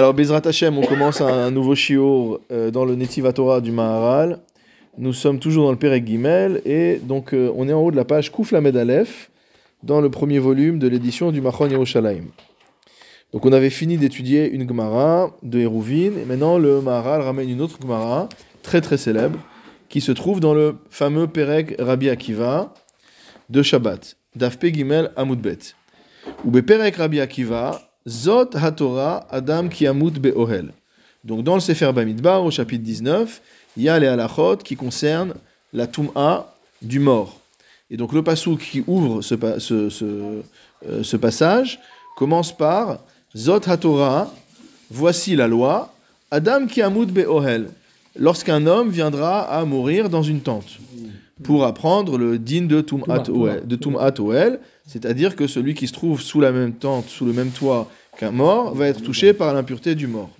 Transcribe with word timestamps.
Alors, 0.00 0.14
Bezrat 0.14 0.40
Hashem, 0.46 0.78
on 0.78 0.86
commence 0.86 1.20
un, 1.20 1.50
nouveau 1.50 1.74
shiur 1.74 2.40
euh, 2.50 2.70
dans 2.70 2.86
le 2.86 2.94
Netiva 2.94 3.34
Torah 3.34 3.60
du 3.60 3.70
Maharal. 3.70 4.38
Nous 4.96 5.12
sommes 5.12 5.38
toujours 5.38 5.66
dans 5.66 5.72
le 5.72 5.76
Perek 5.76 6.06
Gimel 6.06 6.62
et 6.64 6.98
donc 7.04 7.34
euh, 7.34 7.52
on 7.54 7.68
est 7.68 7.74
en 7.74 7.82
haut 7.82 7.90
de 7.90 7.96
la 7.96 8.06
page 8.06 8.32
Kouf 8.32 8.50
Lamed 8.52 8.74
Aleph 8.78 9.30
dans 9.82 10.00
le 10.00 10.08
premier 10.08 10.38
volume 10.38 10.78
de 10.78 10.88
l'édition 10.88 11.32
du 11.32 11.42
Machon 11.42 11.68
Yerushalayim. 11.68 12.28
Donc 13.34 13.44
on 13.44 13.52
avait 13.52 13.68
fini 13.68 13.98
d'étudier 13.98 14.50
une 14.50 14.66
Gemara 14.66 15.36
de 15.42 15.58
Hérouvine 15.58 16.14
et 16.18 16.24
maintenant 16.24 16.56
le 16.56 16.80
Maharal 16.80 17.20
ramène 17.20 17.50
une 17.50 17.60
autre 17.60 17.76
Gemara 17.82 18.30
très 18.62 18.80
très 18.80 18.96
célèbre 18.96 19.38
qui 19.90 20.00
se 20.00 20.12
trouve 20.12 20.40
dans 20.40 20.54
le 20.54 20.76
fameux 20.88 21.26
Perek 21.26 21.74
Rabbi 21.78 22.08
Akiva 22.08 22.72
de 23.50 23.62
Shabbat, 23.62 24.16
Dafpe 24.34 24.64
Gimel 24.64 25.10
Amudbet. 25.16 25.74
Ou 26.46 26.52
Perek 26.52 26.96
Rabbi 26.96 27.20
Akiva, 27.20 27.89
Zot 28.08 28.50
HaTorah 28.54 29.26
Adam 29.30 29.68
Kiamut 29.68 30.12
Be'ohel. 30.12 30.72
Donc 31.24 31.44
dans 31.44 31.54
le 31.54 31.60
Sefer 31.60 31.92
Bamidbar, 31.92 32.44
au 32.44 32.50
chapitre 32.50 32.82
19, 32.82 33.42
il 33.76 33.82
y 33.82 33.88
a 33.88 33.98
les 33.98 34.06
halachot 34.06 34.56
qui 34.58 34.76
concernent 34.76 35.34
la 35.72 35.86
Tum'a 35.86 36.54
du 36.80 36.98
mort. 36.98 37.40
Et 37.90 37.96
donc 37.96 38.12
le 38.12 38.22
passage 38.22 38.56
qui 38.56 38.82
ouvre 38.86 39.20
ce, 39.20 39.34
euh, 39.34 41.02
ce, 41.02 41.16
passage 41.16 41.80
commence 42.16 42.56
par 42.56 43.00
Zot 43.36 43.68
HaTorah, 43.68 44.32
voici 44.90 45.36
la 45.36 45.46
loi, 45.46 45.92
Adam 46.30 46.66
Kiamut 46.66 47.06
Be'ohel, 47.06 47.68
lorsqu'un 48.16 48.66
homme 48.66 48.90
viendra 48.90 49.42
à 49.42 49.64
mourir 49.64 50.08
dans 50.08 50.22
une 50.22 50.40
tente, 50.40 50.78
pour 51.42 51.64
apprendre 51.64 52.18
le 52.18 52.38
din 52.38 52.62
de 52.62 52.80
Tum'at 52.80 54.20
Ohel, 54.20 54.60
c'est-à-dire 54.86 55.36
que 55.36 55.46
celui 55.46 55.74
qui 55.74 55.86
se 55.86 55.92
trouve 55.92 56.20
sous 56.20 56.40
la 56.40 56.52
même 56.52 56.74
tente, 56.74 57.08
sous 57.08 57.24
le 57.24 57.32
même 57.32 57.50
toit 57.50 57.90
qu'un 58.18 58.30
mort, 58.30 58.74
va 58.74 58.86
être 58.88 59.02
touché 59.02 59.32
par 59.32 59.54
l'impureté 59.54 59.94
du 59.94 60.06
mort. 60.06 60.30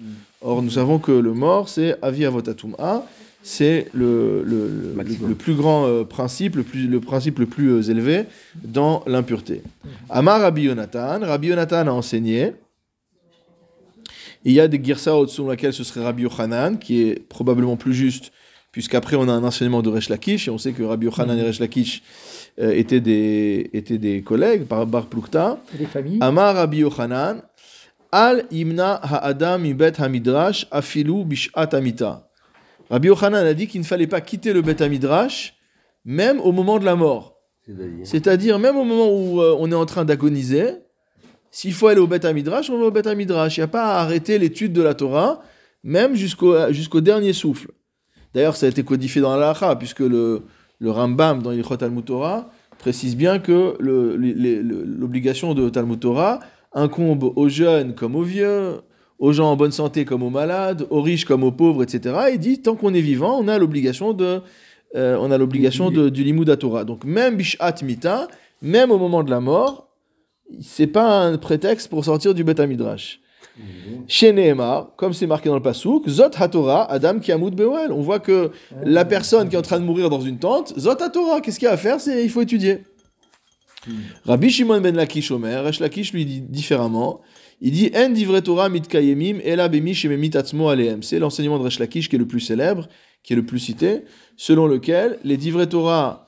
Or, 0.43 0.63
nous 0.63 0.71
savons 0.71 0.99
que 0.99 1.13
le 1.13 1.33
mort, 1.35 1.69
c'est 1.69 1.97
Avi 2.03 2.25
Avotatum'a, 2.25 3.05
c'est 3.43 3.89
le, 3.95 4.43
le, 4.45 5.35
plus 5.35 5.55
grand 5.55 5.87
euh, 5.87 6.05
principe, 6.05 6.57
le, 6.57 6.63
plus, 6.63 6.87
le 6.87 7.01
principe 7.01 7.39
le 7.39 7.47
plus 7.47 7.71
euh, 7.71 7.83
élevé 7.83 8.25
dans 8.63 9.03
l'impureté. 9.07 9.63
Amar 10.11 10.41
Rabbi 10.43 10.63
Yonatan, 10.63 11.21
Rabbi 11.23 11.49
Yonatan 11.49 11.87
a 11.87 11.91
enseigné, 11.91 12.53
il 14.45 14.53
y 14.53 14.61
a 14.61 14.69
des 14.69 14.83
girsaot 14.83 15.27
selon 15.27 15.51
lesquels 15.51 15.73
ce 15.73 15.85
serait 15.85 16.03
Rabbi 16.03 16.23
Yochanan, 16.23 16.79
qui 16.79 17.03
est 17.03 17.27
probablement 17.29 17.77
plus 17.77 17.95
juste, 17.95 18.33
puisqu'après 18.73 19.17
on 19.17 19.29
a 19.29 19.33
un 19.33 19.45
enseignement 19.45 19.83
de 19.83 19.91
Resh 19.91 20.09
Lakish, 20.09 20.49
et 20.49 20.51
on 20.51 20.59
sait 20.59 20.73
que 20.73 20.83
Rabbi 20.83 21.07
Yochanan 21.07 21.39
et 21.39 21.43
Resh 21.43 21.59
Lakish 21.61 22.03
euh, 22.61 22.73
étaient, 22.73 23.01
des, 23.01 23.71
étaient 23.73 23.99
des 23.99 24.23
collègues 24.23 24.65
par 24.65 24.87
Bar 24.87 25.07
Plukta. 25.07 25.59
Des 25.79 25.87
familles. 25.87 26.19
Amar 26.21 26.55
Rabbi 26.55 26.79
Yochanan, 26.79 27.43
Al 28.13 28.45
imna 28.51 28.95
ha'adam 28.95 29.65
ibet 29.65 30.01
hamidrash 30.01 30.67
afilu 30.71 31.25
bishat 31.25 31.69
amita. 31.73 32.29
Rabbi 32.91 33.07
Yochanan 33.07 33.47
a 33.47 33.55
dit 33.55 33.69
qu'il 33.69 33.81
ne 33.81 33.87
fallait 33.87 34.09
pas 34.09 34.21
quitter 34.21 34.53
le 34.53 34.63
Bet 34.63 34.83
Hamidrash, 34.83 35.55
même 36.05 36.41
au 36.41 36.51
moment 36.51 36.81
de 36.81 36.85
la 36.85 36.97
mort. 36.97 37.37
C'est-à-dire, 38.03 38.59
même 38.59 38.77
au 38.77 38.83
moment 38.83 39.09
où 39.09 39.41
euh, 39.41 39.55
on 39.61 39.71
est 39.71 39.77
en 39.77 39.87
train 39.87 40.05
d'agoniser, 40.05 40.73
s'il 41.53 41.73
faut 41.73 41.87
aller 41.87 42.01
au 42.01 42.09
Bet 42.09 42.27
Hamidrash, 42.27 42.69
on 42.69 42.79
va 42.81 42.87
au 42.87 42.91
Bet 42.91 43.07
Hamidrash. 43.07 43.57
Il 43.57 43.61
n'y 43.61 43.65
a 43.65 43.69
pas 43.69 43.95
à 43.95 44.01
arrêter 44.01 44.39
l'étude 44.39 44.73
de 44.73 44.83
la 44.83 44.95
Torah, 44.95 45.41
même 45.85 46.17
jusqu'au 46.17 46.73
jusqu'au 46.73 47.01
dernier 47.01 47.33
souffle. 47.33 47.71
D'ailleurs, 48.35 48.57
ça 48.57 48.67
a 48.67 48.69
été 48.69 48.83
codifié 48.83 49.21
dans 49.21 49.37
la 49.37 49.55
puisque 49.77 50.01
le, 50.01 50.43
Rambam 50.83 51.43
dans 51.43 51.51
l'Ichot 51.51 51.77
Talmud 51.77 52.05
précise 52.79 53.17
bien 53.17 53.39
que 53.39 53.77
l'obligation 53.81 55.55
de 55.55 55.69
Talmud 55.69 56.01
Torah 56.01 56.41
incombe 56.73 57.33
aux 57.37 57.49
jeunes 57.49 57.95
comme 57.95 58.17
aux 58.17 58.23
vieux, 58.23 58.81
aux 59.19 59.33
gens 59.33 59.51
en 59.51 59.57
bonne 59.57 59.73
santé 59.73 60.05
comme 60.05 60.23
aux 60.23 60.31
malades, 60.31 60.87
aux 60.91 61.03
riches 61.03 61.25
comme 61.25 61.45
aux 61.45 61.53
pauvres, 61.53 61.83
etc. 61.83 62.31
Il 62.33 62.39
dit 62.39 62.63
tant 62.63 62.77
qu'on 62.77 62.95
est 62.95 63.01
vivant, 63.01 63.39
on 63.39 63.49
a 63.49 63.59
l'obligation 63.59 64.13
de, 64.15 64.41
euh, 64.97 66.11
du 66.11 66.25
limud 66.25 66.59
Torah. 66.59 66.85
Donc 66.85 67.05
même 67.05 67.37
bishat 67.37 67.75
mita, 67.83 68.29
même 68.63 68.91
au 68.91 68.99
moment 68.99 69.23
de 69.23 69.31
la 69.31 69.41
mort, 69.41 69.89
c'est 70.61 70.87
pas 70.87 71.23
un 71.23 71.37
prétexte 71.39 71.89
pour 71.89 72.05
sortir 72.05 72.35
du 72.35 72.45
beta 72.45 72.67
midrash. 72.67 73.21
Chez 74.07 74.33
Nehemar, 74.33 74.93
comme 74.97 75.13
c'est 75.13 75.27
marqué 75.27 75.49
dans 75.49 75.55
le 75.55 75.63
pasouk, 75.63 76.09
Zot 76.09 76.31
HaTorah, 76.37 76.91
Adam 76.91 77.19
Kiamud 77.19 77.55
Bewel. 77.55 77.93
On 77.93 78.01
voit 78.01 78.21
que 78.21 78.51
la 78.83 79.05
personne 79.05 79.49
qui 79.49 79.55
est 79.55 79.59
en 79.59 79.63
train 79.63 79.79
de 79.79 79.85
mourir 79.85 80.09
dans 80.09 80.21
une 80.21 80.39
tente, 80.39 80.73
Zot 80.79 81.03
HaTorah, 81.03 81.41
qu'est-ce 81.41 81.59
qu'il 81.59 81.67
y 81.67 81.69
a 81.69 81.75
à 81.75 81.77
faire? 81.77 82.01
C'est 82.01 82.25
il 82.25 82.31
faut 82.31 82.43
étudier. 82.43 82.85
Hmm. 83.87 83.93
Rabbi 84.27 84.51
Shimon 84.51 84.81
ben 84.81 84.95
Lakish 84.95 85.31
Omer, 85.31 85.65
Resh 85.65 85.81
Lakish 85.81 86.13
lui 86.13 86.25
dit 86.25 86.41
différemment. 86.41 87.21
Il 87.63 87.73
dit 87.73 87.91
En 87.95 88.09
divre 88.09 88.41
Torah 88.41 88.69
bemi 88.69 89.95
shememitatzmo 89.95 90.69
aleem. 90.69 91.03
C'est 91.03 91.19
l'enseignement 91.19 91.59
de 91.59 91.65
Resh 91.65 91.79
Lakish 91.79 92.09
qui 92.09 92.17
est 92.17 92.19
le 92.19 92.27
plus 92.27 92.41
célèbre, 92.41 92.89
qui 93.23 93.35
est 93.35 93.37
le 93.37 93.45
plus 93.45 93.59
cité, 93.59 94.03
selon 94.37 94.67
lequel 94.67 95.19
les 95.25 95.37
divre 95.37 95.65
Torah, 95.65 96.27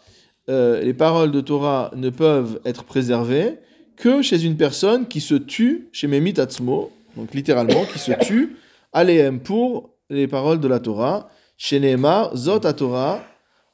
euh, 0.49 0.81
les 0.83 0.95
paroles 0.95 1.31
de 1.31 1.41
Torah 1.41 1.91
ne 1.97 2.11
peuvent 2.11 2.61
être 2.65 2.85
préservées 2.85 3.59
que 3.97 4.23
chez 4.23 4.45
une 4.45 4.57
personne 4.57 5.07
qui 5.07 5.21
se 5.21 5.35
tue 5.35 5.89
chez 5.93 6.07
Memitatzmo, 6.07 6.91
donc 7.17 7.35
littéralement, 7.35 7.85
qui 7.85 7.99
se 7.99 8.13
tue, 8.21 8.57
aleem 8.93 9.41
pour 9.41 9.91
les 10.11 10.29
paroles 10.29 10.61
de 10.61 10.69
la 10.69 10.81
Torah, 10.81 11.29
chez 11.57 11.81
Nehemar, 11.81 12.37
Zot 12.37 12.61
Torah, 12.61 13.21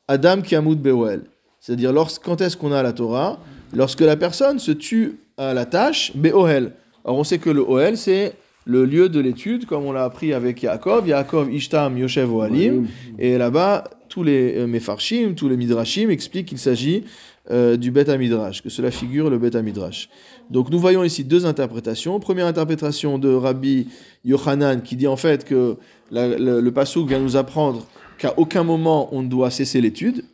Adam 0.06 0.40
Kiamud 0.42 0.80
Bewel. 0.80 1.22
C'est-à-dire, 1.60 1.92
quand 2.22 2.40
est-ce 2.40 2.56
qu'on 2.56 2.72
a 2.72 2.82
la 2.82 2.92
Torah? 2.92 3.38
Lorsque 3.74 4.00
la 4.00 4.16
personne 4.16 4.58
se 4.58 4.72
tue 4.72 5.18
à 5.36 5.54
la 5.54 5.66
tâche, 5.66 6.12
Beohel. 6.14 6.72
Alors 7.04 7.18
on 7.18 7.24
sait 7.24 7.38
que 7.38 7.50
le 7.50 7.60
Ohel, 7.60 7.96
c'est 7.96 8.34
le 8.64 8.84
lieu 8.84 9.08
de 9.08 9.20
l'étude, 9.20 9.64
comme 9.64 9.84
on 9.84 9.92
l'a 9.92 10.04
appris 10.04 10.34
avec 10.34 10.62
Yaakov. 10.62 11.08
Yaakov, 11.08 11.52
Ishtam, 11.52 11.96
Yoshev, 11.96 12.30
Ohalim. 12.32 12.86
Et 13.18 13.38
là-bas, 13.38 13.84
tous 14.08 14.22
les 14.22 14.58
euh, 14.58 14.66
Mefarshim, 14.66 15.34
tous 15.34 15.48
les 15.48 15.56
Midrashim 15.56 16.10
expliquent 16.10 16.48
qu'il 16.48 16.58
s'agit 16.58 17.04
euh, 17.50 17.76
du 17.76 17.90
Bet 17.90 18.16
Midrash, 18.18 18.62
que 18.62 18.68
cela 18.68 18.90
figure 18.90 19.30
le 19.30 19.38
Bet 19.38 19.60
Midrash. 19.62 20.10
Donc 20.50 20.70
nous 20.70 20.78
voyons 20.78 21.04
ici 21.04 21.24
deux 21.24 21.46
interprétations. 21.46 22.18
Première 22.20 22.46
interprétation 22.46 23.18
de 23.18 23.32
Rabbi 23.32 23.88
Yochanan 24.24 24.82
qui 24.82 24.96
dit 24.96 25.06
en 25.06 25.16
fait 25.16 25.44
que 25.44 25.76
le, 26.10 26.60
le 26.60 27.04
vient 27.06 27.20
nous 27.20 27.36
apprendre 27.36 27.86
qu'à 28.18 28.34
aucun 28.38 28.64
moment 28.64 29.08
on 29.12 29.22
ne 29.22 29.28
doit 29.28 29.50
cesser 29.50 29.80
l'étude. 29.80 30.24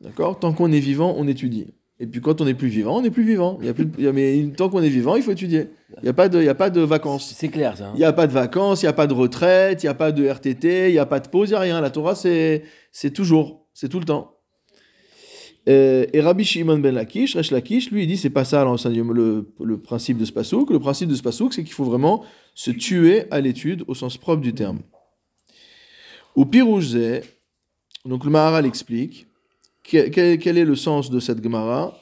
D'accord? 0.00 0.38
Tant 0.38 0.52
qu'on 0.52 0.72
est 0.72 0.80
vivant, 0.80 1.14
on 1.18 1.28
étudie. 1.28 1.74
Et 2.02 2.06
puis 2.06 2.22
quand 2.22 2.40
on 2.40 2.46
n'est 2.46 2.54
plus 2.54 2.68
vivant, 2.68 2.96
on 2.96 3.02
n'est 3.02 3.10
plus 3.10 3.24
vivant. 3.24 3.58
Il 3.60 3.66
y 3.66 3.68
a 3.68 3.74
plus, 3.74 3.86
mais 4.14 4.42
tant 4.56 4.70
qu'on 4.70 4.82
est 4.82 4.88
vivant, 4.88 5.16
il 5.16 5.22
faut 5.22 5.32
étudier. 5.32 5.68
Il 5.98 6.04
n'y 6.04 6.08
a, 6.08 6.14
pas 6.14 6.30
de, 6.30 6.38
il 6.38 6.46
y 6.46 6.48
a 6.48 6.54
pas 6.54 6.70
de 6.70 6.80
vacances. 6.80 7.34
C'est 7.36 7.48
clair 7.48 7.76
ça. 7.76 7.88
Hein. 7.88 7.92
Il 7.94 7.98
n'y 7.98 8.04
a 8.04 8.12
pas 8.14 8.26
de 8.26 8.32
vacances, 8.32 8.82
il 8.82 8.86
n'y 8.86 8.90
a 8.90 8.94
pas 8.94 9.06
de 9.06 9.12
retraite, 9.12 9.82
il 9.82 9.86
n'y 9.86 9.90
a 9.90 9.94
pas 9.94 10.10
de 10.10 10.26
RTT, 10.26 10.88
il 10.88 10.92
n'y 10.92 10.98
a 10.98 11.04
pas 11.04 11.20
de 11.20 11.28
pause, 11.28 11.50
il 11.50 11.52
n'y 11.52 11.56
a 11.56 11.60
rien. 11.60 11.80
La 11.82 11.90
Torah, 11.90 12.14
c'est 12.14 12.62
toujours, 13.12 13.66
c'est 13.74 13.90
tout 13.90 13.98
le 13.98 14.06
temps. 14.06 14.39
Et, 15.66 16.20
Rabbi 16.20 16.44
Shimon 16.44 16.78
ben 16.78 16.94
Lakish, 16.94 17.36
Resh 17.36 17.50
Lakish, 17.50 17.90
lui, 17.90 18.04
il 18.04 18.06
dit 18.06 18.16
c'est 18.16 18.30
pas 18.30 18.44
ça 18.44 18.64
le, 18.64 19.46
le, 19.60 19.78
principe 19.78 20.18
de 20.18 20.24
ce 20.24 20.32
pasouk. 20.32 20.70
Le 20.70 20.80
principe 20.80 21.08
de 21.08 21.14
ce 21.14 21.22
pasouk, 21.22 21.52
c'est 21.52 21.62
qu'il 21.62 21.74
faut 21.74 21.84
vraiment 21.84 22.24
se 22.54 22.70
tuer 22.70 23.24
à 23.30 23.40
l'étude 23.40 23.84
au 23.86 23.94
sens 23.94 24.16
propre 24.16 24.42
du 24.42 24.54
terme. 24.54 24.80
Ou 26.36 26.46
Pirouzé, 26.46 27.20
donc 28.04 28.24
le 28.24 28.30
Maharal 28.30 28.66
explique 28.66 29.26
quel, 29.82 30.58
est 30.58 30.64
le 30.64 30.76
sens 30.76 31.10
de 31.10 31.20
cette 31.20 31.42
Gemara? 31.42 31.96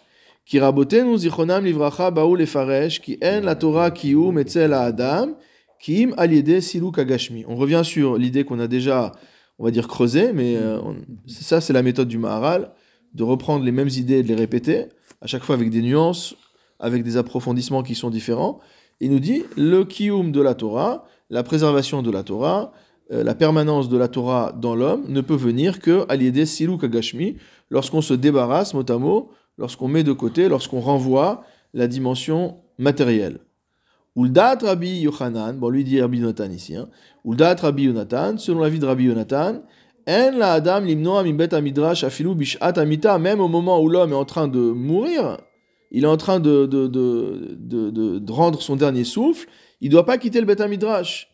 Qui 0.45 0.59
rabotenu 0.61 1.19
zichonam 1.19 1.65
livracha 1.65 2.11
baou 2.11 2.35
lefaresh 2.35 3.01
qui 3.01 3.19
en 3.23 3.43
la 3.43 3.55
Torah 3.55 3.91
kium 3.91 4.39
etzel 4.39 4.73
adam 4.73 5.37
kim 5.79 6.15
aliede 6.17 6.61
kagashmi. 6.95 7.45
On 7.47 7.55
revient 7.55 7.83
sur 7.85 8.17
l'idée 8.17 8.45
qu'on 8.45 8.59
a 8.59 8.67
déjà, 8.67 9.13
on 9.59 9.65
va 9.65 9.71
dire 9.71 9.87
creusée, 9.87 10.33
mais 10.33 10.57
euh, 10.57 10.81
ça 11.27 11.61
c'est 11.61 11.75
la 11.75 11.83
méthode 11.83 12.09
du 12.09 12.17
Maharal, 12.17 12.73
de 13.15 13.23
reprendre 13.23 13.65
les 13.65 13.73
mêmes 13.73 13.89
idées 13.89 14.19
et 14.19 14.23
de 14.23 14.29
les 14.29 14.35
répéter, 14.35 14.87
à 15.21 15.27
chaque 15.27 15.43
fois 15.43 15.55
avec 15.55 15.71
des 15.71 15.83
nuances, 15.83 16.37
avec 16.79 17.03
des 17.03 17.17
approfondissements 17.17 17.83
qui 17.83 17.95
sont 17.95 18.11
différents. 18.11 18.61
Il 19.01 19.11
nous 19.11 19.21
dit 19.21 19.45
le 19.57 19.85
kium 19.85 20.33
de 20.33 20.41
la 20.41 20.55
Torah, 20.55 21.05
la 21.31 21.43
préservation 21.43 22.03
de 22.03 22.11
la 22.11 22.23
Torah, 22.23 22.73
euh, 23.13 23.25
la 23.25 23.35
permanence 23.35 23.89
de 23.89 23.97
la 23.97 24.09
Torah 24.09 24.53
dans 24.53 24.75
l'homme 24.75 25.05
ne 25.09 25.21
peut 25.21 25.35
venir 25.35 25.81
que 25.81 26.05
à 26.09 26.17
l'idée 26.17 26.47
silu 26.47 26.79
kagashmi, 26.79 27.37
lorsqu'on 27.71 28.01
se 28.01 28.15
débarrasse, 28.15 28.75
mot 28.75 28.89
à 28.89 28.99
mot, 28.99 29.31
lorsqu'on 29.57 29.89
met 29.89 30.05
de 30.05 30.13
côté, 30.13 30.49
lorsqu'on 30.49 30.81
renvoie 30.81 31.45
la 31.75 31.87
dimension 31.87 32.59
matérielle. 32.79 33.41
Uldat 34.17 34.59
Rabbi 34.63 35.01
Yochanan, 35.01 35.59
bon 35.59 35.69
lui 35.69 35.85
dit 35.85 36.01
Rabbi 36.01 36.19
Yonatan 36.19 36.51
ici, 36.51 36.75
hein, 36.75 36.89
Rabbi 37.25 37.85
Yonatan, 37.85 38.39
selon 38.39 38.61
la 38.61 38.69
vie 38.69 38.79
de 38.79 38.87
Rabbi 38.87 39.05
Yonatan, 39.05 39.63
la 40.09 40.53
Adam 40.55 40.85
limno 40.85 41.23
bet 41.35 41.53
amidrash 41.53 42.03
afilu 42.03 42.35
bishat 42.35 42.79
amita, 42.79 43.19
même 43.19 43.41
au 43.41 43.49
moment 43.49 43.81
où 43.81 43.89
l'homme 43.89 44.13
est 44.13 44.17
en 44.17 44.25
train 44.25 44.49
de 44.49 44.59
mourir, 44.59 45.39
il 45.91 46.05
est 46.05 46.09
en 46.09 46.17
train 46.17 46.41
de, 46.41 46.67
de, 46.67 46.87
de, 46.87 47.91
de 48.19 48.33
rendre 48.33 48.61
son 48.63 48.77
dernier 48.77 49.05
souffle, 49.05 49.49
il 49.81 49.89
ne 49.89 49.93
doit 49.93 50.07
pas 50.07 50.19
quitter 50.19 50.41
le 50.41 50.47
bet 50.47 50.61
amidrash. 50.61 51.29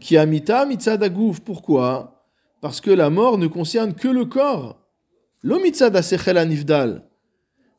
Qui 0.00 0.16
amita 0.16 0.66
mitzadagouf. 0.66 1.40
Pourquoi? 1.40 2.24
Parce 2.60 2.80
que 2.80 2.90
la 2.90 3.08
mort 3.10 3.38
ne 3.38 3.46
concerne 3.46 3.94
que 3.94 4.08
le 4.08 4.24
corps. 4.24 4.80
L'omitzad 5.42 5.94
nifdal. 6.48 7.08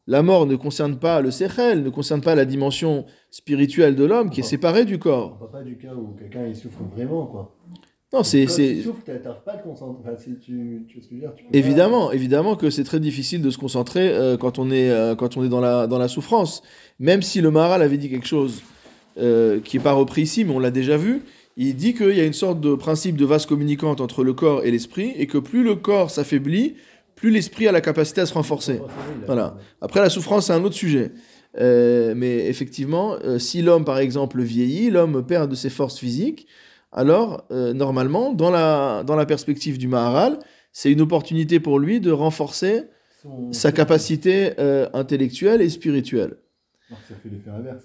la 0.06 0.22
mort 0.22 0.46
ne 0.46 0.56
concerne 0.56 0.98
pas 0.98 1.20
le 1.20 1.32
sechel, 1.32 1.84
ne 1.84 1.90
concerne 1.90 2.22
pas 2.22 2.36
la 2.36 2.46
dimension 2.46 3.06
spirituelle 3.30 3.96
de 3.96 4.06
l'homme 4.06 4.30
qui 4.30 4.40
est 4.40 4.44
séparée 4.44 4.86
du 4.86 4.96
On 4.96 5.00
corps. 5.00 5.38
parle 5.38 5.52
pas 5.52 5.64
du 5.64 5.78
cas 5.78 5.94
où 5.94 6.16
quelqu'un 6.18 6.48
il 6.48 6.56
souffre 6.56 6.84
vraiment, 6.96 7.26
quoi. 7.26 7.58
Non, 8.14 8.24
c'est, 8.24 8.48
c'est 8.48 8.78
tu 8.84 8.90
pas 9.44 9.52
à 9.52 9.58
te 9.58 9.64
concentrer. 9.64 10.02
Enfin, 10.02 10.16
si 10.18 10.38
tu, 10.40 10.86
tu 10.88 10.96
vois 10.96 11.04
ce 11.04 11.10
que 11.10 11.16
je 11.16 11.16
veux 11.16 11.20
dire 11.20 11.34
tu 11.36 11.44
pas- 11.44 11.50
évidemment, 11.52 12.12
évidemment 12.14 12.56
que 12.56 12.70
c'est 12.70 12.86
très 12.86 13.02
difficile 13.02 13.42
de 13.42 13.50
se 13.50 13.58
concentrer 13.58 14.08
euh, 14.08 14.38
quand 14.38 14.60
on 14.60 14.72
est 14.72 14.90
euh, 14.90 15.14
quand 15.16 15.36
on 15.36 15.44
est 15.44 15.50
dans 15.50 15.60
la 15.60 15.88
dans 15.88 15.98
la 15.98 16.08
souffrance. 16.08 16.64
Même 17.00 17.22
si 17.22 17.42
le 17.42 17.52
Maharal 17.52 17.82
avait 17.82 17.98
dit 17.98 18.10
quelque 18.10 18.26
chose 18.28 18.62
euh, 19.18 19.60
qui 19.60 19.76
est 19.76 19.82
pas 19.82 19.92
repris 19.92 20.22
ici, 20.22 20.46
mais 20.46 20.54
on 20.54 20.60
l'a 20.60 20.72
déjà 20.72 20.96
vu. 20.96 21.22
Il 21.58 21.76
dit 21.76 21.94
qu'il 21.94 22.16
y 22.16 22.22
a 22.22 22.26
une 22.26 22.34
sorte 22.34 22.62
de 22.62 22.76
principe 22.76 23.18
de 23.18 23.26
vase 23.26 23.46
communicante 23.46 24.00
entre 24.00 24.24
le 24.24 24.32
corps 24.32 24.64
et 24.64 24.72
l'esprit, 24.72 25.12
et 25.18 25.28
que 25.28 25.38
plus 25.38 25.64
le 25.64 25.76
corps 25.76 26.10
s'affaiblit, 26.10 26.76
plus 27.16 27.30
l'esprit 27.32 27.68
a 27.68 27.74
la 27.74 27.82
capacité 27.82 28.22
à 28.22 28.26
se 28.26 28.34
renforcer. 28.36 28.80
Voilà. 29.26 29.58
Après, 29.82 30.00
la 30.00 30.10
souffrance, 30.10 30.46
c'est 30.46 30.54
un 30.54 30.64
autre 30.64 30.76
sujet. 30.76 31.12
Mais 31.60 32.46
effectivement, 32.48 33.16
si 33.40 33.64
l'homme, 33.64 33.86
par 33.86 33.98
exemple, 33.98 34.40
vieillit, 34.44 34.92
l'homme 34.92 35.26
perd 35.26 35.50
de 35.50 35.56
ses 35.56 35.72
forces 35.72 35.98
physiques, 35.98 36.46
alors, 36.92 37.46
euh, 37.52 37.74
normalement, 37.74 38.34
dans 38.34 38.50
la, 38.50 39.04
dans 39.06 39.16
la 39.16 39.26
perspective 39.26 39.78
du 39.78 39.88
Maharal, 39.88 40.40
c'est 40.72 40.92
une 40.92 41.02
opportunité 41.02 41.60
pour 41.60 41.80
lui 41.80 42.00
de 42.00 42.12
renforcer 42.12 42.84
Son- 43.22 43.52
sa 43.52 43.72
capacité 43.72 44.52
euh, 44.60 44.88
intellectuelle 44.94 45.62
et 45.62 45.70
spirituelle. 45.70 46.38
Alors 46.90 47.02
ça 47.08 47.16
fait 47.22 47.30
l'effet 47.30 47.50
inverse. 47.50 47.84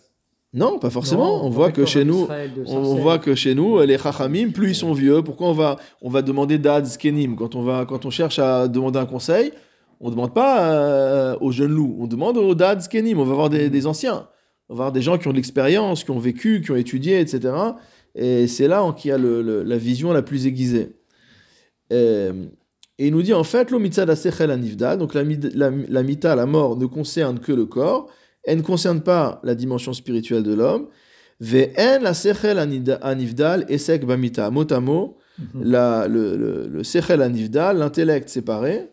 Non, 0.55 0.79
pas 0.79 0.91
forcément. 0.91 1.39
Non, 1.39 1.47
on 1.47 1.49
voit 1.49 1.73
que 1.73 1.87
chez 1.87 2.05
nous, 2.05 2.29
on, 2.67 2.95
voit 2.97 3.19
que 3.19 3.35
chez 3.35 3.55
nous, 3.55 3.81
les 3.81 3.97
chachamim, 3.97 4.51
plus 4.51 4.73
ils 4.73 4.75
sont 4.75 4.93
vieux, 4.93 5.23
pourquoi 5.23 5.49
on 5.49 5.53
va, 5.55 5.79
on 6.03 6.11
va 6.11 6.21
demander 6.21 6.59
dad 6.59 6.85
skenim 6.85 7.37
quand 7.37 7.55
on 7.55 7.63
va, 7.63 7.87
quand 7.87 8.05
on 8.05 8.11
cherche 8.11 8.39
à 8.39 8.69
demander 8.69 8.99
un 8.99 9.07
conseil, 9.07 9.53
on 9.99 10.07
ne 10.07 10.11
demande 10.11 10.35
pas 10.35 10.71
euh, 10.75 11.37
aux 11.41 11.53
jeunes 11.53 11.71
loups, 11.73 11.97
on 11.99 12.07
demande 12.07 12.37
aux 12.37 12.55
dad 12.55 12.83
skenim. 12.83 13.19
On 13.19 13.25
va 13.25 13.35
voir 13.35 13.49
des, 13.49 13.71
des 13.71 13.87
anciens, 13.87 14.29
on 14.69 14.75
va 14.75 14.85
voir 14.85 14.93
des 14.93 15.01
gens 15.01 15.17
qui 15.17 15.27
ont 15.27 15.31
de 15.31 15.37
l'expérience, 15.37 16.05
qui 16.05 16.11
ont 16.11 16.19
vécu, 16.19 16.61
qui 16.61 16.71
ont 16.71 16.77
étudié, 16.77 17.19
etc. 17.21 17.55
Et 18.15 18.47
c'est 18.47 18.69
là 18.69 18.93
qu'il 18.97 19.09
y 19.11 19.13
a 19.13 19.19
le- 19.19 19.43
le- 19.43 19.63
la 19.63 19.77
vision 19.79 20.13
la 20.13 20.23
plus 20.23 20.47
aiguisée. 20.47 20.97
Et 21.91 22.29
il 22.99 23.13
nous 23.13 23.23
dit 23.23 23.35
en 23.35 23.45
fait, 23.45 23.71
l'omitzad 23.71 24.09
asechel 24.11 24.51
anivda, 24.51 24.97
donc 24.97 25.15
la, 25.15 25.23
la, 25.55 25.71
la 25.71 26.03
mita, 26.03 26.35
la 26.37 26.47
mort, 26.47 26.77
ne 26.77 26.87
concerne 26.87 27.39
que 27.41 27.53
le 27.53 27.67
corps, 27.67 28.09
elle 28.45 28.59
ne 28.59 28.63
concerne 28.63 29.01
pas 29.03 29.41
la 29.45 29.55
dimension 29.55 29.93
spirituelle 29.93 30.43
de 30.43 30.55
l'homme. 30.55 30.89
Ve'en 31.41 31.99
la 32.01 32.15
sechel 32.15 32.59
anivdal 32.59 33.67
esek 33.69 34.05
bamita. 34.05 34.51
Mot 34.51 34.71
à 34.73 34.81
mot, 34.81 35.17
Mhm. 35.39 35.65
la- 35.65 36.07
le, 36.09 36.37
le, 36.37 36.69
le 36.69 36.85
sechel 36.85 37.21
anivdal, 37.23 37.79
l'intellect 37.79 38.29
séparé, 38.29 38.91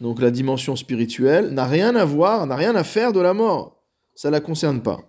donc 0.00 0.20
la 0.20 0.30
dimension 0.30 0.76
spirituelle, 0.76 1.48
n'a 1.50 1.64
rien 1.64 1.96
à 1.96 2.04
voir, 2.04 2.46
n'a 2.46 2.54
rien 2.56 2.74
à 2.76 2.84
faire 2.84 3.12
de 3.12 3.20
la 3.20 3.32
mort. 3.34 3.82
Ça 4.14 4.28
ne 4.28 4.32
la 4.32 4.40
concerne 4.40 4.82
pas. 4.82 5.00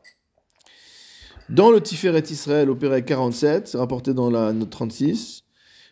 Dans 1.50 1.72
le 1.72 1.82
Tiferet 1.82 2.24
Israël, 2.30 2.70
Pérec 2.76 3.06
47, 3.06 3.70
c'est 3.70 3.78
rapporté 3.80 4.14
dans 4.14 4.30
la 4.30 4.54
note 4.54 4.70
36, 4.70 5.46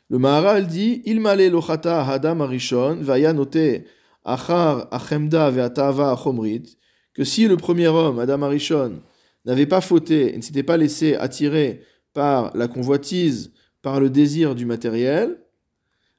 le 0.07 0.19
Maharal 0.19 0.67
dit 0.67 1.01
Il 1.05 1.19
malé 1.19 1.49
lochata 1.49 2.05
hadam 2.05 2.41
arishon, 2.41 2.97
vaya 3.01 3.33
noté 3.33 3.85
achar 4.23 4.87
achemda 4.91 5.49
ve'atava 5.49 6.11
achomrit, 6.11 6.77
que 7.15 7.23
si 7.23 7.47
le 7.47 7.57
premier 7.57 7.87
homme, 7.87 8.19
Adam 8.19 8.43
Arishon, 8.43 9.01
n'avait 9.45 9.65
pas 9.65 9.81
fauté 9.81 10.35
et 10.35 10.37
ne 10.37 10.43
s'était 10.43 10.61
pas 10.61 10.77
laissé 10.77 11.15
attirer 11.15 11.81
par 12.13 12.55
la 12.55 12.67
convoitise, 12.67 13.51
par 13.81 13.99
le 13.99 14.11
désir 14.11 14.53
du 14.53 14.67
matériel, 14.67 15.39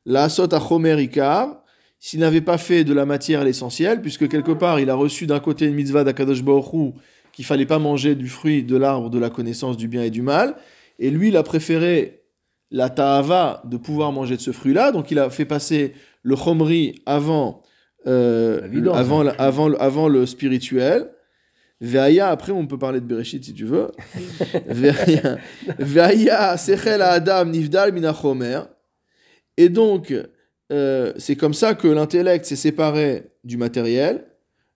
la 0.05 0.29
sot 0.31 0.53
achomer 0.53 1.09
s'il 2.01 2.21
n'avait 2.21 2.41
pas 2.41 2.59
fait 2.59 2.83
de 2.83 2.93
la 2.93 3.07
matière 3.07 3.45
l'essentiel, 3.45 4.01
puisque 4.03 4.29
quelque 4.29 4.53
part 4.53 4.81
il 4.81 4.91
a 4.91 4.97
reçu 4.97 5.27
d'un 5.29 5.41
côté 5.41 5.67
une 5.67 5.75
mitzvah 5.75 6.03
d'Akadosh 6.03 6.43
qu'il 7.39 7.45
fallait 7.45 7.67
pas 7.67 7.79
manger 7.79 8.17
du 8.17 8.27
fruit 8.29 8.65
de 8.65 8.77
l'arbre 8.77 9.11
de 9.11 9.19
la 9.21 9.31
connaissance 9.31 9.77
du 9.77 9.87
bien 9.87 10.03
et 10.03 10.11
du 10.11 10.23
mal, 10.23 10.57
et 10.99 11.09
lui 11.09 11.29
il 11.29 11.37
a 11.37 11.45
préféré 11.45 12.25
la 12.73 12.91
ta'ava 12.91 13.63
de 13.65 13.77
pouvoir 13.77 14.11
manger 14.11 14.35
de 14.35 14.41
ce 14.41 14.51
fruit-là, 14.51 14.91
donc 14.91 15.13
il 15.13 15.21
a 15.21 15.31
fait 15.31 15.45
passer 15.45 15.93
le 16.25 16.35
chomri 16.35 17.01
avant, 17.07 17.63
euh, 18.09 18.61
La 18.63 18.67
vidange. 18.67 18.97
avant, 18.99 19.23
le- 19.69 19.81
avant 19.81 20.09
le 20.09 20.27
spirituel. 20.27 21.11
Veaya, 21.81 22.31
après 22.31 22.51
on 22.51 22.67
peut 22.67 22.77
parler 22.77 22.99
de 23.01 23.07
Bereshit 23.07 23.45
si 23.45 23.55
tu 23.55 23.65
veux. 23.67 23.93
Veaya, 25.79 26.57
sechel 26.57 27.03
adam 27.03 27.45
nivdal 27.45 27.93
min 27.93 28.03
hachomer. 28.03 28.63
Et 29.57 29.69
donc, 29.69 30.13
euh, 30.73 31.13
c'est 31.19 31.37
comme 31.37 31.55
ça 31.55 31.75
que 31.75 31.87
l'intellect 31.89 32.45
s'est 32.45 32.57
séparé 32.57 33.31
du 33.45 33.57
matériel. 33.57 34.25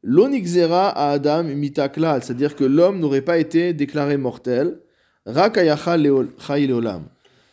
L'onixera 0.02 0.88
à 0.90 1.10
Adam 1.12 1.44
mitaklal, 1.44 2.22
c'est-à-dire 2.22 2.56
que 2.56 2.64
l'homme 2.64 2.99
n'aurait 2.99 3.20
pas 3.22 3.38
été 3.38 3.72
déclaré 3.72 4.16
mortel. 4.16 4.78
Rakayacha 5.26 5.96
leolam. 5.96 7.02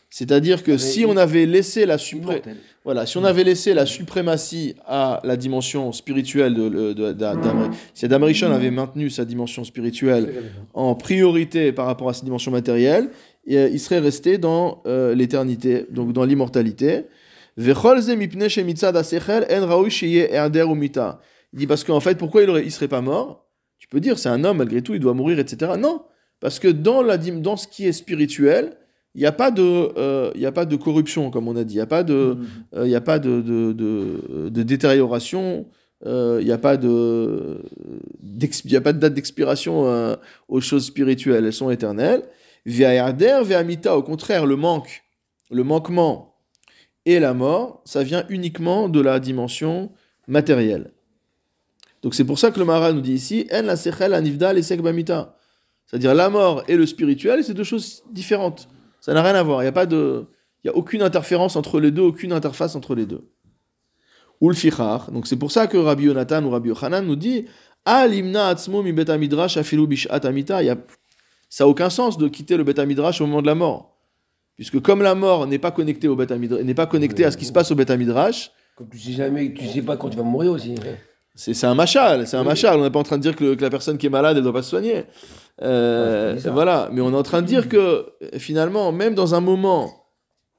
C'est-à-dire 0.10 0.64
que 0.64 0.76
si 0.80 1.06
on 1.06 1.16
avait 1.18 1.46
laissé 1.46 1.86
la 1.86 2.00
supré- 2.00 2.42
voilà, 2.84 3.06
si 3.06 3.18
on 3.20 3.24
avait 3.24 3.44
laissé 3.44 3.76
la 3.76 3.86
suprématie 3.86 4.74
à 4.88 5.22
la 5.24 5.38
dimension 5.38 5.92
spirituelle 5.92 6.56
de, 6.56 7.12
d'Adam- 7.12 7.70
si 7.94 8.06
Adam 8.06 8.26
Rishon 8.26 8.52
avait 8.52 8.72
maintenu 8.72 9.12
sa 9.12 9.24
dimension 9.24 9.64
spirituelle 9.64 10.34
en 10.74 10.96
priorité 10.96 11.72
par 11.72 11.86
rapport 11.86 12.10
à 12.10 12.14
sa 12.16 12.24
dimension 12.24 12.52
matérielle, 12.52 13.12
euh, 13.52 13.70
il 13.72 13.80
serait 13.80 14.00
resté 14.00 14.40
dans 14.40 14.82
euh, 14.88 15.14
l'éternité, 15.14 15.86
donc 15.92 16.12
dans 16.14 16.26
l'immortalité. 16.26 17.06
Vechol 17.58 18.02
ze 18.02 18.12
mipnei 18.16 18.50
shemitzad 18.50 18.98
hasechel 18.98 19.46
en 19.52 19.68
raoui 19.68 19.92
sheyeh 19.92 20.34
erder 20.34 20.66
umita. 20.68 21.20
Il 21.54 21.60
dit 21.60 21.68
parce 21.68 21.84
qu'en 21.84 22.00
fait, 22.00 22.18
pourquoi 22.18 22.44
il 22.44 22.50
ne 22.52 22.70
serait 22.70 22.88
pas 22.88 23.02
mort? 23.02 23.46
Tu 23.80 23.88
peux 23.88 24.00
dire, 24.00 24.20
c'est 24.20 24.30
un 24.30 24.44
homme, 24.44 24.58
malgré 24.58 24.82
tout, 24.82 24.94
il 24.94 25.00
doit 25.00 25.14
mourir, 25.14 25.40
etc. 25.40 25.74
Non, 25.80 26.04
parce 26.40 26.60
que 26.60 26.68
dans, 26.68 27.02
la, 27.02 27.18
dans 27.18 27.58
ce 27.58 27.68
qui 27.68 27.86
est 27.88 27.92
spirituel, 27.94 28.76
il 29.16 29.22
n'y 29.22 29.26
a, 29.26 29.32
pas 29.32 29.50
de, 29.50 29.64
euh, 29.98 30.32
y 30.36 30.46
a 30.46 30.52
pas 30.52 30.66
de 30.66 30.76
corruption, 30.76 31.32
comme 31.32 31.48
on 31.48 31.56
a 31.56 31.64
dit. 31.64 31.74
Il 31.74 31.78
n'y 31.78 31.82
a 31.82 31.88
pas 31.88 32.04
de, 32.04 32.38
euh, 32.76 32.86
il 32.86 32.92
y 32.92 32.96
a 32.96 33.02
pas 33.02 33.18
de, 33.20 33.42
de, 33.42 33.74
de- 33.74 34.50
de 34.50 34.64
détérioration. 34.64 35.66
euh, 36.06 36.38
Il 36.42 36.46
n'y 36.46 36.52
a 36.52 36.58
pas 36.60 36.78
de, 36.78 37.62
y 38.66 38.76
a 38.76 38.82
pas 38.82 38.94
de 38.94 39.00
date 39.00 39.14
d'expiration 39.16 39.88
euh, 39.88 40.16
aux 40.48 40.62
choses 40.62 40.86
spirituelles. 40.86 41.46
Elles 41.46 41.54
sont 41.54 41.72
éternelles. 41.72 42.24
Via 42.66 42.94
Erder, 42.94 43.40
via 43.44 43.64
Mita, 43.64 43.98
au 43.98 44.04
contraire, 44.04 44.46
le 44.46 44.56
manque, 44.56 45.04
le 45.50 45.64
manquement 45.64 46.36
et 47.06 47.20
la 47.20 47.34
mort, 47.34 47.82
ça 47.86 48.04
vient 48.04 48.26
uniquement 48.30 48.90
de 48.90 49.00
la 49.02 49.20
dimension 49.20 49.92
matérielle. 50.28 50.92
Donc 52.02 52.16
c'est 52.16 52.24
pour 52.24 52.40
ça 52.40 52.52
que 52.52 52.60
le 52.60 52.66
Maharal 52.66 52.96
nous 52.96 53.02
dit 53.02 53.14
ici, 53.14 53.48
En 53.54 53.64
la 53.64 53.76
sechel 53.76 54.14
anivdal 54.14 54.58
et 54.58 54.64
sek 54.64 54.82
bamita. 54.82 55.36
C'est-à-dire 55.86 56.14
la 56.14 56.30
mort 56.30 56.64
et 56.68 56.76
le 56.76 56.86
spirituel, 56.86 57.44
c'est 57.44 57.54
deux 57.54 57.64
choses 57.64 58.04
différentes. 58.12 58.70
Ça 59.02 59.14
n'a 59.14 59.24
rien 59.24 59.36
à 59.36 59.44
voir. 59.44 59.62
Il 59.62 59.66
n'y 59.66 59.70
a 59.70 59.74
pas 59.74 59.86
de, 59.86 60.28
il 60.64 60.68
y 60.68 60.70
a 60.70 60.76
aucune 60.76 61.02
interférence 61.02 61.56
entre 61.56 61.80
les 61.80 61.92
deux, 61.92 62.04
aucune 62.04 62.32
interface 62.32 62.76
entre 62.76 62.96
les 62.96 63.06
deux. 63.06 63.30
Ou 64.42 64.50
le 64.50 64.56
fichar. 64.56 65.12
Donc 65.12 65.28
c'est 65.28 65.36
pour 65.36 65.52
ça 65.52 65.68
que 65.68 65.78
Rabbi 65.78 66.04
Yonatan 66.04 66.44
ou 66.46 66.52
Rabbi 66.52 66.70
Yochanan 66.70 67.06
nous 67.06 67.16
dit, 67.16 67.46
Al 67.86 68.14
imna 68.14 68.48
atzmo 68.48 68.84
mi 68.84 68.94
bet 68.94 69.18
midrash 69.18 69.58
afilu 69.58 69.88
bishat 69.88 70.20
amita. 70.24 70.60
Ça 71.50 71.64
n'a 71.64 71.68
aucun 71.68 71.90
sens 71.90 72.18
de 72.18 72.28
quitter 72.28 72.56
le 72.56 72.64
bet 72.64 72.86
midrash 72.86 73.22
au 73.22 73.26
moment 73.26 73.42
de 73.42 73.48
la 73.48 73.56
mort. 73.56 73.98
Puisque 74.56 74.80
comme 74.82 75.02
la 75.02 75.16
mort 75.16 75.48
n'est 75.48 75.60
pas 75.60 75.72
connectée 75.72 76.08
au 76.08 76.16
bet 76.16 76.28
n'est 76.38 76.74
pas 76.74 76.86
connectée 76.86 77.26
à 77.26 77.32
ce 77.32 77.38
qui 77.38 77.46
se 77.46 77.52
passe 77.52 77.72
au 77.72 77.76
bet 77.76 77.98
midrash, 77.98 78.52
Comme 78.76 78.90
tu 78.90 79.00
sais 79.00 79.14
jamais, 79.14 79.54
tu 79.54 79.66
sais 79.66 79.82
pas 79.82 79.98
quand 79.98 80.10
tu 80.10 80.18
vas 80.18 80.24
mourir 80.24 80.52
aussi. 80.52 80.76
C'est 81.54 81.68
un 81.68 81.76
machal, 81.76 82.28
c'est 82.28 82.38
un 82.38 82.44
machal. 82.44 82.80
On 82.80 82.84
n'est 82.84 82.90
pas 82.90 83.00
en 83.00 83.04
train 83.04 83.18
de 83.18 83.22
dire 83.22 83.36
que, 83.36 83.44
le- 83.44 83.56
que 83.56 83.62
la 83.62 83.70
personne 83.70 83.98
qui 83.98 84.06
est 84.08 84.10
malade, 84.10 84.34
elle 84.38 84.44
ne 84.44 84.50
doit 84.50 84.54
pas 84.60 84.64
se 84.64 84.70
soigner. 84.70 85.04
Euh, 85.62 86.34
Ouais, 86.36 86.52
voilà, 86.52 86.90
mais 86.92 87.02
on 87.02 87.12
est 87.12 87.16
en 87.16 87.24
train 87.24 87.42
de 87.42 87.48
dire 87.48 87.68
que 87.70 88.06
finalement, 88.38 88.92
même 88.92 89.16
dans 89.16 89.36
un 89.36 89.42
moment 89.42 89.92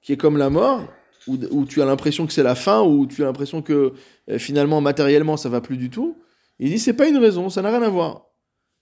qui 0.03 0.13
est 0.13 0.17
comme 0.17 0.37
la 0.37 0.51
mort, 0.51 0.83
où, 1.27 1.37
où 1.51 1.65
tu 1.67 1.83
as 1.83 1.85
l'impression 1.85 2.27
que 2.27 2.33
c'est 2.33 2.43
la 2.43 2.55
fin, 2.55 2.83
où 2.83 3.07
tu 3.07 3.23
as 3.23 3.27
l'impression 3.27 3.63
que 3.63 3.93
euh, 4.31 4.39
finalement 4.39 4.81
matériellement 4.81 5.37
ça 5.37 5.49
va 5.49 5.61
plus 5.61 5.77
du 5.77 5.91
tout, 5.91 6.17
il 6.59 6.71
dit 6.71 6.79
c'est 6.79 6.95
pas 6.95 7.09
une 7.09 7.19
raison, 7.19 7.49
ça 7.51 7.61
n'a 7.63 7.69
rien 7.71 7.83
à 7.83 7.89
voir. 7.89 8.27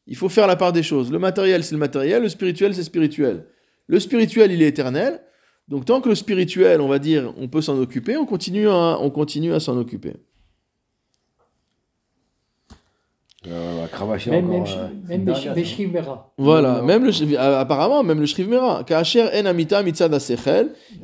Il 0.07 0.17
faut 0.17 0.29
faire 0.29 0.47
la 0.47 0.57
part 0.57 0.73
des 0.73 0.83
choses. 0.83 1.11
Le 1.13 1.19
matériel 1.19 1.63
c'est 1.65 1.73
le 1.75 1.79
matériel, 1.79 2.23
le 2.23 2.29
spirituel 2.29 2.75
c'est 2.75 2.85
spirituel. 2.85 3.47
Le 3.89 3.99
spirituel 4.01 4.53
il 4.53 4.63
est 4.63 4.69
éternel, 4.69 5.21
donc 5.67 5.85
tant 5.85 6.01
que 6.01 6.09
le 6.09 6.15
spirituel, 6.15 6.81
on 6.81 6.89
va 6.89 6.99
dire, 6.99 7.33
on 7.37 7.49
peut 7.49 7.61
s'en 7.61 7.77
occuper, 7.79 8.17
on 8.17 8.25
continue 8.27 8.69
à, 8.69 8.99
on 9.01 9.11
continue 9.11 9.53
à 9.53 9.61
s'en 9.61 9.77
occuper. 9.77 10.15
Euh, 13.47 13.87
cravacher 13.87 14.31
Même, 14.33 14.51
encore. 14.51 14.69
euh, 14.79 14.89
même 15.09 15.25
Mera. 15.93 16.33
Voilà, 16.39 16.83
même 16.83 17.05
le, 17.05 17.13
euh, 17.37 17.61
apparemment, 17.61 18.03
même 18.03 18.19
le 18.19 18.27
Shriv 18.27 18.49
Mera. 18.49 18.83
Kacher 18.83 19.29
en 19.33 19.47
amita 19.47 19.81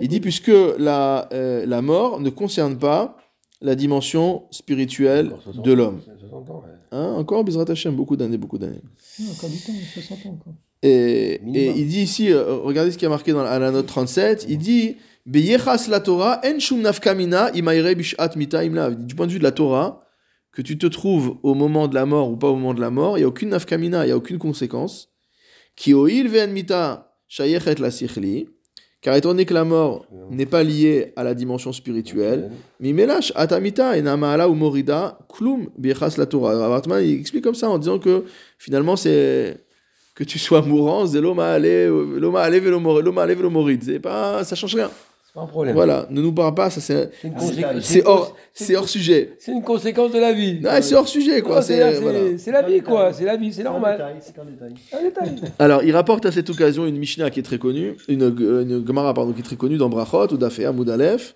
il 0.00 0.09
dit 0.09 0.21
puisque 0.21 0.50
la, 0.79 1.29
euh, 1.33 1.64
la 1.64 1.81
mort 1.81 2.21
ne 2.21 2.31
concerne 2.31 2.76
pas 2.76 3.17
la 3.61 3.76
dimension 3.76 4.45
spirituelle 4.50 5.26
encore 5.29 5.43
60 5.43 5.64
de 5.64 5.73
l'homme. 5.73 6.00
60 6.21 6.50
ans, 6.50 6.62
ouais. 6.67 6.73
Hein, 6.91 7.14
encore 7.17 7.45
Bizrat 7.45 7.67
Hashem, 7.69 7.95
beaucoup 7.95 8.17
d'années, 8.17 8.37
beaucoup 8.37 8.59
d'années. 8.59 8.83
Non, 9.21 9.31
encore 9.31 9.50
du 9.50 9.59
temps, 9.59 9.73
60 9.95 10.26
ans. 10.26 10.38
Quoi. 10.43 10.53
Et, 10.83 11.41
et 11.55 11.71
il 11.79 11.87
dit 11.88 12.03
ici, 12.03 12.31
euh, 12.33 12.57
regardez 12.57 12.91
ce 12.91 12.99
qui 12.99 13.05
est 13.05 13.09
marqué 13.09 13.33
dans 13.33 13.43
la 13.45 13.71
note 13.71 13.87
37, 13.87 14.47
il 14.49 14.59
dit 14.59 14.97
Beyechas 15.25 15.87
la 15.88 16.00
Torah, 16.00 16.41
en 16.45 16.59
shum 16.59 16.83
nafkamina 16.83 17.50
imaire 17.55 17.95
bishat 17.97 18.33
mita 18.37 18.64
imla. 18.64 18.91
Du 18.91 19.14
point 19.14 19.26
de 19.26 19.33
vue 19.33 19.38
de 19.38 19.45
la 19.45 19.53
Torah, 19.53 20.03
que 20.55 20.63
tu 20.63 20.79
te 20.79 20.87
trouves 20.87 21.37
au 21.43 21.55
moment 21.55 21.89
de 21.89 21.95
la 21.95 22.07
mort 22.07 22.31
ou 22.31 22.37
pas 22.37 22.49
au 22.49 22.55
moment 22.55 22.75
de 22.75 22.81
la 22.81 22.91
mort, 22.91 23.19
il 23.19 23.21
n'y 23.21 23.25
a 23.25 23.29
aucune 23.29 23.49
nafkamina, 23.51 24.05
il 24.05 24.07
n'y 24.07 24.13
a 24.13 24.17
aucune 24.17 24.39
conséquence. 24.39 25.11
Car 29.03 29.17
étant 29.17 29.31
donné 29.31 29.45
que 29.45 29.53
la 29.53 29.65
mort 29.65 30.07
n'est 30.31 30.47
pas 30.47 30.63
liée 30.63 31.13
à 31.17 31.25
la 31.25 31.35
dimension 31.35 31.73
spirituelle, 31.73 32.53
la 32.81 32.97
il 37.03 37.21
explique 37.21 37.45
comme 37.45 37.55
ça 37.57 37.69
en 37.69 37.79
disant 37.79 37.99
que 37.99 38.25
finalement 38.57 38.97
c'est 38.97 39.67
que 40.15 40.23
tu 40.23 40.39
sois 40.39 40.63
mourant, 40.63 41.07
c'est 41.07 41.21
l'homme 41.21 41.39
l'homme 41.39 42.37
velo 42.61 42.79
morid, 42.79 43.05
l'homme 43.05 43.27
velo 43.27 43.51
morid. 43.51 43.83
C'est 43.83 43.99
pas, 43.99 44.45
ça 44.45 44.55
change 44.55 44.77
rien. 44.77 44.89
C'est 44.89 44.95
pas 44.95 45.13
un 45.37 45.47
problème. 45.47 45.75
Voilà, 45.75 46.07
ne 46.11 46.23
nous 46.23 46.33
parle 46.33 46.55
pas, 46.55 46.71
ça 46.71 46.81
c'est, 46.81 47.11
hors, 48.05 48.29
cons- 48.29 48.35
c'est 48.53 48.76
hors 48.76 48.88
sujet. 48.88 49.33
c'est 49.38 49.50
une 49.53 49.62
conséquence 49.62 50.12
de 50.12 50.19
la 50.19 50.33
vie. 50.33 50.61
Non, 50.61 50.71
c'est 50.81 50.95
hors 50.95 51.09
sujet 51.09 51.43
quoi. 51.43 51.61
C'est 51.61 51.79
la, 51.79 51.99
voilà. 52.00 52.21
vie, 52.69 52.81
quoi. 52.83 53.12
C'est 53.12 53.25
la 53.25 53.37
vie, 53.37 53.53
c'est 53.53 53.64
normal. 53.64 53.97
détail, 53.99 54.14
C'est 54.21 54.38
un 54.38 54.45
détail. 54.45 54.75
Un 54.93 55.03
détail. 55.03 55.53
Alors, 55.59 55.83
il 55.83 55.91
rapporte 55.93 56.25
à 56.26 56.31
cette 56.33 56.49
occasion 56.50 56.87
une 56.87 56.99
Mishnah 56.99 57.31
qui 57.31 57.41
est 57.41 57.45
très 57.45 57.59
connue, 57.59 57.97
une, 58.09 58.23
une 58.23 58.87
Gemara 58.87 59.12
pardon, 59.12 59.33
qui 59.33 59.41
est 59.41 59.45
très 59.45 59.57
connue 59.57 59.76
dans 59.76 59.88
Brachot 59.88 60.33
ou 60.33 60.37
Dafé 60.37 60.67
Amoud 60.67 60.88
Aleph. 60.88 61.35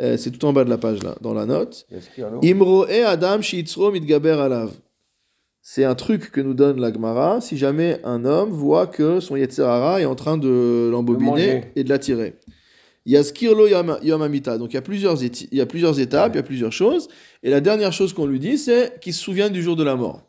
Euh, 0.00 0.16
c'est 0.16 0.30
tout 0.30 0.44
en 0.44 0.52
bas 0.52 0.64
de 0.64 0.70
la 0.70 0.78
page 0.78 1.02
là, 1.02 1.14
dans 1.20 1.34
la 1.34 1.46
note. 1.46 1.86
Imroe 2.42 2.86
Adam 3.06 3.40
shiitzro 3.42 3.90
mitgaber 3.92 4.38
alav. 4.40 4.70
C'est 5.62 5.84
un 5.84 5.94
truc 5.94 6.30
que 6.32 6.40
nous 6.40 6.54
donne 6.54 6.80
la 6.80 6.92
Gemara 6.92 7.40
si 7.40 7.56
jamais 7.58 8.00
un 8.02 8.24
homme 8.24 8.50
voit 8.50 8.86
que 8.86 9.20
son 9.20 9.36
Yetzerara 9.36 10.00
est 10.00 10.06
en 10.06 10.14
train 10.14 10.38
de 10.38 10.88
l'embobiner 10.90 11.64
et 11.76 11.84
de 11.84 11.88
l'attirer. 11.90 12.34
Yaskirlo 13.06 13.66
yom 13.66 13.98
yom 14.02 14.22
amita. 14.22 14.58
Donc 14.58 14.72
il 14.72 14.74
y 14.74 14.78
a 14.78 14.82
plusieurs, 14.82 15.16
éti- 15.22 15.48
il 15.50 15.58
y 15.58 15.60
a 15.60 15.66
plusieurs 15.66 15.98
étapes, 16.00 16.32
il 16.34 16.36
y 16.36 16.40
a 16.40 16.42
plusieurs 16.44 16.72
choses. 16.72 17.08
Et 17.42 17.50
la 17.50 17.60
dernière 17.60 17.92
chose 17.92 18.12
qu'on 18.12 18.26
lui 18.26 18.38
dit, 18.38 18.58
c'est 18.58 19.00
qu'il 19.00 19.14
se 19.14 19.22
souvient 19.22 19.48
du 19.50 19.62
jour 19.62 19.76
de 19.76 19.84
la 19.84 19.96
mort. 19.96 20.22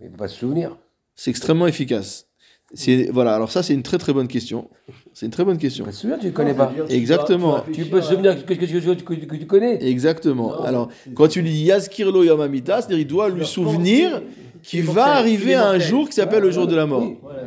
Il 0.00 0.06
ne 0.06 0.10
peut 0.10 0.16
pas 0.18 0.28
se 0.28 0.38
souvenir. 0.38 0.76
C'est 1.14 1.30
extrêmement 1.30 1.66
efficace. 1.66 2.26
C'est, 2.74 3.10
voilà, 3.12 3.34
alors 3.34 3.50
ça 3.50 3.62
c'est 3.62 3.72
une 3.74 3.84
très 3.84 3.96
très 3.96 4.12
bonne 4.12 4.26
question. 4.28 4.68
C'est 5.14 5.24
une 5.24 5.32
très 5.32 5.44
bonne 5.44 5.56
Tu 5.56 5.62
question. 5.62 5.84
peux 5.84 5.92
te 5.92 5.96
souvenir, 5.96 6.18
tu 6.18 6.26
ne 6.26 6.30
connais 6.32 6.52
pas. 6.52 6.72
Exactement. 6.88 7.64
Tu 7.72 7.84
peux 7.86 8.00
te 8.00 8.04
souvenir 8.04 8.44
que, 8.44 8.54
tu 9.34 9.46
connais. 9.46 9.82
Exactement. 9.88 10.62
Alors, 10.62 10.88
quand 11.14 11.28
tu 11.28 11.40
lis 11.42 11.62
Yaskirlo 11.62 12.24
yom 12.24 12.40
amita, 12.40 12.82
c'est-à-dire 12.82 12.98
il 12.98 13.06
doit 13.06 13.30
lui 13.30 13.46
souvenir 13.46 14.20
qu'il 14.66 14.84
va 14.84 15.16
arriver 15.16 15.54
à 15.54 15.68
un 15.68 15.78
jour 15.78 16.08
qui 16.08 16.14
s'appelle 16.14 16.42
le 16.42 16.50
jour 16.50 16.66
de 16.66 16.74
la 16.76 16.86
mort. 16.86 17.02
Oui. 17.02 17.16
Voilà, 17.22 17.42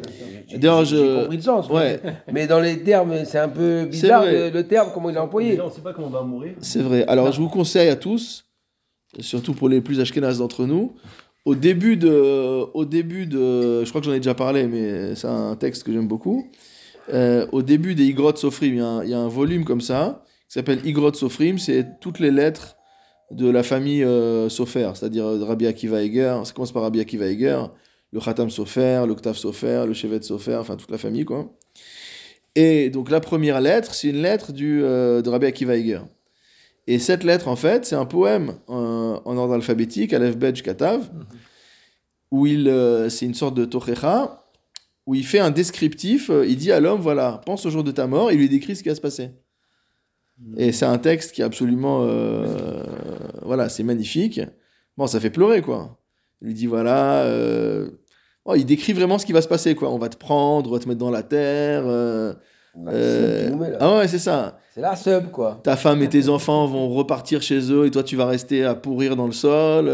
D'ailleurs, 0.55 0.85
je- 0.85 1.21
compris 1.23 1.37
le 1.37 1.43
sens. 1.43 1.69
Ouais, 1.69 1.99
Mais 2.33 2.47
dans 2.47 2.59
les 2.59 2.79
termes, 2.81 3.13
c'est 3.25 3.37
un 3.39 3.49
peu 3.49 3.85
bizarre 3.85 4.25
le, 4.25 4.49
le 4.49 4.63
terme, 4.67 4.89
comment 4.93 5.09
il 5.09 5.15
est 5.15 5.19
employé. 5.19 5.51
Déjà, 5.51 5.63
on 5.65 5.67
ne 5.67 5.71
sait 5.73 5.81
pas 5.81 5.93
comment 5.93 6.07
on 6.07 6.11
va 6.11 6.21
mourir. 6.23 6.53
c'est 6.61 6.81
vrai. 6.81 7.05
Alors, 7.07 7.31
je 7.31 7.39
vous 7.41 7.49
conseille 7.49 7.89
à 7.89 7.95
tous, 7.95 8.45
surtout 9.19 9.53
pour 9.53 9.69
les 9.69 9.81
plus 9.81 9.99
ashkénazes 9.99 10.39
d'entre 10.39 10.65
nous, 10.65 10.93
au 11.45 11.55
début 11.55 11.97
de, 11.97 12.09
au 12.73 12.85
début 12.85 13.25
de, 13.25 13.83
je 13.83 13.89
crois 13.89 14.01
que 14.01 14.05
j'en 14.07 14.13
ai 14.13 14.17
déjà 14.19 14.33
parlé, 14.35 14.67
mais 14.67 15.15
c'est 15.15 15.27
un 15.27 15.55
texte 15.55 15.83
que 15.83 15.91
j'aime 15.91 16.07
beaucoup. 16.07 16.47
Euh, 17.13 17.47
au 17.51 17.61
début 17.63 17.95
des 17.95 18.05
Igrot 18.05 18.35
Sofrim, 18.35 18.73
il 18.73 18.77
y, 18.77 18.81
a 18.81 18.85
un- 18.85 19.03
il 19.03 19.09
y 19.09 19.13
a 19.13 19.19
un 19.19 19.27
volume 19.27 19.65
comme 19.65 19.81
ça 19.81 20.23
qui 20.47 20.53
s'appelle 20.53 20.79
Igrot 20.85 21.13
Sofrim. 21.13 21.57
C'est 21.57 21.99
toutes 22.01 22.19
les 22.19 22.29
lettres 22.31 22.75
de 23.31 23.49
la 23.49 23.63
famille 23.63 24.03
euh, 24.03 24.49
Sofer, 24.49 24.91
c'est-à-dire 24.95 25.25
euh, 25.25 25.43
Rabbi 25.43 25.67
Akiva 25.67 26.03
Eger. 26.03 26.41
Ça 26.45 26.53
commence 26.53 26.71
par 26.71 26.83
Rabbi 26.83 26.99
Akiva 26.99 27.27
Eger, 27.27 27.61
le 28.11 28.19
Khatam 28.19 28.49
Sofer, 28.49 29.03
l'Octave 29.07 29.37
Sofer, 29.37 29.85
le 29.85 29.93
Shevet 29.93 30.21
Sofer, 30.21 30.55
enfin 30.55 30.75
toute 30.75 30.91
la 30.91 30.97
famille 30.97 31.25
quoi. 31.25 31.51
Et 32.55 32.89
donc 32.89 33.09
la 33.09 33.19
première 33.19 33.61
lettre, 33.61 33.93
c'est 33.93 34.09
une 34.09 34.21
lettre 34.21 34.51
du, 34.51 34.83
euh, 34.83 35.21
de 35.21 35.29
Rabbi 35.29 35.45
Akiva 35.45 35.77
Eger. 35.77 36.01
Et 36.87 36.97
cette 36.97 37.23
lettre, 37.23 37.47
en 37.47 37.55
fait, 37.55 37.85
c'est 37.85 37.95
un 37.95 38.05
poème 38.05 38.55
euh, 38.67 39.19
en 39.23 39.37
ordre 39.37 39.53
alphabétique, 39.53 40.11
Aleph 40.11 40.37
Bet 40.37 40.53
Katav, 40.53 41.07
où 42.31 42.47
il, 42.47 42.67
euh, 42.67 43.09
c'est 43.09 43.25
une 43.25 43.35
sorte 43.35 43.55
de 43.55 43.65
tochecha, 43.65 44.43
où 45.05 45.13
il 45.13 45.25
fait 45.25 45.39
un 45.39 45.51
descriptif, 45.51 46.31
il 46.47 46.57
dit 46.57 46.71
à 46.71 46.79
l'homme, 46.79 46.99
voilà, 46.99 47.41
pense 47.45 47.65
au 47.65 47.69
jour 47.69 47.83
de 47.83 47.91
ta 47.91 48.07
mort, 48.07 48.31
il 48.31 48.39
lui 48.39 48.49
décrit 48.49 48.75
ce 48.75 48.83
qui 48.83 48.89
va 48.89 48.95
se 48.95 49.01
passer. 49.01 49.29
Et 50.57 50.71
c'est 50.71 50.85
un 50.85 50.97
texte 50.97 51.33
qui 51.33 51.41
est 51.41 51.45
absolument, 51.45 52.03
euh, 52.03 52.83
voilà, 53.43 53.69
c'est 53.69 53.83
magnifique. 53.83 54.41
Bon, 54.97 55.07
ça 55.07 55.19
fait 55.19 55.29
pleurer, 55.29 55.61
quoi. 55.61 55.99
Il 56.41 56.47
lui 56.47 56.53
dit, 56.53 56.65
voilà, 56.65 57.23
euh, 57.23 57.89
oh, 58.45 58.55
il 58.55 58.65
décrit 58.65 58.93
vraiment 58.93 59.17
ce 59.17 59.25
qui 59.25 59.33
va 59.33 59.41
se 59.41 59.47
passer, 59.47 59.75
quoi. 59.75 59.89
On 59.89 59.97
va 59.97 60.09
te 60.09 60.17
prendre, 60.17 60.69
on 60.69 60.73
va 60.73 60.79
te 60.79 60.87
mettre 60.87 60.99
dans 60.99 61.11
la 61.11 61.23
terre. 61.23 61.83
euh, 61.85 62.33
ah 63.79 63.97
ouais, 63.97 64.07
c'est 64.07 64.19
ça. 64.19 64.59
C'est 64.73 64.81
la 64.81 64.95
sub, 64.95 65.31
quoi. 65.31 65.59
Ta 65.63 65.75
femme 65.75 66.01
et 66.03 66.07
tes 66.07 66.29
enfants 66.29 66.65
vont 66.67 66.87
repartir 66.89 67.41
chez 67.41 67.71
eux 67.71 67.87
et 67.87 67.91
toi 67.91 68.03
tu 68.03 68.15
vas 68.15 68.27
rester 68.27 68.63
à 68.63 68.75
pourrir 68.75 69.15
dans 69.15 69.25
le 69.25 69.33
sol, 69.33 69.91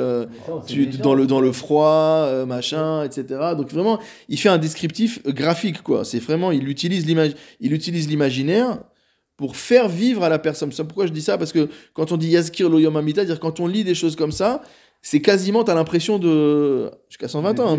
tu, 0.67 0.85
dans, 0.87 1.15
le, 1.15 1.25
dans 1.25 1.39
le 1.39 1.51
froid, 1.51 2.45
machin, 2.45 3.03
etc. 3.03 3.25
Donc 3.57 3.71
vraiment, 3.71 3.99
il 4.29 4.37
fait 4.37 4.49
un 4.49 4.59
descriptif 4.59 5.23
graphique, 5.25 5.81
quoi. 5.81 6.05
C'est 6.05 6.19
vraiment, 6.19 6.51
il 6.51 6.67
utilise 6.67 7.07
l'image, 7.07 7.31
il 7.59 7.73
utilise 7.73 8.07
l'imaginaire 8.07 8.79
pour 9.37 9.55
faire 9.55 9.89
vivre 9.89 10.23
à 10.23 10.29
la 10.29 10.39
personne. 10.39 10.71
C'est 10.71 10.83
pourquoi 10.83 11.07
je 11.07 11.11
dis 11.11 11.21
ça, 11.21 11.37
parce 11.37 11.51
que 11.51 11.69
quand 11.93 12.11
on 12.11 12.17
dit 12.17 12.29
Yazkir 12.29 12.69
lo 12.69 12.79
Yom 12.79 12.95
Hamida, 12.95 13.21
c'est-à-dire 13.21 13.39
quand 13.39 13.59
on 13.59 13.67
lit 13.67 13.83
des 13.83 13.95
choses 13.95 14.15
comme 14.15 14.31
ça, 14.31 14.61
c'est 15.01 15.21
quasiment, 15.21 15.63
t'as 15.63 15.75
l'impression 15.75 16.17
de... 16.17 16.89
Jusqu'à 17.09 17.27
120 17.27 17.59
ans, 17.59 17.67
hein, 17.67 17.77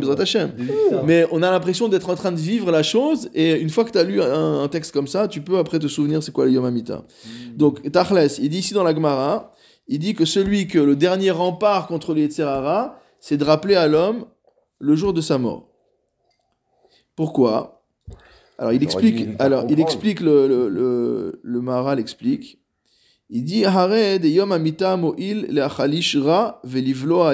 ça. 0.91 1.03
Mais 1.05 1.27
on 1.33 1.43
a 1.43 1.51
l'impression 1.51 1.89
d'être 1.89 2.09
en 2.09 2.15
train 2.15 2.31
de 2.31 2.39
vivre 2.39 2.71
la 2.71 2.85
chose, 2.85 3.31
et 3.35 3.59
une 3.61 3.71
fois 3.71 3.85
que 3.85 3.91
tu 3.91 3.99
as 3.99 4.05
lu 4.05 4.23
un, 4.23 4.61
un 4.63 4.69
texte 4.69 4.93
comme 4.93 5.09
ça, 5.09 5.27
tu 5.27 5.41
peux 5.41 5.59
après 5.59 5.79
te 5.79 5.89
souvenir 5.89 6.23
c'est 6.23 6.31
quoi 6.31 6.45
le 6.45 6.53
Yom 6.53 6.65
Hamita. 6.65 7.05
Donc, 7.57 7.91
Tachles, 7.91 8.39
il 8.41 8.49
dit 8.51 8.59
ici 8.59 8.75
dans 8.75 8.85
la 8.85 8.95
Gemara, 8.95 9.55
il 9.89 9.99
dit 9.99 10.15
que 10.15 10.25
celui 10.25 10.69
que 10.69 10.79
le 10.79 10.95
dernier 10.95 11.31
rempart 11.31 11.87
contre 11.87 12.15
les 12.15 12.23
Yetzerara, 12.23 13.01
c'est 13.19 13.37
de 13.37 13.45
rappeler 13.45 13.75
à 13.75 13.89
l'homme 13.89 14.27
le 14.79 14.95
jour 14.95 15.13
de 15.13 15.21
sa 15.21 15.39
mort. 15.39 15.69
Pourquoi? 17.17 17.76
Alors, 18.59 18.73
il 18.73 18.83
explique, 18.83 19.29
alors, 19.39 19.67
il 19.69 19.81
explique 19.81 20.21
le, 20.21 20.49
le, 20.49 20.69
le, 20.69 21.41
le 21.43 21.61
Maharal 21.61 22.01
explique. 22.01 22.59
Il 23.29 23.45
dit 23.45 23.65
Yom 23.65 24.53
Hamita 24.53 24.97
mo'il 24.97 25.61
ra 25.61 26.61
velivlo. 26.65 27.25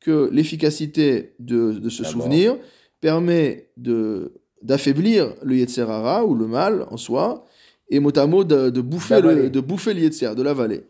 Que 0.00 0.28
l'efficacité 0.32 1.34
de, 1.38 1.72
de 1.72 1.88
La 1.88 2.04
souvenir 2.04 2.56
permet 3.00 3.70
de 3.76 4.32
d'affaiblir 4.62 5.34
le 5.42 5.56
Yetzer 5.56 5.82
hara 5.90 6.24
ou 6.24 6.34
le 6.34 6.46
mal 6.46 6.86
en 6.90 6.96
soi 6.96 7.44
et 7.88 7.98
mot 8.00 8.16
à 8.16 8.26
mot 8.26 8.44
de, 8.44 8.70
de 8.70 8.80
bouffer 8.80 9.20
le, 9.20 9.50
de 9.50 9.60
bouffer 9.60 9.92
le 9.92 10.00
Yetzer, 10.00 10.34
de 10.34 10.42
l'avaler. 10.42 10.84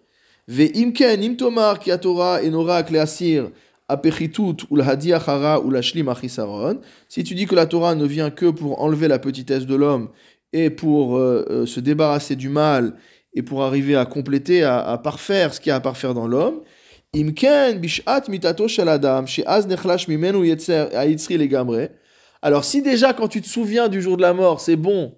Ve 0.49 0.71
imken 0.75 1.23
im 1.23 1.37
tomar 1.37 1.79
ki 1.79 1.93
atora 1.95 2.43
enorak 2.43 2.91
leasir 2.91 3.45
apechitut 3.45 3.72
ou 3.89 4.57
ou 4.71 4.77
la. 4.77 4.97
Si 7.09 7.25
tu 7.25 7.35
dis 7.35 7.47
que 7.47 7.55
la 7.55 7.67
Torah 7.67 7.95
ne 7.95 8.07
vient 8.07 8.31
que 8.31 8.51
pour 8.51 8.81
enlever 8.81 9.09
la 9.09 9.19
petitesse 9.19 9.67
de 9.67 9.75
l'homme 9.75 10.11
et 10.53 10.71
pour 10.71 11.17
euh, 11.17 11.47
euh, 11.51 11.67
se 11.67 11.81
débarrasser 11.81 12.37
du 12.37 12.49
mal 12.49 12.95
et 13.35 13.43
pour 13.43 13.63
arriver 13.63 13.97
à 13.97 14.05
compléter, 14.05 14.63
à, 14.63 14.99
parfaire 15.03 15.55
ce 15.55 15.61
qu'il 15.61 15.71
y 15.71 15.73
a 15.73 15.77
à 15.77 15.81
parfaire 15.81 16.15
dans 16.15 16.29
l'homme. 16.29 16.61
Alors 22.43 22.65
si 22.65 22.83
déjà 22.83 23.13
quand 23.13 23.29
tu 23.29 23.41
te 23.41 23.49
souviens 23.49 23.89
du 23.89 24.03
jour 24.03 24.17
de 24.17 24.23
la 24.23 24.35
mort, 24.35 24.61
c'est 24.61 24.77
bon 24.77 25.15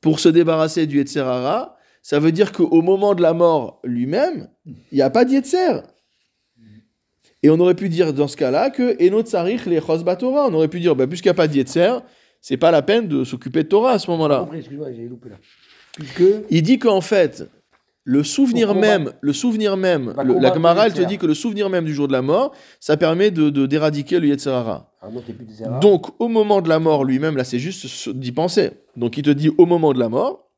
pour 0.00 0.20
se 0.20 0.28
débarrasser 0.28 0.86
du 0.86 0.98
Yetzer 0.98 1.20
hara, 1.20 1.76
ça 2.02 2.18
veut 2.18 2.32
dire 2.32 2.52
qu'au 2.52 2.80
moment 2.82 3.14
de 3.14 3.22
la 3.22 3.34
mort 3.34 3.80
lui-même, 3.84 4.48
il 4.64 4.94
n'y 4.94 5.02
a 5.02 5.10
pas 5.10 5.24
de 5.24 5.32
Yetzer. 5.32 5.82
Et 7.42 7.50
on 7.50 7.58
aurait 7.60 7.74
pu 7.74 7.88
dire 7.88 8.12
dans 8.12 8.28
ce 8.28 8.36
cas-là 8.36 8.70
que 8.70 8.96
Enot 9.06 9.24
Sarich 9.24 9.64
les 9.66 9.80
Chosba 9.80 10.16
Torah. 10.16 10.46
On 10.48 10.54
aurait 10.54 10.68
pu 10.68 10.80
dire, 10.80 10.94
bah, 10.94 11.06
puisqu'il 11.06 11.28
n'y 11.28 11.32
a 11.32 11.34
pas 11.34 11.48
de 11.48 11.54
Yetzer, 11.56 11.98
c'est 12.40 12.56
pas 12.58 12.70
la 12.70 12.82
peine 12.82 13.08
de 13.08 13.24
s'occuper 13.24 13.62
de 13.62 13.68
Torah 13.68 13.92
à 13.92 13.98
ce 13.98 14.10
moment-là. 14.10 14.40
Compris, 14.40 14.58
Excuse-moi, 14.58 14.88
j'ai 14.94 15.08
loupé 15.08 15.30
là. 15.30 15.36
Puisque. 15.94 16.22
Il 16.50 16.62
dit 16.62 16.78
qu'en 16.78 17.00
fait, 17.00 17.48
le 18.04 18.22
souvenir 18.24 18.74
même, 18.74 19.12
le 19.20 19.32
souvenir 19.32 19.76
même, 19.76 20.14
le- 20.24 20.38
la 20.38 20.52
Gemara, 20.54 20.86
le 20.86 20.92
elle 20.92 20.92
te 20.98 21.02
dit 21.08 21.18
que 21.18 21.26
le 21.26 21.34
souvenir 21.34 21.68
même 21.70 21.84
du 21.84 21.94
jour 21.94 22.08
de 22.08 22.12
la 22.12 22.22
mort, 22.22 22.52
ça 22.78 22.96
permet 22.96 23.30
de, 23.30 23.50
de- 23.50 23.66
d'éradiquer 23.66 24.20
le 24.20 24.28
Yetzer 24.28 24.50
hara. 24.50 24.92
Ah. 25.02 25.78
Donc, 25.80 26.06
au 26.20 26.28
moment 26.28 26.60
de 26.60 26.68
la 26.68 26.78
mort 26.78 27.04
lui-même, 27.04 27.36
là, 27.36 27.44
c'est 27.44 27.58
juste 27.58 28.08
d'y 28.10 28.32
penser. 28.32 28.70
Donc, 28.96 29.16
il 29.16 29.22
te 29.22 29.30
dit 29.30 29.50
au 29.56 29.64
moment 29.66 29.92
de 29.94 29.98
la 29.98 30.08
mort, 30.08 30.50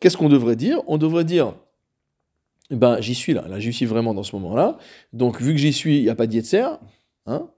qu'est-ce 0.00 0.16
qu'on 0.16 0.28
devrait 0.30 0.56
dire? 0.56 0.80
On 0.86 0.96
devrait 0.98 1.24
dire, 1.24 1.54
ben, 2.70 3.00
j'y 3.00 3.14
suis 3.14 3.34
là, 3.34 3.44
là, 3.48 3.58
j'y 3.58 3.72
suis 3.72 3.86
vraiment 3.86 4.14
dans 4.14 4.22
ce 4.22 4.34
moment-là. 4.36 4.78
Donc, 5.12 5.40
vu 5.40 5.52
que 5.52 5.58
j'y 5.60 5.72
suis, 5.72 5.98
il 5.98 6.02
n'y 6.04 6.08
a 6.10 6.14
pas 6.14 6.26
d'Yetzer. 6.26 6.64
Hein 7.26 7.48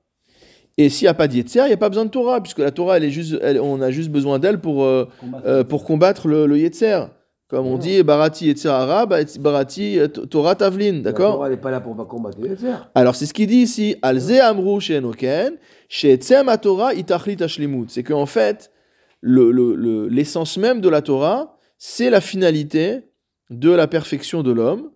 et 0.78 0.88
s'il 0.90 1.06
n'y 1.06 1.10
a 1.10 1.14
pas 1.14 1.26
d'Yetzer, 1.28 1.60
il 1.64 1.68
n'y 1.68 1.72
a 1.72 1.76
pas 1.78 1.88
besoin 1.88 2.04
de 2.04 2.10
Torah, 2.10 2.40
puisque 2.42 2.58
la 2.58 2.70
Torah, 2.70 2.98
elle 2.98 3.04
est 3.04 3.10
juste, 3.10 3.36
elle- 3.40 3.60
on 3.60 3.80
a 3.80 3.90
juste 3.90 4.10
besoin 4.10 4.38
d'elle 4.38 4.60
pour, 4.60 4.84
euh, 4.84 5.06
Combattre. 5.20 5.46
euh, 5.46 5.64
pour 5.64 5.84
combattre 5.84 6.28
le, 6.28 6.46
le 6.46 6.58
Yetzer. 6.58 7.04
Comme 7.48 7.66
on 7.66 7.78
dit, 7.78 8.02
Barati 8.02 8.46
Yetzer 8.48 8.68
Hara, 8.68 9.06
bah, 9.06 9.18
Barati 9.38 10.00
euh, 10.00 10.08
Torah 10.08 10.56
Tavlin, 10.56 10.94
La 10.94 11.00
d'accord 11.00 11.34
Torah, 11.34 11.46
Elle 11.46 11.54
n'est 11.54 11.60
pas 11.60 11.70
là 11.70 11.80
pour 11.80 11.96
pas 11.96 12.04
combattre 12.04 12.38
les 12.40 12.56
faire. 12.56 12.90
alors, 12.96 13.14
c'est 13.14 13.24
ce 13.24 13.32
qu'il 13.32 13.46
dit 13.46 13.58
ici. 13.58 13.94
Alze 14.02 14.32
amru 14.32 14.80
she'enoken, 14.80 15.52
she'etzem 15.88 16.50
Torah 16.60 16.92
itachlit 16.94 17.40
hashlimut. 17.40 17.88
C'est 17.88 18.02
qu'en 18.02 18.26
fait, 18.26 18.72
le- 19.20 19.52
le- 19.52 19.76
le- 19.76 20.08
l'essence 20.08 20.58
même 20.58 20.80
de 20.80 20.88
la 20.88 21.00
Torah, 21.02 21.56
c'est 21.78 22.10
la 22.10 22.20
finalité 22.20 23.02
de 23.50 23.70
la 23.70 23.86
perfection 23.86 24.42
de 24.42 24.50
l'homme. 24.50 24.90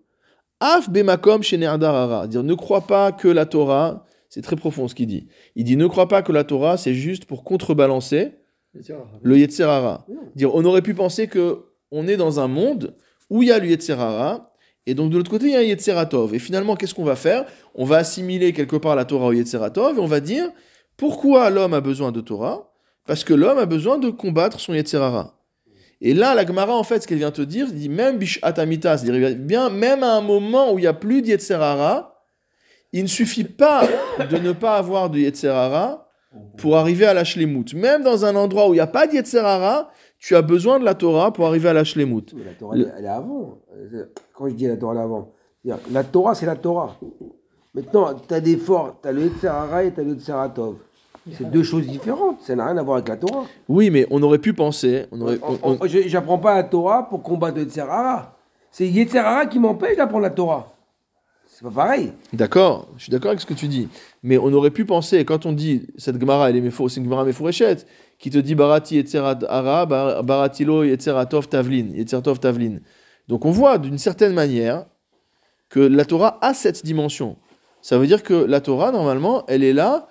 Af 0.61 0.89
bemakom. 0.89 1.41
Dire, 1.41 2.43
ne 2.43 2.53
crois 2.53 2.81
pas 2.81 3.11
que 3.11 3.27
la 3.27 3.45
Torah, 3.45 4.05
c'est 4.29 4.41
très 4.41 4.55
profond 4.55 4.87
ce 4.87 4.95
qu'il 4.95 5.07
dit. 5.07 5.27
Il 5.55 5.65
dit, 5.65 5.75
ne 5.75 5.87
crois 5.87 6.07
pas 6.07 6.21
que 6.21 6.31
la 6.31 6.43
Torah, 6.43 6.77
c'est 6.77 6.93
juste 6.93 7.25
pour 7.25 7.43
contrebalancer 7.43 8.35
le 9.21 9.37
Yetzerara. 9.37 10.05
Dire, 10.35 10.55
on 10.55 10.63
aurait 10.63 10.81
pu 10.81 10.93
penser 10.93 11.27
que 11.27 11.65
on 11.91 12.07
est 12.07 12.15
dans 12.15 12.39
un 12.39 12.47
monde 12.47 12.95
où 13.29 13.43
il 13.43 13.49
y 13.49 13.51
a 13.51 13.59
le 13.59 13.67
Yetzerara, 13.67 14.53
et 14.85 14.93
donc 14.93 15.11
de 15.11 15.17
l'autre 15.17 15.29
côté, 15.29 15.47
il 15.47 15.51
y 15.51 15.55
a 15.55 15.59
un 15.59 15.63
Yetzeratov. 15.63 16.33
Et 16.33 16.39
finalement, 16.39 16.75
qu'est-ce 16.75 16.93
qu'on 16.93 17.03
va 17.03 17.15
faire? 17.15 17.45
On 17.75 17.83
va 17.83 17.97
assimiler 17.97 18.53
quelque 18.53 18.77
part 18.77 18.95
la 18.95 19.05
Torah 19.05 19.27
au 19.27 19.33
Yetzeratov, 19.33 19.97
et 19.97 19.99
on 19.99 20.05
va 20.05 20.19
dire, 20.19 20.49
pourquoi 20.95 21.49
l'homme 21.49 21.73
a 21.73 21.81
besoin 21.81 22.11
de 22.11 22.21
Torah? 22.21 22.71
Parce 23.05 23.23
que 23.23 23.33
l'homme 23.33 23.57
a 23.57 23.65
besoin 23.65 23.97
de 23.97 24.09
combattre 24.09 24.59
son 24.59 24.73
Yetzerara. 24.73 25.40
Et 26.03 26.15
là, 26.15 26.33
la 26.33 26.45
Gemara, 26.45 26.75
en 26.75 26.83
fait, 26.83 27.01
ce 27.01 27.07
qu'elle 27.07 27.19
vient 27.19 27.31
te 27.31 27.43
dire, 27.43 27.71
dit 27.71 27.87
même 27.87 28.17
Bishat 28.17 28.53
Amita, 28.57 28.97
c'est-à-dire 28.97 29.35
bien, 29.37 29.69
même 29.69 30.01
à 30.01 30.15
un 30.15 30.21
moment 30.21 30.73
où 30.73 30.79
il 30.79 30.81
n'y 30.81 30.87
a 30.87 30.93
plus 30.93 31.21
de 31.21 31.27
Yetzerara, 31.27 32.25
il 32.91 33.03
ne 33.03 33.07
suffit 33.07 33.43
pas 33.43 33.87
de 34.29 34.37
ne 34.37 34.51
pas 34.51 34.77
avoir 34.77 35.11
de 35.11 35.19
Yetzerara 35.19 36.09
pour 36.57 36.75
arriver 36.77 37.05
à 37.05 37.13
la 37.13 37.23
Shlemut. 37.23 37.73
Même 37.75 38.03
dans 38.03 38.25
un 38.25 38.35
endroit 38.35 38.67
où 38.67 38.73
il 38.73 38.77
n'y 38.77 38.81
a 38.81 38.87
pas 38.87 39.05
de 39.05 39.13
Yetzerara, 39.13 39.91
tu 40.17 40.35
as 40.35 40.41
besoin 40.41 40.79
de 40.79 40.85
la 40.85 40.95
Torah 40.95 41.31
pour 41.31 41.45
arriver 41.45 41.69
à 41.69 41.73
la 41.73 41.83
Shlemut. 41.83 42.33
La 42.45 42.53
Torah, 42.53 42.75
elle, 42.75 43.05
est 43.05 43.07
avant. 43.07 43.59
Euh, 43.75 44.05
Quand 44.33 44.49
je 44.49 44.55
dis 44.55 44.67
la 44.67 44.77
Torah, 44.77 44.93
elle 44.93 44.99
est 44.99 45.03
avant. 45.03 45.33
La 45.91 46.03
Torah, 46.03 46.33
c'est 46.33 46.47
la 46.47 46.55
Torah. 46.55 46.97
Maintenant, 47.75 48.15
tu 48.15 48.33
as 48.33 48.41
des 48.41 48.57
forts, 48.57 48.99
tu 49.01 49.07
as 49.07 49.11
le 49.11 49.21
Yetzerara 49.21 49.83
et 49.83 49.93
tu 49.93 49.99
as 49.99 50.03
le 50.03 50.13
Yetzeratov. 50.13 50.77
C'est 51.37 51.49
deux 51.51 51.63
choses 51.63 51.85
différentes. 51.87 52.41
Ça 52.41 52.55
n'a 52.55 52.65
rien 52.65 52.77
à 52.77 52.83
voir 52.83 52.97
avec 52.97 53.07
la 53.09 53.17
Torah. 53.17 53.45
Oui, 53.69 53.89
mais 53.91 54.07
on 54.09 54.21
aurait 54.23 54.39
pu 54.39 54.53
penser, 54.53 55.05
on 55.11 55.21
aurait, 55.21 55.39
on- 55.63 55.77
on- 55.81 55.87
je- 55.87 56.07
J'apprends 56.07 56.39
pas 56.39 56.55
la 56.55 56.63
Torah 56.63 57.07
pour 57.07 57.21
combattre 57.21 57.57
le 57.57 57.63
Yetzerara. 57.63 58.35
C'est 58.71 58.87
Yetzerara 58.87 59.45
qui 59.45 59.59
m'empêche 59.59 59.97
d'apprendre 59.97 60.23
la 60.23 60.29
Torah. 60.31 60.73
C'est 61.47 61.63
pas 61.63 61.69
pareil. 61.83 62.11
D'accord, 62.33 62.87
je 62.97 63.03
suis 63.03 63.11
d'accord 63.11 63.29
avec 63.29 63.39
ce 63.41 63.45
que 63.45 63.53
tu 63.53 63.67
dis. 63.67 63.87
Mais 64.23 64.39
on 64.39 64.51
aurait 64.53 64.71
pu 64.71 64.83
penser, 64.85 65.23
quand 65.25 65.45
on 65.45 65.51
dit 65.51 65.85
cette 65.97 66.19
Gemara, 66.19 66.49
elle 66.49 66.55
est 66.55 66.71
c'est 66.71 66.97
une 66.97 67.03
Gemara 67.03 67.23
méfouréchette, 67.23 67.85
qui 68.17 68.31
te 68.31 68.39
dit 68.39 68.55
Barati 68.55 68.95
Yetzerat 68.95 69.39
Ara, 69.47 69.85
Bar- 69.85 70.23
Baratilo 70.23 70.83
Yetzeratov 70.83 71.49
Tavlin, 71.49 71.89
Yetzeratov 71.93 72.39
Tavlin. 72.39 72.77
Donc 73.27 73.45
on 73.45 73.51
voit 73.51 73.77
d'une 73.77 73.99
certaine 73.99 74.33
manière 74.33 74.85
que 75.69 75.79
la 75.79 76.03
Torah 76.05 76.39
a 76.41 76.53
cette 76.55 76.83
dimension. 76.83 77.37
Ça 77.81 77.97
veut 77.99 78.07
dire 78.07 78.23
que 78.23 78.33
la 78.33 78.59
Torah, 78.61 78.91
normalement, 78.91 79.43
elle 79.47 79.63
est 79.63 79.73
là 79.73 80.07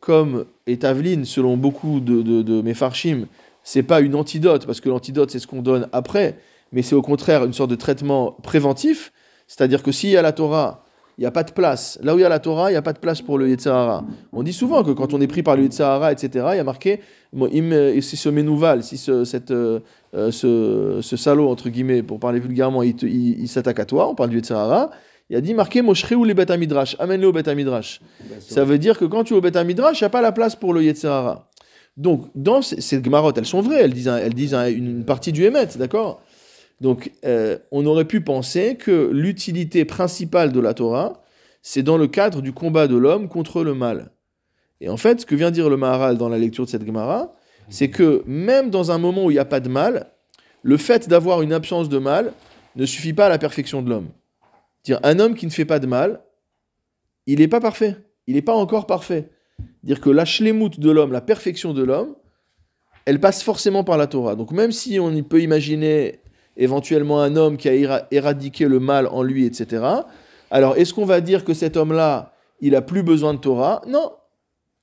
comme, 0.00 0.44
et 0.66 0.78
selon 1.24 1.56
beaucoup 1.56 2.00
de, 2.00 2.22
de, 2.22 2.42
de 2.42 2.62
Mefarshim, 2.62 3.26
c'est 3.62 3.82
pas 3.82 4.00
une 4.00 4.14
antidote, 4.14 4.66
parce 4.66 4.80
que 4.80 4.88
l'antidote, 4.88 5.30
c'est 5.30 5.38
ce 5.38 5.46
qu'on 5.46 5.62
donne 5.62 5.88
après, 5.92 6.38
mais 6.72 6.82
c'est 6.82 6.94
au 6.94 7.02
contraire 7.02 7.44
une 7.44 7.52
sorte 7.52 7.70
de 7.70 7.74
traitement 7.76 8.32
préventif. 8.42 9.12
C'est-à-dire 9.46 9.82
que 9.82 9.92
s'il 9.92 10.10
y 10.10 10.16
a 10.16 10.22
la 10.22 10.32
Torah, 10.32 10.84
il 11.18 11.22
n'y 11.22 11.26
a 11.26 11.32
pas 11.32 11.42
de 11.42 11.50
place. 11.50 11.98
Là 12.02 12.14
où 12.14 12.18
il 12.18 12.22
y 12.22 12.24
a 12.24 12.28
la 12.28 12.38
Torah, 12.38 12.70
il 12.70 12.74
n'y 12.74 12.78
a 12.78 12.82
pas 12.82 12.92
de 12.92 12.98
place 12.98 13.20
pour 13.22 13.38
le 13.38 13.48
Yetzirara. 13.48 14.04
On 14.32 14.44
dit 14.44 14.52
souvent 14.52 14.84
que 14.84 14.92
quand 14.92 15.12
on 15.14 15.20
est 15.20 15.26
pris 15.26 15.42
par 15.42 15.56
le 15.56 15.64
Yetzirara, 15.64 16.12
etc., 16.12 16.46
il 16.52 16.56
y 16.56 16.60
a 16.60 16.64
marqué 16.64 17.00
euh, 17.36 18.00
si 18.00 18.16
ce 18.16 18.28
Ménouval, 18.28 18.84
si 18.84 18.96
ce, 18.96 19.24
cette, 19.24 19.50
euh, 19.50 19.80
euh, 20.14 20.30
ce, 20.30 21.00
ce 21.02 21.16
salaud, 21.16 21.48
entre 21.48 21.70
guillemets, 21.70 22.04
pour 22.04 22.20
parler 22.20 22.38
vulgairement, 22.38 22.84
il, 22.84 22.94
il- 23.02 23.48
s'attaque 23.48 23.80
à 23.80 23.84
toi, 23.84 24.08
on 24.08 24.14
parle 24.14 24.30
du 24.30 24.36
Yetzirara, 24.36 24.90
il 25.30 25.36
a 25.36 25.40
dit 25.40 25.54
marqué 25.54 25.82
Moshri 25.82 26.14
ou 26.14 26.24
les 26.24 26.34
Bet 26.34 26.56
Midrash, 26.56 26.96
amène-le 26.98 27.28
au 27.28 27.32
Bet 27.32 27.54
Midrash. 27.54 28.00
Ça 28.40 28.64
veut 28.64 28.78
dire 28.78 28.98
que 28.98 29.04
quand 29.04 29.24
tu 29.24 29.34
es 29.34 29.36
au 29.36 29.40
Bet 29.40 29.62
Midrash, 29.64 30.00
il 30.00 30.04
n'y 30.04 30.06
a 30.06 30.10
pas 30.10 30.22
la 30.22 30.32
place 30.32 30.56
pour 30.56 30.72
le 30.72 30.82
Yetzirara. 30.82 31.48
Donc, 31.96 32.26
dans 32.34 32.62
ces, 32.62 32.80
ces 32.80 33.02
elles 33.36 33.46
sont 33.46 33.60
vraies, 33.60 33.82
elles 33.82 33.92
disent, 33.92 34.54
elles 34.54 34.78
une 34.78 35.04
partie 35.04 35.32
du 35.32 35.44
Hémet, 35.44 35.66
d'accord? 35.76 36.22
Donc, 36.80 37.10
euh, 37.24 37.58
on 37.72 37.84
aurait 37.86 38.04
pu 38.04 38.20
penser 38.20 38.76
que 38.76 39.10
l'utilité 39.12 39.84
principale 39.84 40.52
de 40.52 40.60
la 40.60 40.74
Torah, 40.74 41.22
c'est 41.60 41.82
dans 41.82 41.98
le 41.98 42.06
cadre 42.06 42.40
du 42.40 42.52
combat 42.52 42.86
de 42.86 42.96
l'homme 42.96 43.28
contre 43.28 43.64
le 43.64 43.74
mal. 43.74 44.12
Et 44.80 44.88
en 44.88 44.96
fait, 44.96 45.20
ce 45.22 45.26
que 45.26 45.34
vient 45.34 45.50
dire 45.50 45.68
le 45.68 45.76
Maharal 45.76 46.16
dans 46.16 46.28
la 46.28 46.38
lecture 46.38 46.64
de 46.64 46.70
cette 46.70 46.86
Gemara, 46.86 47.34
c'est 47.68 47.90
que 47.90 48.22
même 48.26 48.70
dans 48.70 48.92
un 48.92 48.98
moment 48.98 49.24
où 49.24 49.30
il 49.30 49.34
n'y 49.34 49.40
a 49.40 49.44
pas 49.44 49.60
de 49.60 49.68
mal, 49.68 50.06
le 50.62 50.76
fait 50.76 51.08
d'avoir 51.08 51.42
une 51.42 51.52
absence 51.52 51.88
de 51.88 51.98
mal 51.98 52.32
ne 52.76 52.86
suffit 52.86 53.12
pas 53.12 53.26
à 53.26 53.28
la 53.28 53.38
perfection 53.38 53.82
de 53.82 53.90
l'homme. 53.90 54.08
Dire 54.88 55.00
un 55.02 55.18
homme 55.18 55.34
qui 55.34 55.44
ne 55.44 55.50
fait 55.50 55.66
pas 55.66 55.80
de 55.80 55.86
mal, 55.86 56.22
il 57.26 57.40
n'est 57.40 57.48
pas 57.48 57.60
parfait. 57.60 57.96
Il 58.26 58.36
n'est 58.36 58.42
pas 58.42 58.54
encore 58.54 58.86
parfait. 58.86 59.28
Dire 59.82 60.00
que 60.00 60.08
la 60.08 60.24
shlemut 60.24 60.80
de 60.80 60.90
l'homme, 60.90 61.12
la 61.12 61.20
perfection 61.20 61.74
de 61.74 61.82
l'homme, 61.82 62.14
elle 63.04 63.20
passe 63.20 63.42
forcément 63.42 63.84
par 63.84 63.98
la 63.98 64.06
Torah. 64.06 64.34
Donc 64.34 64.50
même 64.50 64.72
si 64.72 64.98
on 64.98 65.22
peut 65.22 65.42
imaginer 65.42 66.20
éventuellement 66.56 67.20
un 67.20 67.36
homme 67.36 67.58
qui 67.58 67.68
a 67.68 67.74
éra- 67.74 68.06
éradiqué 68.10 68.66
le 68.66 68.80
mal 68.80 69.06
en 69.08 69.22
lui, 69.22 69.44
etc. 69.44 69.84
Alors 70.50 70.78
est-ce 70.78 70.94
qu'on 70.94 71.04
va 71.04 71.20
dire 71.20 71.44
que 71.44 71.52
cet 71.52 71.76
homme-là, 71.76 72.32
il 72.62 72.74
a 72.74 72.80
plus 72.80 73.02
besoin 73.02 73.34
de 73.34 73.40
Torah? 73.40 73.82
Non. 73.86 74.12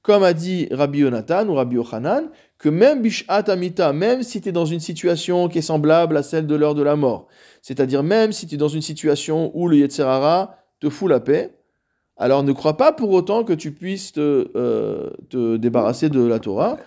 Comme 0.04 0.22
a 0.22 0.34
dit 0.34 0.68
Rabbi 0.70 1.00
Yonatan 1.00 1.48
ou 1.48 1.56
Rabbi 1.56 1.78
Yochanan, 1.78 2.30
que 2.58 2.70
même 2.70 3.02
Bishat 3.02 3.50
Amita, 3.50 3.94
même 3.94 4.24
si 4.24 4.42
tu 4.42 4.50
es 4.50 4.52
dans 4.52 4.66
une 4.66 4.80
situation 4.80 5.50
qui 5.50 5.58
est 5.60 5.62
semblable 5.62 6.16
à 6.18 6.24
celle 6.24 6.48
de 6.48 6.56
l'heure 6.56 6.76
de 6.76 6.84
la 6.84 6.96
mort, 6.96 7.28
c'est-à-dire 7.62 8.04
même 8.04 8.32
si 8.32 8.48
tu 8.48 8.56
es 8.56 8.58
dans 8.58 8.68
une 8.70 8.82
situation 8.82 9.52
où 9.54 9.68
le 9.68 9.78
Yetzerara 9.78 10.58
te 10.80 10.90
fout 10.90 11.10
la 11.10 11.20
paix, 11.20 11.56
alors 12.18 12.44
ne 12.44 12.54
crois 12.54 12.78
pas 12.78 12.94
pour 12.94 13.10
autant 13.12 13.44
que 13.44 13.54
tu 13.54 13.72
puisses 13.72 14.14
te, 14.14 14.50
euh, 14.56 15.58
débarrasser 15.58 16.10
de 16.10 16.22
la 16.22 16.40
Torah, 16.40 16.78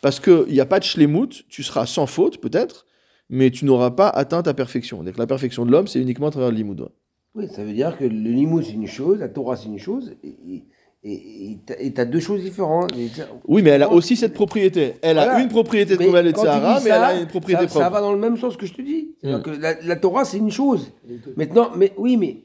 parce 0.00 0.18
qu'il 0.18 0.46
n'y 0.48 0.60
a 0.60 0.66
pas 0.66 0.80
de 0.80 0.84
shlemut, 0.84 1.44
tu 1.48 1.62
seras 1.62 1.86
sans 1.86 2.06
faute 2.06 2.38
peut-être, 2.38 2.86
mais 3.30 3.50
tu 3.50 3.64
n'auras 3.64 3.92
pas 3.92 4.08
atteint 4.08 4.42
ta 4.42 4.54
perfection. 4.54 5.04
Donc 5.04 5.16
la 5.18 5.26
perfection 5.28 5.64
de 5.64 5.70
l'homme, 5.70 5.86
c'est 5.86 6.00
uniquement 6.00 6.26
à 6.26 6.30
travers 6.32 6.50
le 6.50 6.56
limoud. 6.56 6.88
Oui, 7.34 7.46
ça 7.48 7.64
veut 7.64 7.72
dire 7.72 7.96
que 7.96 8.04
le 8.04 8.10
limou, 8.10 8.60
c'est 8.60 8.72
une 8.72 8.88
chose, 8.88 9.20
la 9.20 9.28
Torah, 9.28 9.56
c'est 9.56 9.68
une 9.68 9.78
chose, 9.78 10.12
et- 10.22 10.64
et 11.04 11.58
tu 11.94 12.00
as 12.00 12.04
deux 12.04 12.20
choses 12.20 12.42
différentes. 12.42 12.92
Et 12.96 13.08
Oui, 13.48 13.62
mais 13.62 13.70
elle 13.70 13.82
a 13.82 13.90
aussi 13.90 14.14
cette 14.16 14.34
propriété. 14.34 14.94
Elle 15.02 15.18
a 15.18 15.24
Voilà. 15.24 15.40
une 15.40 15.48
propriété 15.48 15.94
de 15.94 15.98
Mais 15.98 16.06
combat 16.06 16.22
de 16.22 16.36
Sahara, 16.36 16.74
mais 16.82 16.90
ça, 16.90 16.96
elle 16.96 17.02
a 17.16 17.20
une 17.20 17.26
propriété 17.26 17.62
ça, 17.62 17.68
propre. 17.68 17.84
Ça 17.84 17.90
va 17.90 18.00
dans 18.00 18.12
le 18.12 18.18
même 18.18 18.36
sens 18.36 18.56
que 18.56 18.66
je 18.66 18.72
te 18.74 18.82
dis. 18.82 19.16
Mm. 19.22 19.40
que 19.42 19.50
la, 19.50 19.80
la 19.82 19.96
Torah, 19.96 20.24
c'est 20.24 20.38
une 20.38 20.50
chose. 20.52 20.92
Maintenant, 21.36 21.70
mais 21.76 21.92
oui, 21.96 22.16
mais 22.16 22.44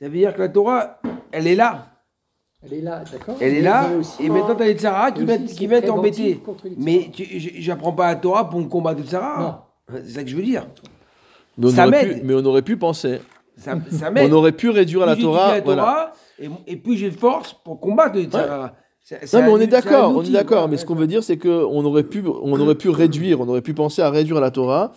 ça 0.00 0.08
veut 0.08 0.16
dire 0.16 0.34
que 0.34 0.40
la 0.40 0.48
Torah, 0.48 1.00
elle 1.32 1.46
est 1.46 1.54
là. 1.56 1.88
Elle 2.64 2.74
est 2.78 2.80
là, 2.80 3.04
d'accord 3.12 3.36
Elle 3.40 3.54
est 3.54 3.60
là, 3.62 3.88
aussi- 4.00 4.24
et 4.24 4.28
maintenant, 4.30 4.56
tu 4.56 4.62
as 4.62 4.66
les 4.66 4.78
Sahara 4.78 5.12
qui 5.12 5.20
qui 5.20 5.26
préventif 5.68 5.84
t'embêter. 5.86 6.40
les 6.64 6.70
Mais 6.78 7.10
j'apprends 7.60 7.92
pas 7.92 8.08
la 8.08 8.16
Torah 8.16 8.48
pour 8.48 8.58
me 8.58 8.66
combattre 8.68 9.00
le 9.00 9.06
Sahara. 9.06 9.70
C'est 9.92 10.08
ça 10.14 10.24
que 10.24 10.28
je 10.30 10.34
veux 10.36 10.42
dire. 10.42 10.66
Mais 11.58 11.66
on, 11.66 11.70
ça 11.70 11.86
aurait 11.86 12.00
pu, 12.04 12.08
m'aide. 12.14 12.24
mais 12.24 12.34
on 12.34 12.44
aurait 12.46 12.62
pu 12.62 12.76
penser. 12.76 13.18
Ça, 13.58 13.74
ça 13.90 14.10
On 14.16 14.32
aurait 14.32 14.52
pu 14.52 14.70
réduire 14.70 15.04
la 15.06 15.16
Torah. 15.16 15.60
voilà. 15.60 16.12
Et, 16.40 16.48
et 16.66 16.76
plus 16.76 16.96
j'ai 16.96 17.10
force 17.10 17.54
pour 17.64 17.80
combattre. 17.80 18.16
C'est- 19.00 19.26
c'est 19.26 19.38
Non, 19.40 19.46
mais 19.46 19.52
on 19.52 19.60
est 19.60 19.66
d'accord, 19.66 20.14
on 20.16 20.22
est 20.22 20.30
d'accord. 20.30 20.68
Mais 20.68 20.76
ce 20.76 20.84
qu'on 20.84 20.94
veut 20.94 21.06
dire, 21.06 21.22
c'est 21.22 21.38
qu'on 21.38 21.84
aurait 21.84 22.02
pu, 22.04 22.22
on 22.26 22.58
aurait 22.60 22.74
pu 22.74 22.88
réduire, 22.90 23.40
on 23.40 23.48
aurait 23.48 23.62
pu 23.62 23.74
penser 23.74 24.02
à 24.02 24.10
réduire 24.10 24.40
la 24.40 24.50
Torah 24.50 24.92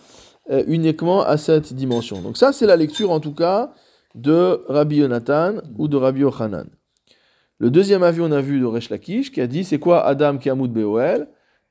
euh, 0.50 0.62
uniquement 0.66 1.22
à 1.22 1.36
cette 1.36 1.72
dimension. 1.72 2.20
Donc 2.20 2.36
ça, 2.36 2.52
c'est 2.52 2.66
la 2.66 2.76
lecture 2.76 3.10
en 3.10 3.20
tout 3.20 3.32
cas 3.34 3.72
de 4.14 4.62
Rabbi 4.68 4.96
Yonatan 4.96 5.54
ou 5.78 5.88
de 5.88 5.96
Rabbi 5.96 6.20
Yochanan. 6.20 6.66
Le 7.58 7.70
deuxième 7.70 8.02
avis, 8.02 8.20
on 8.20 8.32
a 8.32 8.40
vu 8.40 8.60
de 8.60 8.66
Resh 8.66 8.90
Lakish 8.90 9.30
qui 9.32 9.40
a 9.40 9.46
dit 9.46 9.64
c'est 9.64 9.78
quoi 9.78 10.04
Adam 10.04 10.36
qui 10.36 10.50
amoud 10.50 10.70
Beoel 10.72 11.28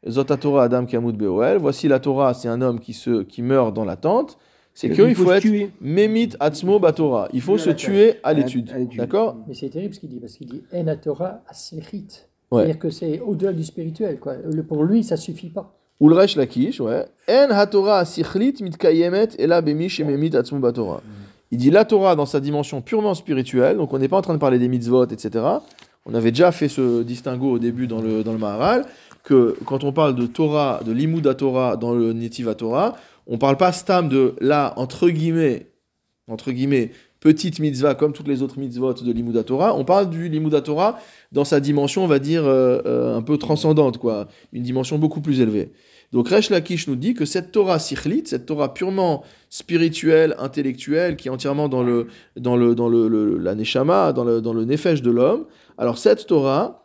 Zot 0.10 0.24
Torah 0.24 0.64
Adam 0.64 0.86
qui 0.86 0.96
amoud 0.96 1.16
Beoel. 1.16 1.58
Voici 1.58 1.88
la 1.88 2.00
Torah, 2.00 2.34
c'est 2.34 2.48
un 2.48 2.62
homme 2.62 2.80
qui, 2.80 2.94
se, 2.94 3.22
qui 3.24 3.44
meurt 3.44 3.74
dans 3.76 3.86
la 3.86 3.98
tente. 3.98 4.38
C'est 4.74 4.88
Il 4.88 4.96
qu'il 4.96 5.16
faut 5.16 5.32
être. 5.32 5.46
Memit 5.82 6.30
Atzmo 6.40 6.80
Batora. 6.80 7.28
Il 7.34 7.42
faut 7.42 7.58
se 7.58 7.70
la 7.70 7.76
tuer 7.76 8.16
à 8.24 8.34
l'étude. 8.34 8.72
D'accord? 8.96 9.38
Mais 9.48 9.54
c'est 9.54 9.70
terrible 9.70 9.94
ce 9.94 10.00
qu'il 10.00 10.10
dit, 10.10 10.20
parce 10.20 10.34
qu'il 10.34 10.48
dit 10.48 10.62
En 10.74 10.96
Torah. 10.96 11.42
Ouais. 12.52 12.64
C'est-à-dire 12.64 12.80
que 12.80 12.90
c'est 12.90 13.20
au-delà 13.20 13.54
du 13.54 13.64
spirituel. 13.64 14.20
Quoi. 14.20 14.36
Le- 14.50 14.64
Pour 14.64 14.84
lui, 14.84 15.04
ça 15.04 15.18
suffit 15.18 15.50
pas. 15.50 15.74
Ulresh 16.02 16.36
Lakish, 16.36 16.80
ouais. 16.82 17.06
En 17.30 17.48
haTorah 17.52 18.00
asichlit 18.00 18.56
mitkayemet 18.62 19.30
ela 19.38 19.62
bemish 19.62 20.00
ememit 20.00 20.36
atzmu 20.36 20.60
batorah. 20.60 21.02
Il 21.52 21.60
dit 21.60 21.70
la 21.70 21.86
Torah 21.86 22.16
dans 22.16 22.26
sa 22.26 22.40
dimension 22.40 22.82
purement 22.82 23.14
spirituelle, 23.14 23.78
donc 23.78 23.94
on 23.94 24.00
n'est 24.00 24.08
pas 24.08 24.18
en 24.18 24.22
train 24.22 24.34
de 24.34 24.40
parler 24.40 24.58
des 24.58 24.68
mitzvot, 24.68 25.06
etc. 25.06 25.46
On 26.06 26.16
avait 26.16 26.32
déjà 26.32 26.52
fait 26.52 26.70
ce 26.70 27.04
distinguo 27.04 27.52
au 27.52 27.60
début 27.60 27.86
dans 27.88 28.02
le, 28.02 28.24
dans 28.24 28.32
le 28.32 28.40
Maharal, 28.40 28.86
que 29.24 29.56
quand 29.66 29.84
on 29.84 29.92
parle 29.94 30.16
de 30.16 30.26
Torah, 30.26 30.80
de 30.84 30.92
l'imouda 30.92 31.36
Torah 31.36 31.78
dans 31.78 31.94
le 31.94 32.14
Netiva 32.14 32.56
Torah, 32.56 32.96
on 33.32 33.38
parle 33.38 33.56
pas 33.56 33.72
stam 33.72 34.10
de 34.10 34.36
la, 34.42 34.74
entre 34.76 35.10
guillemets, 35.10 35.72
entre 36.28 36.52
guillemets, 36.52 36.92
petite 37.22 37.60
mitzvah 37.60 37.96
comme 37.96 38.12
toutes 38.12 38.28
les 38.28 38.42
autres 38.42 38.60
mitzvot 38.60 38.94
de 38.94 39.12
l'imouda 39.12 39.44
Torah, 39.46 39.74
on 39.74 39.86
parle 39.86 40.10
du 40.10 40.28
l'imouda 40.28 40.62
Torah 40.62 41.00
dans 41.32 41.46
sa 41.46 41.62
dimension, 41.62 42.04
on 42.04 42.08
va 42.08 42.20
dire, 42.20 42.46
euh, 42.46 42.82
euh, 42.86 43.16
un 43.16 43.22
peu 43.22 43.38
transcendante, 43.38 43.98
quoi, 44.00 44.28
une 44.52 44.64
dimension 44.64 45.00
beaucoup 45.00 45.22
plus 45.22 45.40
élevée. 45.40 45.72
Donc 46.12 46.28
Resh 46.28 46.50
Lakish 46.50 46.90
nous 46.90 46.98
dit 46.98 47.14
que 47.14 47.24
cette 47.24 47.54
Torah 47.54 47.80
sikhlit, 47.80 48.24
cette 48.26 48.46
Torah 48.46 48.74
purement 48.74 49.24
spirituelle, 49.50 50.36
intellectuelle, 50.38 51.16
qui 51.16 51.30
est 51.30 51.32
entièrement 51.32 51.70
dans 51.70 51.84
le 51.84 52.08
dans 52.36 52.58
le 52.58 52.76
dans 52.76 52.90
la 52.90 53.56
neshama, 53.56 54.12
dans 54.12 54.26
le 54.26 54.42
dans 54.42 54.52
le 54.52 54.66
nefesh 54.66 55.02
de 55.02 55.10
l'homme. 55.10 55.46
Alors 55.78 55.98
cette 55.98 56.28
Torah, 56.28 56.81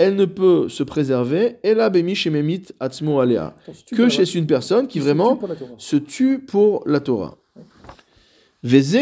elle 0.00 0.16
ne 0.16 0.24
peut 0.24 0.70
se 0.70 0.82
préserver 0.82 1.58
ela 1.62 1.90
bemi 1.90 2.14
shememit 2.14 2.62
atzmo 2.80 3.20
alea 3.20 3.54
que 3.92 4.08
chez 4.08 4.34
une 4.34 4.46
personne 4.46 4.86
qui 4.86 4.98
vraiment 4.98 5.38
se 5.76 5.96
tue 5.96 6.38
pour 6.38 6.82
la 6.86 7.00
Torah. 7.00 7.36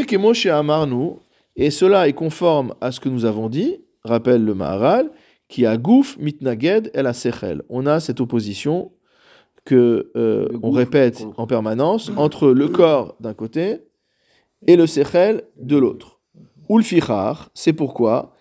Kemo 0.08 0.32
amarnu. 0.50 1.12
Et 1.54 1.70
cela 1.70 2.08
est 2.08 2.14
conforme 2.14 2.74
à 2.80 2.90
ce 2.90 2.98
que 2.98 3.08
nous 3.08 3.24
avons 3.24 3.48
dit, 3.48 3.76
rappelle 4.04 4.44
le 4.44 4.54
Maharal, 4.54 5.10
qui 5.48 5.66
a 5.66 5.76
gouf 5.76 6.16
mitnaged 6.18 6.90
el 6.94 7.12
sechel. 7.14 7.62
On 7.68 7.86
a 7.86 8.00
cette 8.00 8.20
opposition 8.20 8.90
que 9.64 10.10
euh, 10.16 10.48
on 10.62 10.70
répète 10.72 11.24
en 11.36 11.46
permanence 11.46 12.10
entre 12.16 12.48
le 12.50 12.68
corps 12.68 13.14
d'un 13.20 13.34
côté 13.34 13.82
et 14.66 14.74
le 14.74 14.86
sechel 14.86 15.44
de 15.56 15.76
l'autre. 15.76 16.18
Ulfichar, 16.68 17.50
c'est 17.54 17.72
pourquoi 17.72 18.34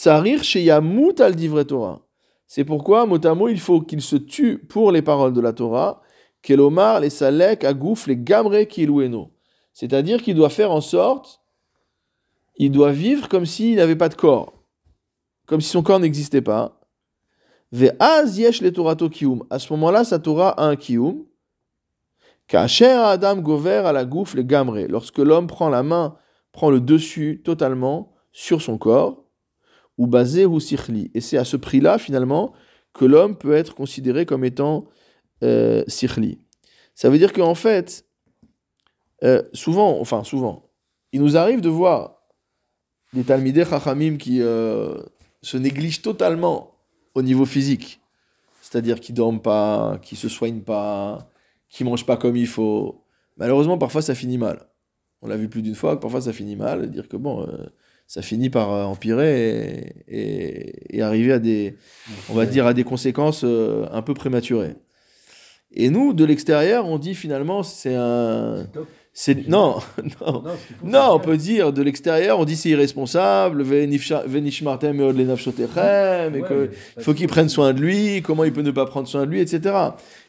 tsarir 0.00 0.42
sheyamut 0.42 1.20
al 1.20 1.34
divrei 1.34 1.66
Torah. 1.66 2.00
C'est 2.46 2.64
pourquoi, 2.64 3.04
mot 3.04 3.24
à 3.24 3.34
mot, 3.34 3.48
il 3.48 3.60
faut 3.60 3.82
qu'il 3.82 4.00
se 4.00 4.16
tue 4.16 4.56
pour 4.58 4.92
les 4.92 5.02
paroles 5.02 5.34
de 5.34 5.42
la 5.42 5.52
Torah, 5.52 6.00
kelomar 6.42 7.00
les 7.00 7.10
salek 7.10 7.64
agouf 7.64 8.06
les 8.06 8.16
gamre 8.16 8.64
kilueno. 8.64 9.30
C'est-à-dire 9.74 10.22
qu'il 10.22 10.34
doit 10.34 10.48
faire 10.48 10.72
en 10.72 10.80
sorte, 10.80 11.42
il 12.56 12.72
doit 12.72 12.92
vivre 12.92 13.28
comme 13.28 13.44
s'il 13.44 13.76
n'avait 13.76 13.94
pas 13.94 14.08
de 14.08 14.14
corps, 14.14 14.54
comme 15.46 15.60
si 15.60 15.68
son 15.68 15.82
corps 15.82 16.00
n'existait 16.00 16.40
pas. 16.40 16.80
Ve'az 17.70 18.38
yesh 18.38 18.62
le 18.62 18.72
Torato 18.72 19.10
kiyum. 19.10 19.44
À 19.50 19.58
ce 19.58 19.70
moment-là, 19.74 20.04
sa 20.04 20.18
Torah 20.18 20.58
a 20.58 20.64
un 20.64 20.76
kiyum. 20.76 21.26
Kacher 22.48 22.98
Adam 23.04 23.36
gover 23.36 23.82
à 23.84 23.92
la 23.92 24.06
gouf 24.06 24.34
les 24.34 24.46
gamre. 24.46 24.78
Lorsque 24.88 25.18
l'homme 25.18 25.46
prend 25.46 25.68
la 25.68 25.82
main, 25.82 26.16
prend 26.52 26.70
le 26.70 26.80
dessus 26.80 27.42
totalement 27.44 28.14
sur 28.32 28.60
son 28.60 28.76
corps, 28.76 29.29
ou 30.00 30.06
basé 30.06 30.46
ou 30.46 30.60
sikhli. 30.60 31.10
Et 31.12 31.20
c'est 31.20 31.36
à 31.36 31.44
ce 31.44 31.58
prix-là, 31.58 31.98
finalement, 31.98 32.54
que 32.94 33.04
l'homme 33.04 33.36
peut 33.36 33.52
être 33.52 33.74
considéré 33.74 34.24
comme 34.24 34.46
étant 34.46 34.86
euh, 35.42 35.84
sikhli. 35.88 36.38
Ça 36.94 37.10
veut 37.10 37.18
dire 37.18 37.34
qu'en 37.34 37.54
fait, 37.54 38.06
euh, 39.22 39.42
souvent, 39.52 40.00
enfin 40.00 40.24
souvent, 40.24 40.70
il 41.12 41.20
nous 41.20 41.36
arrive 41.36 41.60
de 41.60 41.68
voir 41.68 42.22
des 43.12 43.24
Talmidei 43.24 43.66
Chachamim 43.66 44.16
qui 44.16 44.40
euh, 44.40 44.96
se 45.42 45.58
négligent 45.58 46.00
totalement 46.00 46.78
au 47.14 47.20
niveau 47.20 47.44
physique. 47.44 48.00
C'est-à-dire 48.62 49.00
qui 49.00 49.12
dorment 49.12 49.42
pas, 49.42 49.98
qui 50.00 50.16
se 50.16 50.30
soignent 50.30 50.62
pas, 50.62 51.28
qui 51.68 51.84
mangent 51.84 52.06
pas 52.06 52.16
comme 52.16 52.36
il 52.36 52.46
faut. 52.46 53.04
Malheureusement, 53.36 53.76
parfois 53.76 54.00
ça 54.00 54.14
finit 54.14 54.38
mal. 54.38 54.66
On 55.20 55.28
l'a 55.28 55.36
vu 55.36 55.50
plus 55.50 55.60
d'une 55.60 55.74
fois 55.74 56.00
parfois 56.00 56.22
ça 56.22 56.32
finit 56.32 56.56
mal, 56.56 56.90
dire 56.90 57.06
que 57.06 57.18
bon, 57.18 57.42
euh, 57.42 57.66
ça 58.12 58.22
finit 58.22 58.50
par 58.50 58.72
euh, 58.72 58.84
empirer 58.86 59.92
et, 60.08 60.18
et- 60.18 60.96
et 60.96 61.02
arriver 61.02 61.32
à 61.32 61.38
des, 61.38 61.76
on 62.28 62.34
va 62.34 62.44
dire, 62.44 62.66
à 62.66 62.74
des 62.74 62.82
conséquences 62.82 63.42
euh, 63.44 63.86
un 63.92 64.02
peu 64.02 64.14
prématurées. 64.14 64.74
Et 65.72 65.90
nous, 65.90 66.12
de 66.12 66.24
l'extérieur, 66.24 66.86
on 66.88 66.98
dit 66.98 67.14
finalement, 67.14 67.62
c'est 67.62 67.94
un, 67.94 68.66
c'est 69.12 69.46
non, 69.54 69.76
non, 70.26 70.42
Non, 70.42 70.52
qu'il 70.82 70.94
on 71.12 71.18
peut 71.20 71.36
dire 71.36 71.72
de 71.72 71.82
l'extérieur, 71.82 72.40
on 72.40 72.44
dit 72.44 72.56
c'est 72.56 72.70
irresponsable, 72.70 73.62
venishma- 73.62 74.26
venishmartem 74.26 75.00
et 76.34 76.40
Ouais, 76.42 76.48
que 76.48 76.54
mais 76.54 76.70
il 76.96 77.02
faut 77.04 77.14
qu'il 77.14 77.28
prenne 77.28 77.48
soin 77.48 77.72
de 77.72 77.80
lui, 77.80 78.22
comment 78.22 78.42
il 78.42 78.52
peut 78.52 78.62
ne 78.62 78.72
pas 78.72 78.86
prendre 78.86 79.06
soin 79.06 79.24
de 79.24 79.30
lui, 79.30 79.38
etc. 79.40 79.60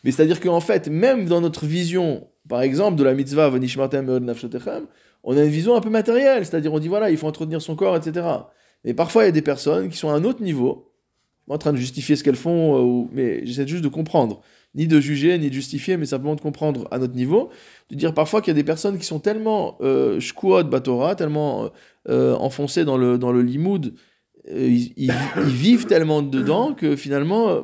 Mais 0.04 0.12
c'est-à-dire 0.12 0.40
qu'en 0.40 0.62
fait, 0.62 0.88
même 0.88 1.26
dans 1.26 1.42
notre 1.42 1.66
vision, 1.66 2.28
par 2.48 2.62
exemple, 2.62 2.96
de 3.00 3.04
la 3.04 3.16
mitzvah 3.16 3.50
venishmartem 3.50 4.06
lenafshotechem, 4.06 4.84
on 5.24 5.38
a 5.38 5.44
une 5.44 5.50
vision 5.52 5.76
un 5.76 5.82
peu 5.82 5.90
matérielle, 5.90 6.46
c'est-à-dire 6.46 6.74
on 6.74 6.80
dit 6.80 6.88
voilà, 6.88 7.10
il 7.12 7.18
faut 7.18 7.28
entretenir 7.28 7.62
son 7.62 7.76
corps, 7.76 7.96
etc. 7.96 8.26
Mais 8.84 8.94
parfois, 8.94 9.24
il 9.24 9.26
y 9.28 9.30
a 9.30 9.34
des 9.34 9.42
personnes 9.44 9.90
qui 9.90 9.98
sont 9.98 10.10
à 10.10 10.14
un 10.14 10.24
autre 10.24 10.42
niveau, 10.42 10.92
en 11.48 11.58
train 11.58 11.72
de 11.74 11.78
justifier 11.78 12.16
ce 12.16 12.24
qu'elles 12.24 12.36
font, 12.36 12.76
euh, 12.78 12.82
ou- 12.82 13.10
mais 13.14 13.46
j'essaie 13.46 13.68
juste 13.68 13.84
de 13.84 13.88
comprendre, 13.90 14.42
ni 14.74 14.88
de 14.88 15.00
juger, 15.00 15.38
ni 15.38 15.50
de 15.50 15.54
justifier, 15.54 15.98
mais 15.98 16.06
simplement 16.06 16.36
de 16.36 16.42
comprendre 16.42 16.88
à 16.92 16.98
notre 16.98 17.14
niveau, 17.14 17.50
de 17.90 17.96
dire 17.96 18.14
parfois 18.14 18.42
qu'il 18.42 18.50
y 18.52 18.56
a 18.56 18.60
des 18.60 18.64
personnes 18.64 18.98
qui 18.98 19.06
sont 19.06 19.20
tellement 19.20 19.78
euh, 19.82 20.20
shkuot 20.20 20.64
batora, 20.64 21.16
tellement 21.16 21.70
euh, 22.10 22.36
enfoncées 22.36 22.86
dans 22.86 22.98
le, 22.98 23.18
dans 23.18 23.32
le 23.32 23.42
limoud, 23.44 23.94
euh, 24.50 24.68
ils, 24.68 24.94
ils- 24.98 25.14
ils 25.38 25.44
vivent 25.44 25.86
tellement 25.86 26.22
dedans 26.24 26.74
que 26.74 26.96
finalement, 26.96 27.64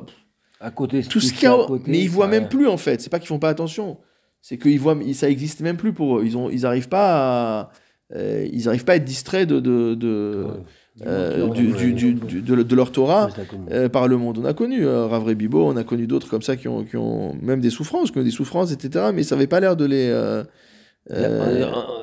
À 0.60 0.70
côté, 0.70 1.02
tout 1.02 1.18
ce 1.20 1.32
qui 1.32 1.38
qu'il 1.40 1.48
y 1.48 1.50
a, 1.50 1.56
mais 1.86 1.98
ils 2.00 2.10
voient 2.10 2.26
même 2.28 2.48
plus 2.48 2.68
en 2.68 2.76
fait. 2.76 3.00
C'est 3.00 3.10
pas 3.10 3.18
qu'ils 3.18 3.28
font 3.28 3.38
pas 3.40 3.48
attention, 3.48 3.96
c'est 4.40 4.58
qu'ils 4.58 4.80
voient, 4.80 4.96
ça 5.14 5.28
existe 5.28 5.60
même 5.60 5.76
plus 5.76 5.92
pour 5.92 6.18
eux. 6.18 6.22
Ils 6.24 6.36
ont, 6.36 6.48
ils 6.50 6.64
arrivent 6.66 6.88
pas 6.88 7.60
à, 7.60 7.70
euh, 8.14 8.46
ils 8.52 8.68
arrivent 8.68 8.84
pas 8.84 8.92
à 8.92 8.96
être 8.96 9.04
distraits 9.04 9.46
de, 9.48 9.60
de, 9.60 9.94
de, 9.94 10.46
euh, 11.06 11.36
du, 11.54 11.72
du- 11.92 12.40
de, 12.42 12.62
de 12.62 12.74
leur 12.74 12.90
Torah. 12.92 13.26
euh, 13.70 13.88
par 13.88 14.08
le 14.08 14.16
monde. 14.16 14.38
On 14.38 14.44
a 14.44 14.54
connu 14.54 14.84
euh, 14.84 15.06
Rav 15.06 15.32
Bibo, 15.34 15.64
on 15.66 15.76
a 15.76 15.84
connu 15.84 16.06
d'autres 16.06 16.28
comme 16.28 16.42
ça 16.42 16.56
qui 16.56 16.66
ont, 16.68 16.84
qui 16.84 16.96
ont 16.96 17.34
même 17.42 17.60
des 17.60 17.70
souffrances, 17.70 18.10
qui 18.10 18.18
ont 18.18 18.22
des 18.24 18.30
souffrances, 18.30 18.72
etc. 18.72 19.06
Mais 19.14 19.22
ça 19.22 19.34
n'avait 19.36 19.46
pas 19.46 19.60
l'air 19.60 19.76
de 19.76 19.84
les. 19.84 20.42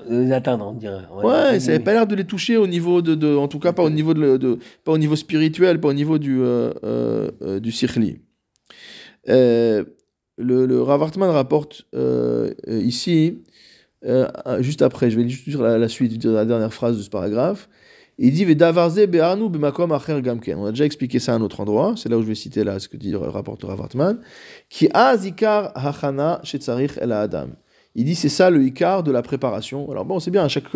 les 0.09 0.31
atteindre, 0.31 0.67
on 0.67 0.73
dirait. 0.73 1.03
ouais, 1.23 1.59
ça 1.59 1.71
n'avait 1.71 1.83
pas 1.83 1.93
l'air 1.93 2.07
de 2.07 2.15
les 2.15 2.25
toucher 2.25 2.57
au 2.57 2.67
niveau 2.67 3.01
de, 3.01 3.15
de- 3.15 3.35
en 3.35 3.47
tout 3.47 3.59
cas 3.59 3.71
pas 3.73 3.83
au 3.83 3.89
niveau 3.89 4.13
de, 4.13 4.37
de- 4.37 4.59
pas 4.83 4.91
au 4.93 4.97
niveau 4.97 5.15
spirituel, 5.15 5.79
pas 5.79 5.89
au 5.89 5.93
niveau 5.93 6.17
du 6.17 6.39
euh, 6.41 7.59
du 7.59 7.71
sirli. 7.71 8.19
Euh, 9.29 9.83
le, 10.37 10.65
le 10.65 10.81
Rav 10.81 11.01
Hartman 11.01 11.29
rapporte 11.29 11.85
euh, 11.95 12.51
euh, 12.67 12.81
ici, 12.81 13.43
euh, 14.05 14.27
juste 14.59 14.81
après, 14.81 15.09
je 15.09 15.19
vais 15.19 15.27
juste 15.27 15.47
dire 15.49 15.61
la, 15.61 15.87
suite, 15.89 16.17
dire 16.17 16.31
la 16.31 16.45
dernière 16.45 16.73
phrase 16.73 16.97
de 16.97 17.01
ce 17.01 17.09
paragraphe. 17.09 17.69
Il 18.17 18.31
dit. 18.31 18.45
On 18.45 18.49
a 20.65 20.71
déjà 20.71 20.85
expliqué 20.85 21.19
ça 21.19 21.33
à 21.33 21.35
un 21.35 21.41
autre 21.41 21.59
endroit. 21.59 21.95
C'est 21.97 22.07
là 22.07 22.17
où 22.17 22.21
je 22.21 22.27
vais 22.27 22.35
citer 22.35 22.63
là 22.63 22.79
ce 22.79 22.87
que 22.87 22.95
dit 22.95 23.11
le 23.11 23.17
rapporte 23.17 23.61
le 23.63 23.67
Rav 23.67 23.81
Hartman. 23.81 24.19
Qui 24.69 24.87
a 24.93 25.17
zikar 25.17 25.73
hachana 25.75 26.41
el 27.01 27.11
adam. 27.11 27.49
Il 27.93 28.05
dit 28.05 28.15
c'est 28.15 28.29
ça 28.29 28.49
le 28.49 28.63
ikar 28.63 29.03
de 29.03 29.11
la 29.11 29.21
préparation. 29.21 29.91
Alors 29.91 30.05
bon, 30.05 30.21
c'est 30.21 30.31
bien 30.31 30.45
à 30.45 30.47
chaque 30.47 30.67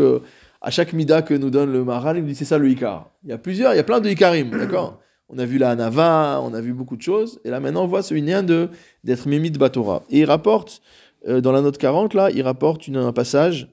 à 0.61 0.71
chaque 0.71 0.91
mida 0.91 1.21
que 1.21 1.33
nous 1.33 1.49
donne 1.49 1.71
le 1.71 1.85
Maharal, 1.85 2.17
il 2.17 2.23
nous 2.23 2.29
dit 2.29 2.35
c'est 2.35 2.43
ça 2.43 2.57
le 2.57 2.69
ikar. 2.69 3.09
Il 3.23 3.29
y 3.29 3.33
a 3.33 3.37
plusieurs, 3.37 3.73
il 3.73 3.77
y 3.77 3.79
a 3.79 3.83
plein 3.83 4.01
de 4.01 4.09
ikarim, 4.09 4.49
d'accord? 4.49 4.99
On 5.29 5.37
a 5.37 5.45
vu 5.45 5.57
la 5.57 5.71
Hanava, 5.71 6.41
on 6.43 6.53
a 6.53 6.61
vu 6.61 6.73
beaucoup 6.73 6.97
de 6.97 7.01
choses, 7.01 7.39
et 7.45 7.49
là 7.49 7.59
maintenant 7.59 7.83
on 7.83 7.87
voit 7.87 8.01
ce 8.01 8.15
lien 8.15 8.41
de 8.43 8.69
d'être 9.03 9.27
mimit 9.27 9.51
batora. 9.51 10.03
Et 10.09 10.19
il 10.19 10.25
rapporte 10.25 10.81
euh, 11.27 11.41
dans 11.41 11.51
la 11.51 11.61
note 11.61 11.77
40 11.77 12.13
là, 12.13 12.29
il 12.31 12.41
rapporte 12.41 12.89
un 12.89 13.13
passage 13.13 13.67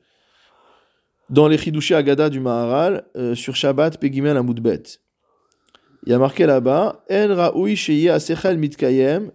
dans 1.31 1.49
les 1.49 1.59
Chidushé 1.59 1.95
Agada 1.95 2.29
du 2.29 2.41
Maharal 2.41 3.05
euh, 3.17 3.35
sur 3.35 3.57
Shabbat 3.57 3.99
Pegimel 3.99 4.37
Amoudbet. 4.37 4.83
Il 6.05 6.11
y 6.11 6.13
a 6.13 6.19
marqué 6.19 6.47
là-bas 6.47 7.05
En 7.11 7.35
Raoui 7.35 7.75
Sheye 7.75 8.09
Asechel 8.09 8.59
Mitkayem 8.59 9.33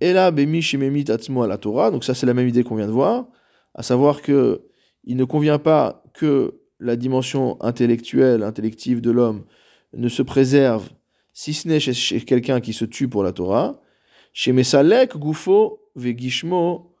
Ela 0.00 0.30
Bemi 0.30 0.62
la 1.04 1.58
Torah. 1.58 1.90
Donc 1.90 2.04
ça 2.04 2.14
c'est 2.14 2.26
la 2.26 2.34
même 2.34 2.48
idée 2.48 2.62
qu'on 2.62 2.76
vient 2.76 2.86
de 2.86 2.92
voir, 2.92 3.26
à 3.74 3.82
savoir 3.82 4.22
que 4.22 4.62
il 5.04 5.16
ne 5.16 5.24
convient 5.24 5.58
pas 5.58 6.02
que 6.12 6.60
la 6.78 6.96
dimension 6.96 7.62
intellectuelle, 7.62 8.42
intellective 8.42 9.00
de 9.00 9.10
l'homme 9.10 9.44
ne 9.94 10.08
se 10.08 10.22
préserve, 10.22 10.88
si 11.32 11.54
ce 11.54 11.68
n'est 11.68 11.80
chez, 11.80 11.94
chez 11.94 12.20
quelqu'un 12.20 12.60
qui 12.60 12.72
se 12.72 12.84
tue 12.84 13.08
pour 13.08 13.22
la 13.22 13.32
Torah, 13.32 13.80
chez 14.32 14.52
Mesalek 14.52 15.16
Gufo 15.16 15.80
Vegishmo 15.96 16.94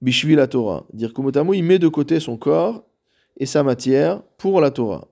Bishvi 0.00 0.34
la 0.34 0.46
Torah. 0.46 0.84
Dire 0.92 1.12
que 1.12 1.54
il 1.54 1.64
met 1.64 1.78
de 1.78 1.88
côté 1.88 2.20
son 2.20 2.36
corps 2.36 2.84
et 3.36 3.46
sa 3.46 3.62
matière 3.62 4.22
pour 4.36 4.60
la 4.60 4.70
Torah. 4.70 5.08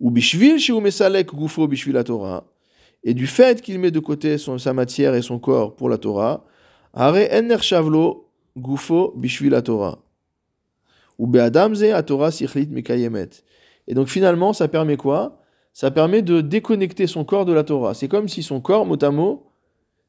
Ou 0.00 0.10
Bishvil 0.10 0.58
Shiu 0.58 0.80
Mesalek 0.80 1.32
Gufo 1.32 1.66
Bishvi 1.68 1.92
la 1.92 2.04
Torah. 2.04 2.44
Et 3.04 3.14
du 3.14 3.26
fait 3.26 3.60
qu'il 3.62 3.78
met 3.78 3.90
de 3.90 4.00
côté 4.00 4.38
son, 4.38 4.58
sa 4.58 4.72
matière 4.72 5.14
et 5.14 5.22
son 5.22 5.38
corps 5.38 5.74
pour 5.74 5.88
la 5.88 5.98
Torah, 5.98 6.44
Are 6.92 7.16
Enner 7.16 7.58
Shavlo 7.62 8.28
Gufo 8.56 9.12
Bishvi 9.16 9.48
la 9.48 9.62
Torah. 9.62 9.98
Ou 11.18 11.26
Beadamze 11.26 11.84
Torah 12.06 12.30
Sichlit. 12.30 12.68
Et 13.86 13.94
donc 13.94 14.08
finalement, 14.08 14.52
ça 14.52 14.68
permet 14.68 14.96
quoi? 14.96 15.41
Ça 15.72 15.90
permet 15.90 16.22
de 16.22 16.40
déconnecter 16.40 17.06
son 17.06 17.24
corps 17.24 17.44
de 17.44 17.52
la 17.52 17.64
Torah. 17.64 17.94
C'est 17.94 18.08
comme 18.08 18.28
si 18.28 18.42
son 18.42 18.60
corps, 18.60 18.84
mot 18.84 19.02
à 19.02 19.10
mot, 19.10 19.46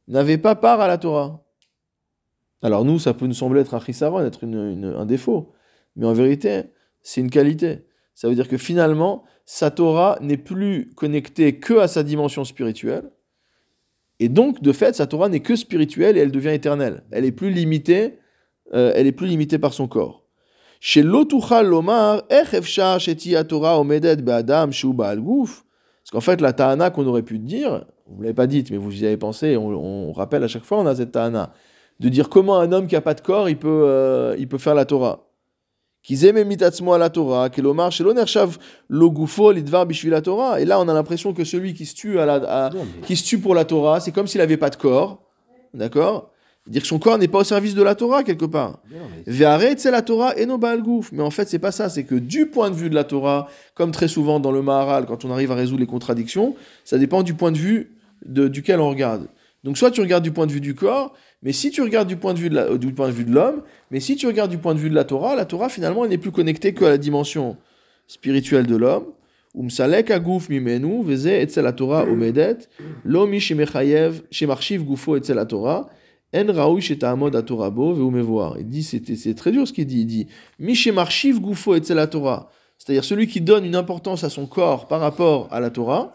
n'avait 0.08 0.38
pas 0.38 0.56
part 0.56 0.82
à 0.82 0.88
la 0.88 0.98
Torah. 0.98 1.44
Alors 2.62 2.86
nous, 2.86 3.00
ça 3.00 3.14
peut 3.14 3.28
nous 3.28 3.34
sembler 3.34 3.62
être 3.62 3.74
un 3.74 3.80
chisaron, 3.80 4.22
être 4.22 4.46
un 4.46 5.06
défaut. 5.06 5.54
Mais 5.96 6.06
en 6.06 6.14
vérité, 6.14 6.64
c'est 7.02 7.22
une 7.22 7.30
qualité. 7.30 7.86
Ça 8.16 8.30
veut 8.30 8.36
dire 8.36 8.48
que 8.48 8.58
finalement, 8.58 9.24
sa 9.46 9.72
Torah 9.72 10.18
n'est 10.22 10.38
plus 10.38 10.94
connectée 10.96 11.60
que 11.60 11.74
à 11.80 11.88
sa 11.88 12.04
dimension 12.04 12.46
spirituelle. 12.46 13.12
Et 14.20 14.30
donc, 14.30 14.62
de 14.62 14.72
fait, 14.72 14.96
sa 14.96 15.08
Torah 15.08 15.28
n'est 15.28 15.42
que 15.42 15.56
spirituelle 15.56 16.18
et 16.18 16.22
elle 16.22 16.32
devient 16.32 16.54
éternelle. 16.54 17.04
Elle 17.12 17.26
est 17.26 17.32
plus 17.32 17.50
limitée, 17.50 18.20
euh, 18.74 18.94
elle 18.96 19.08
est 19.08 19.12
plus 19.12 19.28
limitée 19.28 19.60
par 19.60 19.74
son 19.74 19.88
corps. 19.88 20.23
Chez 20.86 21.02
l'otuchal 21.02 21.66
lomar, 21.66 22.24
ech 22.30 22.54
efshar 22.54 23.00
sheti 23.00 23.36
Torah 23.48 23.80
omedet 23.80 24.18
be'adam 24.18 24.74
shu 24.74 24.92
ba'al 24.92 25.22
guf. 25.22 25.64
Parce 26.04 26.12
qu'en 26.12 26.20
fait, 26.20 26.42
la 26.42 26.52
ta'ana 26.52 26.90
qu'on 26.90 27.08
aurait 27.08 27.22
pu 27.22 27.40
dire, 27.40 27.86
vous 28.06 28.18
ne 28.18 28.24
l'avez 28.24 28.34
pas 28.34 28.48
dite, 28.48 28.70
mais 28.70 28.76
vous 28.76 29.02
y 29.02 29.06
avez 29.06 29.16
pensé, 29.16 29.56
on, 29.56 29.70
on 29.70 30.12
rappelle 30.12 30.44
à 30.44 30.50
chaque 30.50 30.66
fois, 30.66 30.80
on 30.80 30.86
a 30.86 30.94
cette 30.94 31.14
ta'ana, 31.14 31.54
de 32.02 32.10
dire 32.10 32.28
comment 32.28 32.60
un 32.60 32.74
homme 32.74 32.88
qui 32.88 32.96
n'a 32.96 33.02
pas 33.02 33.14
de 33.14 33.22
corps, 33.22 33.48
il 33.48 33.58
peut, 33.58 33.84
euh, 33.86 34.36
il 34.38 34.50
peut 34.50 34.58
faire 34.58 34.76
la 34.76 34.84
Torah. 34.84 35.30
La 36.06 37.10
Torah, 37.10 37.50
la 40.10 40.22
Torah. 40.22 40.60
Et 40.60 40.66
là, 40.66 40.82
on 40.82 40.88
a 40.90 40.94
l'impression 40.94 41.32
que 41.34 41.46
celui 41.46 41.74
qui 41.74 41.86
se 41.86 41.96
tue, 41.96 42.20
à 42.20 42.26
la, 42.26 42.66
à- 42.66 42.70
qui 43.08 43.16
se 43.16 43.24
tue 43.24 43.40
pour 43.40 43.56
la 43.56 43.64
Torah, 43.64 44.02
c'est 44.02 44.12
comme 44.12 44.28
s'il 44.28 44.40
n'avait 44.42 44.58
pas 44.58 44.70
de 44.70 44.76
corps. 44.76 45.24
D'accord? 45.74 46.33
Dire 46.66 46.82
que 46.82 46.88
son 46.88 46.98
corps 47.00 47.18
n'est 47.18 47.28
pas 47.28 47.40
au 47.40 47.44
service 47.44 47.76
de 47.76 47.84
la 47.84 47.94
Torah, 47.94 48.24
quelque 48.24 48.46
part. 48.46 48.80
Non, 48.90 48.98
Ve'aret, 49.28 49.76
c'est 49.78 49.92
la 49.92 50.02
Torah 50.02 50.34
et 50.38 50.46
no 50.46 50.58
Baal 50.58 50.82
Gouf. 50.82 51.12
Mais 51.12 51.22
en 51.22 51.30
fait, 51.30 51.48
c'est 51.50 51.60
pas 51.60 51.72
ça. 51.74 51.90
C'est 51.90 52.06
que 52.06 52.16
du 52.16 52.46
point 52.46 52.70
de 52.70 52.76
vue 52.76 52.90
de 52.90 52.96
la 52.96 53.04
Torah, 53.04 53.50
comme 53.76 53.92
très 53.92 54.08
souvent 54.08 54.40
dans 54.40 54.52
le 54.52 54.62
Maharal, 54.62 55.06
quand 55.06 55.26
on 55.26 55.32
arrive 55.32 55.52
à 55.52 55.56
résoudre 55.56 55.82
les 55.82 55.86
contradictions, 55.88 56.56
ça 56.86 56.98
dépend 56.98 57.22
du 57.22 57.34
point 57.34 57.52
de 57.52 57.58
vue 57.58 57.92
de- 58.26 58.48
duquel 58.48 58.80
on 58.80 58.90
regarde. 58.90 59.28
Donc, 59.66 59.78
soit 59.78 59.92
tu 59.92 60.00
regardes 60.00 60.24
du 60.24 60.32
point 60.32 60.46
de 60.48 60.54
vue 60.54 60.62
du 60.62 60.74
corps, 60.74 61.14
mais 61.42 61.52
si 61.52 61.70
tu 61.70 61.82
regardes 61.82 62.08
du 62.08 62.16
point 62.16 62.34
de 62.34 62.40
vue 62.40 62.50
de 62.50 62.56
la- 62.56 62.64
euh, 62.72 62.78
du 62.78 62.94
point 62.94 63.08
de 63.08 63.14
vue 63.14 63.26
de 63.26 63.32
l'homme, 63.34 63.62
mais 63.92 64.00
si 64.00 64.16
tu 64.16 64.26
regardes 64.28 64.52
du 64.52 64.58
point 64.58 64.74
de 64.74 64.80
vue 64.80 64.90
de 64.90 64.96
la 64.96 65.04
Torah, 65.04 65.36
la 65.36 65.44
Torah 65.46 65.68
finalement 65.68 66.06
elle 66.06 66.12
n'est 66.12 66.18
plus 66.18 66.32
connectée 66.32 66.74
qu'à 66.74 66.90
la 66.90 66.98
dimension 66.98 67.58
spirituelle 68.08 68.68
de 68.68 68.76
l'homme. 68.78 69.06
Umsalek 69.56 70.12
mimenu 70.50 71.04
veze 71.04 71.28
etzel 71.28 71.64
la 71.64 71.74
Torah 71.74 72.06
omedet 72.06 72.58
lo 73.06 73.28
mi 73.28 73.40
shemarchiv 73.40 74.84
gufo 74.84 75.16
etzel 75.16 75.36
la 75.36 75.46
Torah 75.46 75.90
en 76.36 76.52
raoui 76.54 76.82
sheta'amod 76.82 77.46
Torah 77.46 77.70
bo 77.70 77.94
veumevoar. 77.94 78.58
Il 78.60 78.68
dit 78.68 78.84
c'est 78.84 79.16
c'est 79.16 79.34
très 79.36 79.52
dur 79.52 79.68
ce 79.68 79.74
qu'il 79.74 79.86
dit. 79.86 80.02
Il 80.02 80.06
dit 80.08 80.28
mi 80.60 80.76
shemarchiv 80.76 81.40
gufo 81.40 81.76
etzel 81.76 81.98
la 81.98 82.08
Torah. 82.08 82.50
C'est-à-dire 82.78 83.04
celui 83.04 83.28
qui 83.28 83.40
donne 83.42 83.66
une 83.66 83.76
importance 83.76 84.24
à 84.24 84.30
son 84.30 84.46
corps 84.48 84.88
par 84.88 85.00
rapport 85.00 85.48
à 85.52 85.60
la 85.60 85.70
Torah. 85.70 86.14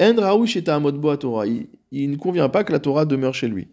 En 0.00 0.14
raoui 0.16 0.46
sheta'amod 0.46 0.96
bo 0.96 1.16
Torah. 1.16 1.44
Il, 1.46 2.10
ne 2.10 2.16
convient 2.16 2.48
pas 2.48 2.62
que 2.64 2.72
la 2.72 2.78
Torah 2.78 3.04
demeure 3.04 3.34
chez 3.34 3.48
lui. 3.48 3.68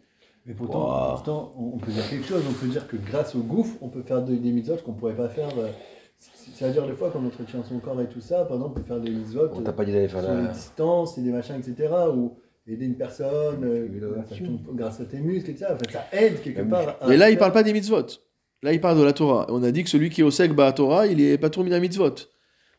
Mais 0.45 0.53
pourtant, 0.53 0.86
Wow. 0.88 1.10
pourtant, 1.15 1.53
on 1.58 1.77
peut 1.77 1.91
dire 1.91 2.08
quelque 2.10 2.25
chose. 2.27 2.43
On 2.49 2.53
peut 2.53 2.67
dire 2.67 2.88
que 2.88 2.97
grâce 2.97 3.36
au 3.36 3.39
gouffre, 3.39 3.75
on 3.81 3.89
peut 3.89 4.03
faire 4.03 4.21
des, 4.21 4.38
des 4.38 4.51
mitzvot 4.51 4.77
qu'on 4.86 4.93
pourrait 4.93 5.15
pas 5.15 5.27
faire. 5.27 5.49
euh, 5.58 5.67
c'est- 6.19 6.51
C'est-à-dire, 6.55 6.86
des 6.88 6.93
fois, 6.93 7.10
quand 7.12 7.19
on 7.21 7.25
entretient 7.27 7.63
son 7.63 7.79
corps 7.79 7.99
et 8.01 8.08
tout 8.08 8.21
ça, 8.21 8.45
par 8.45 8.58
exemple, 8.58 8.73
on 8.77 8.81
peut 8.81 8.88
faire 8.88 8.99
des 8.99 9.10
mitzvot 9.10 9.49
on 9.53 9.62
t'a 9.62 9.71
euh, 9.71 9.73
pas 9.73 9.84
dit 9.86 9.91
d'aller 9.91 10.08
faire 10.08 10.21
la. 10.21 10.45
distances 10.53 11.17
et 11.17 11.21
des 11.21 11.31
machins, 11.31 11.55
etc. 11.55 11.89
Ou 12.15 12.34
aider 12.67 12.86
une 12.86 12.95
personne 12.95 13.63
euh, 13.63 13.88
grâce, 14.73 14.99
à 14.99 15.04
à 15.04 15.06
tes 15.06 15.19
muscles, 15.19 15.51
etc. 15.51 15.67
Enfin, 15.73 15.84
ça 15.91 16.08
aide 16.17 16.41
quelque 16.41 16.62
part. 16.62 16.97
à 17.01 17.08
Mais 17.08 17.17
là, 17.17 17.30
il 17.30 17.34
faire- 17.34 17.39
parle 17.39 17.51
pas 17.54 17.63
des 17.63 17.73
mitzvot. 17.73 18.06
Là, 18.63 18.73
il 18.73 18.82
parle 18.82 18.97
de 18.97 19.04
la 19.04 19.13
Torah. 19.13 19.45
On 19.49 19.62
a 19.63 19.71
dit 19.71 19.84
que 19.84 19.89
celui 19.89 20.10
qui 20.10 20.21
est 20.21 20.23
au 20.23 20.32
sec 20.32 20.54
bah, 20.54 20.71
Torah, 20.71 21.06
il 21.08 21.21
est 21.21 21.38
pas 21.38 21.49
trop 21.49 21.63
mis 21.63 21.69
la 21.69 21.80
mitzvot. 21.80 22.15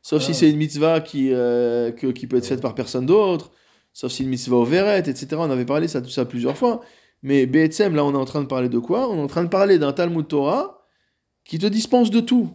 Sauf 0.03 0.23
si 0.23 0.33
Ah. 0.33 0.35
c'est 0.35 0.51
une 0.51 0.57
mitzvah 0.57 1.01
qui, 1.01 1.31
euh, 1.33 1.93
que- 1.93 2.09
qui 2.09 2.27
peut 2.27 2.37
être 2.37 2.47
faite 2.47 2.61
par 2.61 2.75
personne 2.75 3.07
d'autre. 3.07 3.51
Sauf 3.93 4.11
si 4.13 4.23
une 4.25 4.29
mitzvah 4.29 4.57
au 4.57 4.65
verret, 4.65 4.99
etc. 5.01 5.27
On 5.39 5.51
avait 5.51 5.65
parlé 5.65 5.89
ça, 5.89 6.01
tout 6.03 6.11
ça 6.11 6.25
plusieurs 6.25 6.57
fois. 6.57 6.81
Mais 7.23 7.47
BSM, 7.47 7.95
là, 7.95 8.05
on 8.05 8.13
est 8.13 8.17
en 8.17 8.25
train 8.25 8.41
de 8.43 8.47
parler 8.47 8.69
de 8.69 8.79
quoi? 8.79 9.09
On 9.11 9.17
est 9.17 9.23
en 9.23 9.27
train 9.27 9.43
de 9.45 9.49
parler 9.49 9.79
d'un 9.79 9.93
Talmud 9.93 10.27
Torah 10.29 10.87
qui 11.45 11.59
te 11.59 11.67
dispense 11.67 12.11
de 12.11 12.21
tout. 12.21 12.51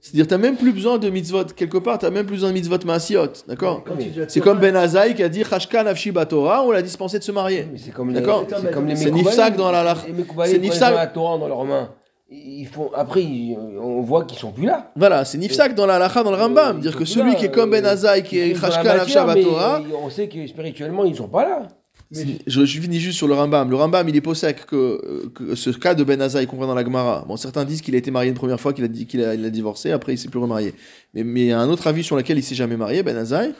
C'est-à-dire, 0.00 0.26
tu 0.26 0.34
n'as 0.34 0.38
même 0.38 0.56
plus 0.56 0.72
besoin 0.72 0.98
de 0.98 1.08
mitzvot. 1.08 1.44
Quelque 1.56 1.78
part, 1.78 1.98
tu 1.98 2.04
n'as 2.04 2.10
même 2.10 2.26
plus 2.26 2.34
besoin 2.34 2.50
de 2.50 2.54
mitzvot 2.54 2.78
maasiot. 2.84 3.28
D'accord? 3.48 3.82
C'est 4.28 4.40
comme 4.40 4.58
Ben 4.58 4.76
Azaï 4.76 5.14
qui 5.14 5.22
a 5.22 5.28
dit 5.28 5.42
Chashkan 5.42 5.86
Afshi 5.86 6.12
Torah, 6.28 6.62
on 6.64 6.70
l'a 6.70 6.82
dispensé 6.82 7.18
de 7.18 7.24
se 7.24 7.32
marier. 7.32 7.66
Mais 7.72 7.78
c'est 7.78 7.90
comme 7.90 8.08
les. 8.10 8.20
D'accord? 8.20 8.46
C'est 8.48 8.70
comme 8.72 8.86
les 8.86 8.96
C'est 8.96 9.10
nifsak 9.10 9.56
dans 9.56 9.70
la 9.70 9.94
Les 10.06 10.14
c'est 10.46 10.58
nifsak- 10.58 10.94
la 10.94 11.06
Torah 11.06 11.38
dans 11.38 11.48
leurs 11.48 11.64
mains. 11.64 11.90
Ils 12.30 12.66
font. 12.66 12.90
Après, 12.94 13.22
ils- 13.22 13.56
on 13.56 14.00
voit 14.00 14.24
qu'ils 14.24 14.38
sont 14.38 14.50
plus 14.50 14.66
là. 14.66 14.90
Voilà, 14.96 15.24
c'est 15.24 15.38
Nifsak 15.38 15.74
dans 15.74 15.86
la 15.86 15.96
halacha, 15.96 16.22
dans 16.22 16.30
le 16.30 16.36
Rambam. 16.38 16.80
Dire 16.80 16.96
que 16.96 17.04
celui 17.04 17.32
là, 17.32 17.36
qui 17.36 17.44
est 17.44 17.50
comme 17.50 17.70
Ben 17.70 17.84
euh, 17.84 17.90
Azaï, 17.90 18.22
qui 18.22 18.38
est 18.38 18.48
Ils 18.48 18.56
sont 18.56 18.62
dans 18.62 18.66
la 18.68 18.72
Chashkan 18.82 18.96
matière, 18.96 19.28
Afshi 19.28 19.38
mais, 19.38 19.42
Torah, 19.44 19.80
On 20.02 20.10
sait 20.10 20.28
que 20.28 20.44
spirituellement, 20.46 21.04
ils 21.04 21.14
sont 21.14 21.28
pas 21.28 21.44
là. 21.44 21.62
Je, 22.10 22.64
je 22.64 22.80
finis 22.80 23.00
juste 23.00 23.16
sur 23.18 23.28
le 23.28 23.34
Rambam. 23.34 23.68
Le 23.70 23.76
Rambam, 23.76 24.08
il 24.08 24.16
est 24.16 24.20
possèque 24.20 24.66
que, 24.66 25.28
que 25.34 25.54
ce 25.54 25.70
cas 25.70 25.94
de 25.94 26.04
Ben 26.04 26.20
qu'on 26.46 26.56
voit 26.56 26.66
dans 26.66 26.74
la 26.74 26.84
Gemara. 26.84 27.24
Bon, 27.26 27.36
certains 27.36 27.64
disent 27.64 27.80
qu'il 27.80 27.94
a 27.94 27.98
été 27.98 28.10
marié 28.10 28.30
une 28.30 28.36
première 28.36 28.60
fois, 28.60 28.72
qu'il 28.72 28.84
a, 28.84 28.88
dit, 28.88 29.06
qu'il 29.06 29.22
a, 29.22 29.34
il 29.34 29.44
a 29.44 29.50
divorcé, 29.50 29.90
après 29.90 30.14
il 30.14 30.18
s'est 30.18 30.28
plus 30.28 30.40
remarié. 30.40 30.74
Mais, 31.14 31.24
mais 31.24 31.40
il 31.40 31.46
y 31.48 31.52
a 31.52 31.58
un 31.58 31.68
autre 31.68 31.86
avis 31.86 32.04
sur 32.04 32.16
lequel 32.16 32.38
il 32.38 32.42
s'est 32.42 32.54
jamais 32.54 32.76
marié, 32.76 33.02
Ben 33.02 33.16
Azaï, 33.16 33.52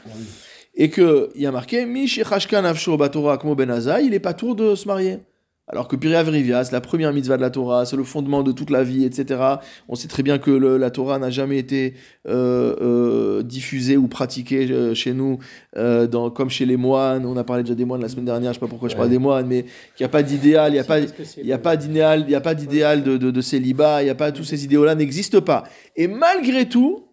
et 0.75 0.91
qu'il 0.91 1.29
y 1.37 1.47
a 1.47 1.53
marqué 1.53 1.87
Mish 1.87 2.17
Yechashkan 2.17 2.65
Avsho 2.65 2.97
Batora 2.97 3.39
Ben 3.57 3.71
Azaï, 3.71 4.07
il 4.07 4.15
est 4.15 4.21
pas 4.21 4.35
tour 4.35 4.55
de 4.55 4.75
se 4.75 4.87
marier. 4.87 5.19
Alors 5.67 5.89
que 5.89 5.97
Piri 5.97 6.15
Avrivia, 6.15 6.63
c'est 6.63 6.73
la 6.73 6.83
première 6.83 7.11
mitzvah 7.15 7.39
de 7.39 7.41
la 7.43 7.49
Torah, 7.49 7.87
c'est 7.87 7.97
le 7.97 8.05
fondement 8.05 8.43
de 8.43 8.53
toute 8.53 8.69
la 8.69 8.85
vie, 8.85 9.05
etc. 9.07 9.41
On 9.89 9.95
sait 9.95 10.09
très 10.09 10.23
bien 10.23 10.37
que 10.37 10.51
le- 10.51 10.77
la 10.77 10.91
Torah 10.91 11.19
n'a 11.19 11.31
jamais 11.31 11.57
été 11.59 11.95
euh, 12.29 12.75
euh, 12.83 13.43
diffusée 13.43 13.97
ou 13.97 14.07
pratiquée 14.07 14.69
euh, 14.71 14.93
chez 14.95 15.15
nous 15.15 15.39
dans, 15.75 16.29
comme 16.31 16.51
chez 16.51 16.67
les 16.67 16.77
moines. 16.77 17.25
On 17.25 17.37
a 17.39 17.45
parlé 17.45 17.63
déjà 17.63 17.75
des 17.75 17.87
moines 17.87 18.03
la 18.03 18.11
semaine 18.11 18.27
dernière, 18.27 18.53
je 18.53 18.57
sais 18.59 18.61
pas 18.61 18.67
pourquoi 18.69 18.91
je 18.91 18.95
parle 18.97 19.09
des 19.09 19.19
moines, 19.19 19.47
mais 19.47 19.63
qu'il 19.63 20.01
n'y 20.01 20.07
a 20.07 20.11
pas 20.11 20.23
d'idéal, 20.23 20.71
il 20.73 20.75
n'y 20.75 20.81
a 20.81 20.85
pas, 20.85 20.99
il 21.01 21.47
y 21.47 21.53
a 21.53 21.59
pas 21.59 21.77
d'idéal, 21.79 22.27
il 22.29 22.35
a 22.35 22.41
pas 22.43 22.55
d'idéal 22.55 23.03
de, 23.03 23.17
de, 23.17 23.31
de 23.31 23.41
célibat, 23.41 24.03
il 24.03 24.07
y 24.07 24.11
a 24.11 24.15
pas 24.15 24.33
tous 24.33 24.45
ces 24.45 24.65
idéaux-là 24.65 24.95
n'existent 24.95 25.41
pas. 25.41 25.65
Et 25.97 26.09
malgré 26.09 26.69
tout, 26.69 27.07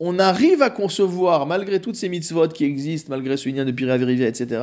on 0.00 0.18
arrive 0.18 0.62
à 0.62 0.70
concevoir, 0.70 1.46
malgré 1.46 1.80
toutes 1.80 1.96
ces 1.96 2.08
mitzvot 2.08 2.48
qui 2.48 2.64
existent, 2.64 3.08
malgré 3.10 3.36
ce 3.36 3.48
lien 3.50 3.64
de 3.66 3.70
Piri 3.72 3.90
Avrivia, 3.90 4.28
etc., 4.28 4.60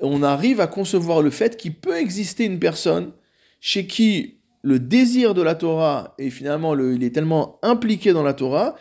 on 0.00 0.22
arrive 0.22 0.60
à 0.60 0.66
concevoir 0.66 1.22
le 1.22 1.30
fait 1.30 1.56
qu'il 1.56 1.74
peut 1.74 1.96
exister 1.96 2.44
une 2.44 2.58
personne 2.58 3.12
chez 3.60 3.86
qui 3.86 4.38
le 4.62 4.78
désir 4.78 5.34
de 5.34 5.42
la 5.42 5.54
Torah 5.54 6.14
et 6.18 6.30
finalement 6.30 6.74
le, 6.74 6.94
il 6.94 7.04
est 7.04 7.14
tellement 7.14 7.58
impliqué 7.62 8.12
dans 8.12 8.22
la 8.22 8.34
Torah 8.34 8.76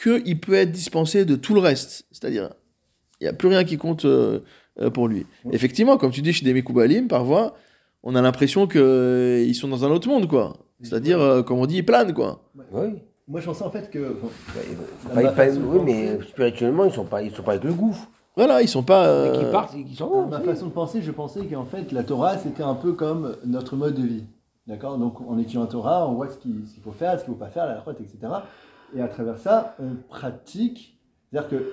qu'il 0.00 0.40
peut 0.40 0.54
être 0.54 0.72
dispensé 0.72 1.24
de 1.24 1.36
tout 1.36 1.54
le 1.54 1.60
reste. 1.60 2.06
C'est-à-dire, 2.10 2.50
il 3.20 3.24
n'y 3.24 3.28
a 3.28 3.32
plus 3.32 3.48
rien 3.48 3.64
qui 3.64 3.76
compte 3.76 4.04
euh, 4.04 4.40
euh, 4.80 4.90
pour 4.90 5.08
lui. 5.08 5.26
Ouais. 5.44 5.54
Effectivement, 5.54 5.96
comme 5.96 6.10
tu 6.10 6.22
dis 6.22 6.32
chez 6.32 6.44
des 6.44 6.52
Mekoubalim, 6.54 7.06
parfois, 7.08 7.56
on 8.02 8.14
a 8.16 8.22
l'impression 8.22 8.66
qu'ils 8.66 9.54
sont 9.54 9.68
dans 9.68 9.84
un 9.84 9.90
autre 9.90 10.08
monde, 10.08 10.28
quoi. 10.28 10.56
C'est-à-dire, 10.82 11.20
euh, 11.20 11.42
comme 11.42 11.58
on 11.58 11.66
dit, 11.66 11.76
ils 11.78 11.86
planent, 11.86 12.12
quoi. 12.12 12.50
Oui. 12.72 12.88
Moi, 13.26 13.40
je 13.40 13.46
pensais 13.46 13.64
en 13.64 13.70
fait 13.70 13.90
que. 13.90 14.16
Pas- 15.14 15.32
pas- 15.32 15.48
oui, 15.48 15.80
mais 15.84 16.18
spirituellement, 16.28 16.84
ils 16.84 16.92
sont 16.92 17.06
pas, 17.06 17.22
ils 17.22 17.34
sont 17.34 17.42
pas 17.42 17.52
avec 17.52 17.64
le 17.64 17.72
gouffre. 17.72 18.10
Voilà, 18.36 18.62
ils 18.62 18.68
sont 18.68 18.82
pas... 18.82 19.06
Euh, 19.06 19.38
qu'ils 19.38 19.50
partent, 19.50 19.74
s'en 19.96 20.06
À 20.06 20.08
vont. 20.08 20.26
ma 20.26 20.38
c'est- 20.40 20.44
façon 20.44 20.66
de 20.66 20.72
penser, 20.72 21.02
je 21.02 21.10
pensais 21.12 21.44
qu'en 21.46 21.64
fait, 21.64 21.92
la 21.92 22.02
Torah, 22.02 22.36
c'était 22.38 22.62
un 22.64 22.74
peu 22.74 22.92
comme 22.92 23.36
notre 23.46 23.76
mode 23.76 23.94
de 23.94 24.02
vie. 24.02 24.24
D'accord? 24.66 24.98
Donc, 24.98 25.20
en 25.28 25.38
étudiant 25.38 25.60
la 25.62 25.66
Torah, 25.68 26.08
on 26.08 26.14
voit 26.14 26.28
ce 26.28 26.38
qu'il 26.38 26.54
faut 26.82 26.90
faire, 26.92 27.18
ce 27.18 27.24
qu'il 27.24 27.32
ne 27.32 27.38
faut 27.38 27.44
pas 27.44 27.50
faire, 27.50 27.66
la 27.66 27.74
crotte, 27.74 28.00
etc. 28.00 28.18
Et 28.96 29.00
à 29.00 29.08
travers 29.08 29.38
ça, 29.38 29.76
on 29.78 29.94
pratique. 30.08 30.98
C'est-à-dire 31.30 31.48
que 31.50 31.72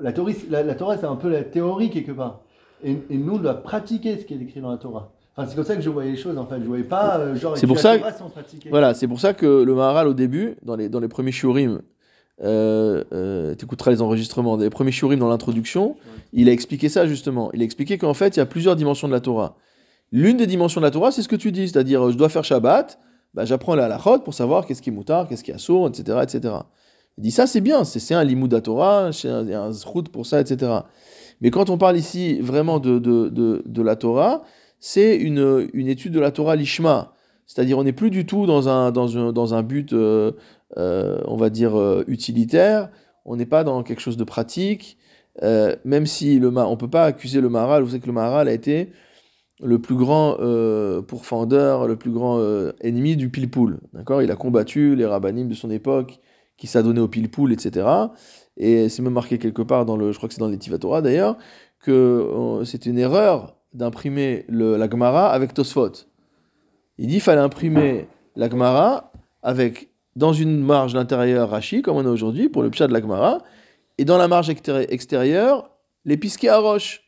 la, 0.00 0.12
Torah, 0.12 0.30
la, 0.50 0.62
la 0.62 0.74
Torah, 0.74 0.96
c'est 0.98 1.06
un 1.06 1.16
peu 1.16 1.28
la 1.30 1.42
théorie 1.44 1.90
quelque 1.90 2.12
part. 2.12 2.40
Et, 2.84 2.98
et 3.10 3.16
nous, 3.16 3.34
on 3.34 3.38
doit 3.38 3.54
pratiquer 3.54 4.18
ce 4.18 4.24
qui 4.24 4.34
est 4.34 4.40
écrit 4.42 4.60
dans 4.60 4.70
la 4.70 4.76
Torah. 4.78 5.12
Enfin, 5.36 5.48
c'est 5.48 5.54
comme 5.54 5.64
ça 5.64 5.76
que 5.76 5.82
je 5.82 5.88
voyais 5.90 6.10
les 6.10 6.16
choses, 6.16 6.36
en 6.36 6.46
fait. 6.46 6.56
Je 6.56 6.62
ne 6.62 6.66
voyais 6.66 6.84
pas, 6.84 7.18
euh, 7.18 7.34
genre, 7.36 7.56
C'est 7.56 7.66
pour 7.66 7.78
ça 7.78 7.92
la 7.92 7.98
Torah 8.00 8.12
sans 8.12 8.28
pratiquer. 8.28 8.68
Voilà, 8.70 8.92
c'est 8.94 9.06
pour 9.08 9.20
ça 9.20 9.32
que 9.32 9.62
le 9.62 9.74
Maharal, 9.74 10.08
au 10.08 10.14
début, 10.14 10.56
dans 10.62 10.74
les, 10.76 10.88
dans 10.88 11.00
les 11.00 11.08
premiers 11.08 11.32
shiurim, 11.32 11.80
euh, 12.42 13.02
euh, 13.12 13.54
tu 13.56 13.64
écouteras 13.64 13.90
les 13.90 14.00
enregistrements, 14.00 14.56
les 14.56 14.70
premiers 14.70 14.92
shiurim 14.92 15.18
dans 15.18 15.28
l'introduction, 15.28 15.96
il 16.32 16.48
a 16.48 16.52
expliqué 16.52 16.88
ça 16.88 17.06
justement. 17.06 17.50
Il 17.52 17.62
a 17.62 17.64
expliqué 17.64 17.98
qu'en 17.98 18.14
fait, 18.14 18.36
il 18.36 18.38
y 18.38 18.42
a 18.42 18.46
plusieurs 18.46 18.76
dimensions 18.76 19.08
de 19.08 19.12
la 19.12 19.20
Torah. 19.20 19.56
L'une 20.12 20.36
des 20.36 20.46
dimensions 20.46 20.80
de 20.80 20.86
la 20.86 20.90
Torah, 20.90 21.10
c'est 21.10 21.22
ce 21.22 21.28
que 21.28 21.36
tu 21.36 21.52
dis, 21.52 21.68
c'est-à-dire, 21.68 22.06
euh, 22.06 22.12
je 22.12 22.16
dois 22.16 22.28
faire 22.28 22.44
Shabbat, 22.44 22.98
bah, 23.34 23.44
j'apprends 23.44 23.74
la 23.74 23.86
halachot 23.86 24.20
pour 24.20 24.34
savoir 24.34 24.66
qu'est-ce 24.66 24.80
qui 24.80 24.90
est 24.90 24.92
moutard, 24.92 25.28
qu'est-ce 25.28 25.44
qui 25.44 25.50
est 25.50 25.54
assour, 25.54 25.88
etc., 25.88 26.18
etc. 26.22 26.54
Il 27.18 27.22
dit 27.22 27.30
ça, 27.30 27.46
c'est 27.46 27.60
bien, 27.60 27.84
c'est 27.84 28.14
un 28.14 28.24
limud 28.24 28.52
à 28.54 28.60
Torah, 28.60 29.10
c'est 29.12 29.28
un, 29.28 29.46
un 29.48 30.02
pour 30.12 30.24
ça, 30.24 30.40
etc. 30.40 30.72
Mais 31.40 31.50
quand 31.50 31.68
on 31.68 31.76
parle 31.76 31.96
ici 31.96 32.40
vraiment 32.40 32.78
de, 32.78 32.98
de, 32.98 33.28
de, 33.28 33.62
de 33.66 33.82
la 33.82 33.96
Torah, 33.96 34.42
c'est 34.78 35.16
une, 35.16 35.68
une 35.72 35.88
étude 35.88 36.12
de 36.12 36.20
la 36.20 36.30
Torah 36.30 36.54
lishma. 36.56 37.12
C'est-à-dire, 37.46 37.78
on 37.78 37.84
n'est 37.84 37.92
plus 37.92 38.10
du 38.10 38.26
tout 38.26 38.46
dans 38.46 38.68
un, 38.68 38.92
dans 38.92 39.16
un, 39.16 39.32
dans 39.32 39.54
un 39.54 39.62
but, 39.62 39.92
euh, 40.76 41.20
on 41.26 41.36
va 41.36 41.50
dire, 41.50 41.78
euh, 41.78 42.04
utilitaire. 42.06 42.90
On 43.24 43.36
n'est 43.36 43.46
pas 43.46 43.64
dans 43.64 43.82
quelque 43.82 44.00
chose 44.00 44.16
de 44.16 44.24
pratique. 44.24 44.98
Euh, 45.42 45.76
même 45.84 46.06
si 46.06 46.38
le, 46.38 46.48
on 46.48 46.70
ne 46.72 46.76
peut 46.76 46.90
pas 46.90 47.04
accuser 47.04 47.40
le 47.40 47.48
Maharal. 47.48 47.82
Vous 47.82 47.90
savez 47.90 48.00
que 48.00 48.06
le 48.06 48.12
Maharal 48.12 48.48
a 48.48 48.52
été 48.52 48.92
le 49.60 49.80
plus 49.80 49.96
grand 49.96 50.36
pourfendeur, 51.08 51.88
le 51.88 51.96
plus 51.96 52.12
grand 52.12 52.40
ennemi 52.80 53.16
du 53.16 53.28
pilpoul. 53.28 53.80
D'accord? 53.92 54.22
Il 54.22 54.30
a 54.30 54.36
combattu 54.36 54.94
les 54.94 55.04
rabbinim 55.04 55.48
de 55.48 55.54
son 55.54 55.70
époque 55.70 56.20
qui 56.56 56.68
s'adonnaient 56.68 57.00
au 57.00 57.08
pilpoul, 57.08 57.52
etc. 57.52 57.86
Et 58.56 58.88
c'est 58.88 59.02
même 59.02 59.12
marqué 59.12 59.38
quelque 59.38 59.62
part 59.62 59.84
dans 59.84 59.96
le, 59.96 60.12
je 60.12 60.16
crois 60.16 60.28
que 60.28 60.34
c'est 60.34 60.40
dans 60.40 60.48
les 60.48 60.58
d'ailleurs, 61.02 61.36
que 61.80 62.60
c'était 62.64 62.90
une 62.90 62.98
erreur 62.98 63.56
d'imprimer 63.72 64.44
le- 64.48 64.76
la 64.76 64.88
Gemara 64.88 65.30
avec 65.30 65.54
Tosfot. 65.54 65.92
Il 66.98 67.06
dit 67.06 67.14
qu'il 67.14 67.22
fallait 67.22 67.40
imprimer 67.40 68.08
la 68.36 68.48
Gemara 68.50 69.12
avec, 69.42 69.90
dans 70.16 70.32
une 70.32 70.58
marge 70.60 70.94
d'intérieur 70.94 71.50
Rashi, 71.50 71.82
comme 71.82 71.96
on 71.96 72.06
a 72.06 72.10
aujourd'hui, 72.10 72.48
pour 72.48 72.62
le 72.62 72.70
pshat 72.70 72.88
de 72.88 72.92
la 72.92 73.00
Gemara, 73.00 73.38
et 73.98 74.04
dans 74.04 74.18
la 74.18 74.28
marge 74.28 74.48
extérie- 74.48 74.86
extérieure, 74.88 75.70
les 76.04 76.16
pisquets 76.16 76.48
à 76.48 76.58
roche. 76.58 77.02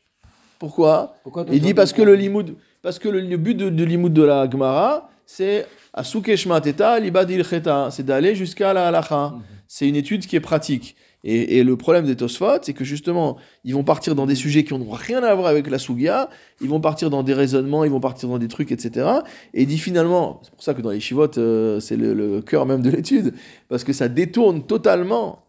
Pourquoi? 0.59 1.15
Il 1.51 1.61
dit 1.61 1.73
parce 1.73 1.93
que 1.93 2.01
le 2.01 2.15
limoud, 2.15 2.55
parce 2.81 2.99
que 2.99 3.09
le, 3.09 3.37
but 3.37 3.55
de, 3.55 3.69
de 3.69 3.83
limoud 3.83 4.13
de 4.13 4.23
la 4.23 4.49
Gemara, 4.49 5.09
c'est 5.25 5.67
Shmateta 6.03 6.99
Libadil 6.99 7.43
Cheta, 7.43 7.89
c'est 7.91 8.03
d'aller 8.05 8.35
jusqu'à 8.35 8.73
la 8.73 8.87
halacha. 8.87 9.33
C'est 9.67 9.87
une 9.87 9.95
étude 9.95 10.25
qui 10.27 10.35
est 10.35 10.41
pratique. 10.41 10.95
Et, 11.23 11.59
et 11.59 11.63
le 11.63 11.77
problème 11.77 12.05
des 12.05 12.15
Tosfot, 12.15 12.57
c'est 12.63 12.73
que 12.73 12.83
justement, 12.83 13.37
ils 13.63 13.73
vont 13.75 13.83
partir 13.83 14.15
dans 14.15 14.25
des 14.25 14.35
sujets 14.35 14.63
qui 14.63 14.73
n'ont 14.73 14.89
rien 14.89 15.21
à 15.23 15.35
voir 15.35 15.47
avec 15.47 15.69
la 15.69 15.77
Sugia, 15.77 16.29
ils 16.61 16.67
vont 16.69 16.79
partir 16.81 17.09
dans 17.11 17.21
des 17.23 17.33
raisonnements, 17.35 17.83
ils 17.83 17.91
vont 17.91 17.99
partir 17.99 18.27
dans 18.29 18.39
des 18.39 18.47
trucs, 18.47 18.71
etc. 18.71 19.07
Et 19.53 19.65
dit 19.67 19.77
finalement, 19.77 20.39
c'est 20.43 20.51
pour 20.51 20.63
ça 20.63 20.73
que 20.73 20.81
dans 20.81 20.89
les 20.89 20.99
chivotes, 20.99 21.37
euh, 21.37 21.79
c'est 21.79 21.95
le, 21.95 22.13
le 22.13 22.41
cœur 22.41 22.65
même 22.65 22.81
de 22.81 22.89
l'étude, 22.89 23.33
parce 23.69 23.83
que 23.83 23.93
ça 23.93 24.07
détourne 24.09 24.63
totalement, 24.65 25.39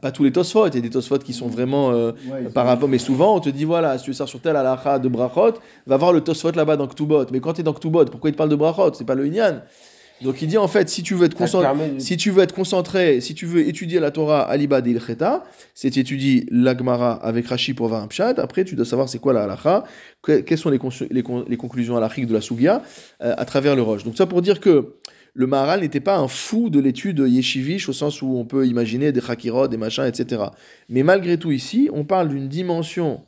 Pas 0.00 0.10
tous 0.12 0.24
les 0.24 0.32
Tosfot, 0.32 0.66
il 0.68 0.74
y 0.74 0.78
a 0.78 0.80
des 0.80 0.88
Tosfot 0.90 1.18
qui 1.18 1.34
sont 1.34 1.46
vraiment 1.48 1.90
euh, 1.92 2.12
Ouais, 2.30 2.48
par 2.48 2.64
rapport, 2.66 2.88
mais 2.88 2.98
souvent 2.98 3.36
on 3.36 3.40
te 3.40 3.50
dit 3.50 3.64
voilà, 3.64 3.98
si 3.98 4.04
tu 4.04 4.10
veux 4.10 4.14
ça 4.16 4.26
sur 4.26 4.40
tel 4.40 4.56
halakha 4.56 4.98
de 4.98 5.08
brachot, 5.08 5.54
va 5.86 5.96
voir 5.98 6.12
le 6.14 6.22
Tosfot 6.22 6.52
là-bas 6.52 6.76
dans 6.76 6.88
Ktubot. 6.88 7.26
Mais 7.32 7.40
quand 7.40 7.52
tu 7.52 7.60
es 7.60 7.64
dans 7.64 7.74
Ktubot, 7.74 8.06
pourquoi 8.06 8.30
il 8.30 8.32
te 8.32 8.38
parle 8.38 8.48
de 8.50 8.56
brachot? 8.56 8.94
C'est 8.94 9.04
pas 9.04 9.14
le 9.14 9.26
Inyan. 9.26 9.60
Donc 10.24 10.42
il 10.42 10.48
dit 10.48 10.58
en 10.58 10.66
fait, 10.66 10.88
si 10.88 11.02
tu 11.02 11.14
veux 11.14 11.26
être 11.26 11.34
concentré, 11.36 11.66
permet 11.66 12.00
si 12.00 12.16
tu 12.16 12.30
veux 12.30 12.42
être 12.42 12.54
concentré, 12.54 13.20
si 13.20 13.34
tu 13.34 13.46
veux 13.46 13.60
étudier 13.68 14.00
la 14.00 14.10
Torah 14.10 14.42
Aliba 14.42 14.80
de 14.80 14.90
Ilcheta, 14.90 15.44
c'est 15.74 15.90
tu 15.90 16.00
étudies 16.00 16.46
l'Agmara 16.50 17.12
avec 17.12 17.46
Rashi 17.46 17.74
pour 17.74 17.86
avoir 17.86 18.02
un 18.02 18.08
pshat. 18.08 18.34
Après, 18.38 18.64
tu 18.64 18.74
dois 18.74 18.84
savoir 18.86 19.08
c'est 19.08 19.18
quoi 19.20 19.32
la 19.32 19.44
halakha, 19.44 19.84
que- 20.22 20.40
quelles 20.40 20.58
sont 20.58 20.70
les, 20.70 20.78
consu- 20.78 21.06
les, 21.10 21.22
con- 21.22 21.44
les 21.48 21.56
conclusions 21.56 21.96
halachiques 21.96 22.26
de 22.26 22.34
la 22.34 22.40
Sugia 22.40 22.82
euh, 23.22 23.34
à 23.36 23.44
travers 23.44 23.76
le 23.76 23.82
Roche. 23.82 24.02
Donc 24.04 24.16
ça 24.16 24.26
pour 24.26 24.42
dire 24.42 24.58
que 24.60 24.94
le 25.36 25.46
Maharal 25.46 25.80
n'était 25.80 26.00
pas 26.00 26.16
un 26.16 26.28
fou 26.28 26.70
de 26.70 26.78
l'étude 26.80 27.18
yeshivish 27.26 27.88
au 27.88 27.92
sens 27.92 28.22
où 28.22 28.36
on 28.36 28.44
peut 28.44 28.66
imaginer 28.66 29.12
des 29.12 29.20
chakirot, 29.20 29.66
des 29.68 29.76
machins, 29.76 30.04
etc. 30.04 30.42
Mais 30.88 31.02
malgré 31.02 31.38
tout 31.38 31.50
ici, 31.50 31.90
on 31.92 32.04
parle 32.04 32.28
d'une 32.28 32.48
dimension 32.48 33.22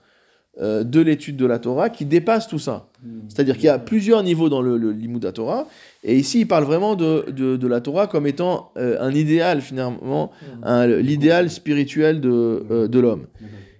euh, 0.62 0.84
de 0.84 1.00
l'étude 1.00 1.36
de 1.36 1.44
la 1.44 1.58
Torah 1.58 1.90
qui 1.90 2.04
dépasse 2.06 2.46
tout 2.48 2.58
ça. 2.60 2.88
C'est-à-dire 3.28 3.56
qu'il 3.56 3.64
y 3.64 3.68
a 3.68 3.78
plusieurs 3.78 4.22
niveaux 4.22 4.48
dans 4.48 4.62
le, 4.62 4.78
le 4.78 4.96
la 5.22 5.32
Torah, 5.32 5.66
et 6.08 6.14
ici 6.16 6.36
il 6.42 6.48
parle 6.48 6.64
vraiment 6.64 6.94
de, 6.94 7.30
de, 7.30 7.56
de 7.56 7.66
la 7.66 7.80
Torah 7.80 8.06
comme 8.06 8.26
étant 8.26 8.70
euh, 8.78 8.96
un 9.00 9.12
idéal 9.24 9.60
finalement, 9.60 10.30
un- 10.62 10.86
l'idéal 10.86 11.50
spirituel 11.50 12.20
de, 12.20 12.34
euh, 12.70 12.88
de 12.88 12.98
l'homme. 13.04 13.26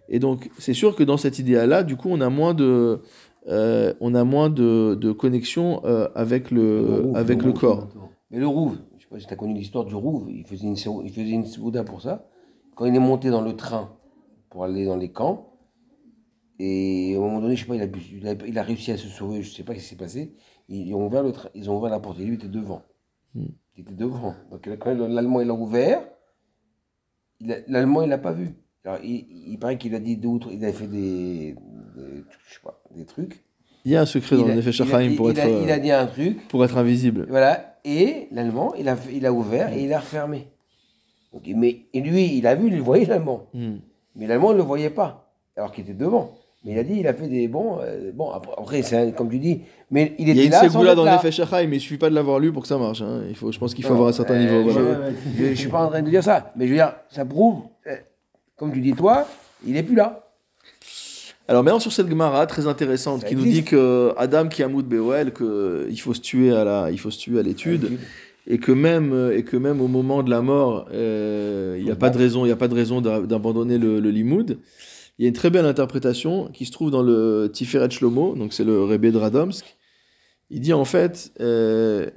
Et 0.09 0.19
donc 0.19 0.51
c'est 0.59 0.75
sûr 0.75 0.95
que 0.97 1.05
dans 1.11 1.17
cet 1.25 1.39
idéal-là, 1.39 1.83
du 1.83 1.97
coup 1.97 2.09
on 2.11 2.21
a 2.21 2.29
moins 2.29 2.55
de, 2.55 3.01
euh, 3.49 3.93
on 4.01 4.15
a 4.15 4.25
moins 4.25 4.51
de, 4.51 4.95
de 5.05 5.11
connexion 5.13 5.83
avec 6.15 6.51
le, 6.51 6.67
rouve, 7.03 7.17
avec 7.17 7.43
le 7.43 7.53
corps. 7.53 7.89
Mais 8.31 8.39
le 8.41 8.49
Rouve, 8.49 8.77
je 8.99 9.03
sais 9.05 9.09
pas 9.09 9.21
si 9.21 9.27
tu 9.29 9.33
as 9.33 9.37
connu 9.37 9.55
l'histoire 9.55 9.85
du 9.85 9.95
Rouve, 9.95 10.27
il 10.31 10.45
faisait 10.45 10.67
une, 10.67 10.77
il 11.05 11.11
faisait 11.13 11.31
une 11.31 11.47
Souda 11.47 11.85
pour 11.85 12.03
ça. 12.03 12.15
Quand 12.75 12.85
il 12.87 12.95
est 12.95 12.99
monté 12.99 13.31
dans 13.31 13.41
le 13.41 13.55
train 13.55 13.85
pour 14.51 14.65
aller 14.65 14.85
dans 14.85 14.97
les 14.97 15.11
camps, 15.13 15.53
et 16.59 17.15
à 17.15 17.19
un 17.19 17.21
moment 17.21 17.41
donné, 17.41 17.55
je 17.57 17.63
sais 17.63 17.69
pas, 17.69 17.77
il 17.77 17.83
a, 17.83 17.87
il 18.21 18.29
a, 18.29 18.35
il 18.49 18.59
a 18.59 18.63
réussi 18.63 18.91
à 18.91 18.97
se 18.97 19.09
sauver, 19.09 19.43
je 19.43 19.51
sais 19.53 19.63
pas 19.63 19.75
ce 19.75 19.79
qui 19.79 19.85
s'est 19.85 19.97
passé. 19.97 20.33
Ils 20.69 20.95
ont 20.95 21.07
ouvert 21.07 21.23
le 21.23 21.33
ils 21.55 21.71
ont 21.71 21.79
ouvert 21.79 21.91
la 21.91 22.01
porte 22.01 22.19
et 22.21 22.25
lui 22.25 22.35
était 22.35 22.49
devant. 22.49 22.83
Hmm. 23.35 23.45
Il 23.77 23.83
était 23.83 23.95
devant. 23.95 24.35
Donc 24.51 24.67
l'Allemand 24.67 25.41
il 25.41 25.51
a 25.51 25.55
ouvert, 25.55 26.01
a- 27.49 27.55
l'Allemand 27.69 28.03
il 28.03 28.09
l'a 28.09 28.19
pas 28.19 28.33
vu. 28.33 28.55
Alors, 28.85 28.99
il, 29.03 29.27
il 29.53 29.59
paraît 29.59 29.79
qu'il 29.79 29.95
a 29.95 29.99
dit 29.99 30.19
trois, 30.21 30.53
il 30.53 30.63
avait 30.65 30.73
fait 30.73 30.87
des, 30.87 31.55
des- 31.55 32.25
je 32.49 32.55
sais 32.55 32.61
pas, 32.63 32.81
des 32.95 33.05
trucs. 33.05 33.43
Il 33.85 33.93
y 33.93 33.97
a 33.97 34.01
un 34.01 34.07
secret 34.07 34.37
dans 34.37 34.43
il, 34.43 34.47
le 34.49 34.53
a, 34.53 34.57
Nefesh 34.57 34.79
il 34.79 34.83
a- 34.83 34.97
HaChaim 34.97 35.17
pour, 35.17 35.31
il 35.31 35.39
être, 35.39 35.45
a- 35.47 35.63
il 35.63 35.71
a 35.71 35.79
dit 35.79 35.91
un 35.91 36.07
truc, 36.07 36.49
pour 36.49 36.65
être 36.65 36.77
invisible. 36.79 37.27
voilà, 37.29 37.79
et 37.85 38.29
l'allemand, 38.33 38.75
il 38.77 38.89
a, 38.89 38.97
il 39.13 39.27
a 39.27 39.33
ouvert 39.33 39.73
et 39.73 39.83
il 39.85 39.93
a 39.93 39.99
refermé. 40.01 40.49
Donc, 41.33 41.43
mais 41.55 41.87
et 41.93 42.01
lui, 42.01 42.37
il 42.39 42.47
a 42.47 42.55
vu, 42.55 42.69
il 42.69 42.81
voyait 42.81 43.07
l'allemand. 43.07 43.47
Hmm. 43.55 43.77
Mais 44.15 44.27
l'allemand 44.27 44.53
ne 44.53 44.59
le 44.59 44.63
voyait 44.63 44.91
pas, 44.91 45.33
alors 45.57 45.73
qu'il 45.73 45.85
était 45.85 45.95
devant. 45.95 46.37
Mais 46.67 46.73
il 46.73 46.79
a 46.81 46.83
dit, 46.83 46.97
il 46.99 47.07
a 47.07 47.15
fait 47.15 47.29
des 47.29 47.47
bons. 47.47 47.79
euh, 47.81 48.11
bon, 48.13 48.31
après, 48.33 48.83
un- 48.93 49.13
comme 49.13 49.31
tu 49.31 49.39
dis, 49.39 49.61
mais 49.93 50.15
il 50.19 50.29
Il 50.29 50.37
y 50.37 50.41
était 50.41 50.41
a 50.41 50.45
une 50.47 50.51
là. 50.51 50.61
ségoula 50.63 50.95
dans 50.97 51.05
le 51.05 51.11
là. 51.11 51.17
Nefesh 51.17 51.39
HaChaim, 51.39 51.69
mais 51.69 51.77
il 51.77 51.81
suffit 51.81 51.97
pas 51.97 52.11
de 52.11 52.15
l'avoir 52.17 52.41
lu 52.41 52.53
pour 52.53 52.63
que 52.63 52.69
ça 52.69 52.77
marche. 52.77 53.03
hein. 53.03 53.23
Il 53.29 53.37
faut, 53.37 53.53
je 53.53 53.59
pense 53.61 53.73
qu'il 53.73 53.85
faut 53.85 53.91
Non, 53.91 53.95
avoir 53.97 54.09
un 54.11 54.13
certain 54.13 54.37
niveau. 54.37 54.69
je- 54.69 54.79
voilà. 54.81 55.11
Je 55.39 55.55
suis 55.55 55.69
pas 55.69 55.85
en 55.85 55.89
train 55.89 56.03
de 56.03 56.11
dire 56.11 56.25
ça, 56.25 56.53
mais 56.57 56.65
je 56.67 56.71
veux 56.71 56.77
dire, 56.77 56.93
ça 57.09 57.25
prouve, 57.25 57.61
euh, 57.87 57.95
comme 58.57 58.73
tu 58.73 58.81
dis 58.81 58.93
toi, 58.95 59.27
il 59.65 59.77
est 59.77 59.85
plus 59.85 59.95
là. 59.95 60.25
Alors 61.49 61.63
maintenant 61.63 61.79
sur 61.79 61.93
cette 61.93 62.09
Gemara 62.09 62.45
très 62.47 62.67
intéressante 62.67 63.21
Ça 63.21 63.29
qui 63.29 63.37
nous 63.37 63.45
dit 63.45 63.63
que 63.63 64.13
Adam 64.17 64.49
qui 64.49 64.65
amoud 64.65 64.85
Beoel 64.85 65.33
que 65.33 65.87
il 65.89 65.97
faut 66.01 66.13
se 66.13 66.21
tuer 66.21 66.51
à 66.53 66.65
la 66.65 66.91
il 66.91 66.99
faut 66.99 67.13
se 67.13 67.19
tuer 67.21 67.39
à 67.39 67.43
l'étude 67.45 67.99
et 68.49 68.59
que 68.59 68.73
même 68.73 69.13
euh, 69.13 69.37
et 69.39 69.45
que 69.45 69.57
même 69.57 69.81
au 69.81 69.87
moment 69.87 70.25
de 70.25 70.31
la 70.31 70.43
mort 70.43 70.89
euh, 70.93 71.77
il 71.79 71.85
n'y 71.85 71.91
a 71.93 71.95
pas 71.95 72.11
de 72.11 72.19
raison 72.19 72.45
il 72.45 72.49
y 72.49 72.53
a 72.53 72.57
pas 72.57 72.67
de 72.67 72.75
raison 72.75 73.01
d'a- 73.01 73.21
d'abandonner 73.21 73.79
le, 73.79 74.01
le 74.01 74.11
limoud. 74.11 74.59
Il 75.19 75.23
y 75.23 75.27
a 75.27 75.29
une 75.29 75.35
très 75.35 75.51
belle 75.51 75.65
interprétation 75.67 76.49
qui 76.53 76.67
se 76.67 76.73
trouve 76.73 76.91
dans 76.91 77.03
le 77.03 77.51
Tiferet 77.53 77.91
Shlomo 77.91 78.35
donc 78.35 78.53
c'est 78.53 78.65
le 78.65 78.83
Rebbe 78.85 79.07
de 79.07 79.17
Radomsk. 79.19 79.77
Il 80.51 80.61
dit 80.61 80.73
en 80.73 80.85
fait 80.85 81.33
euh, 81.41 82.11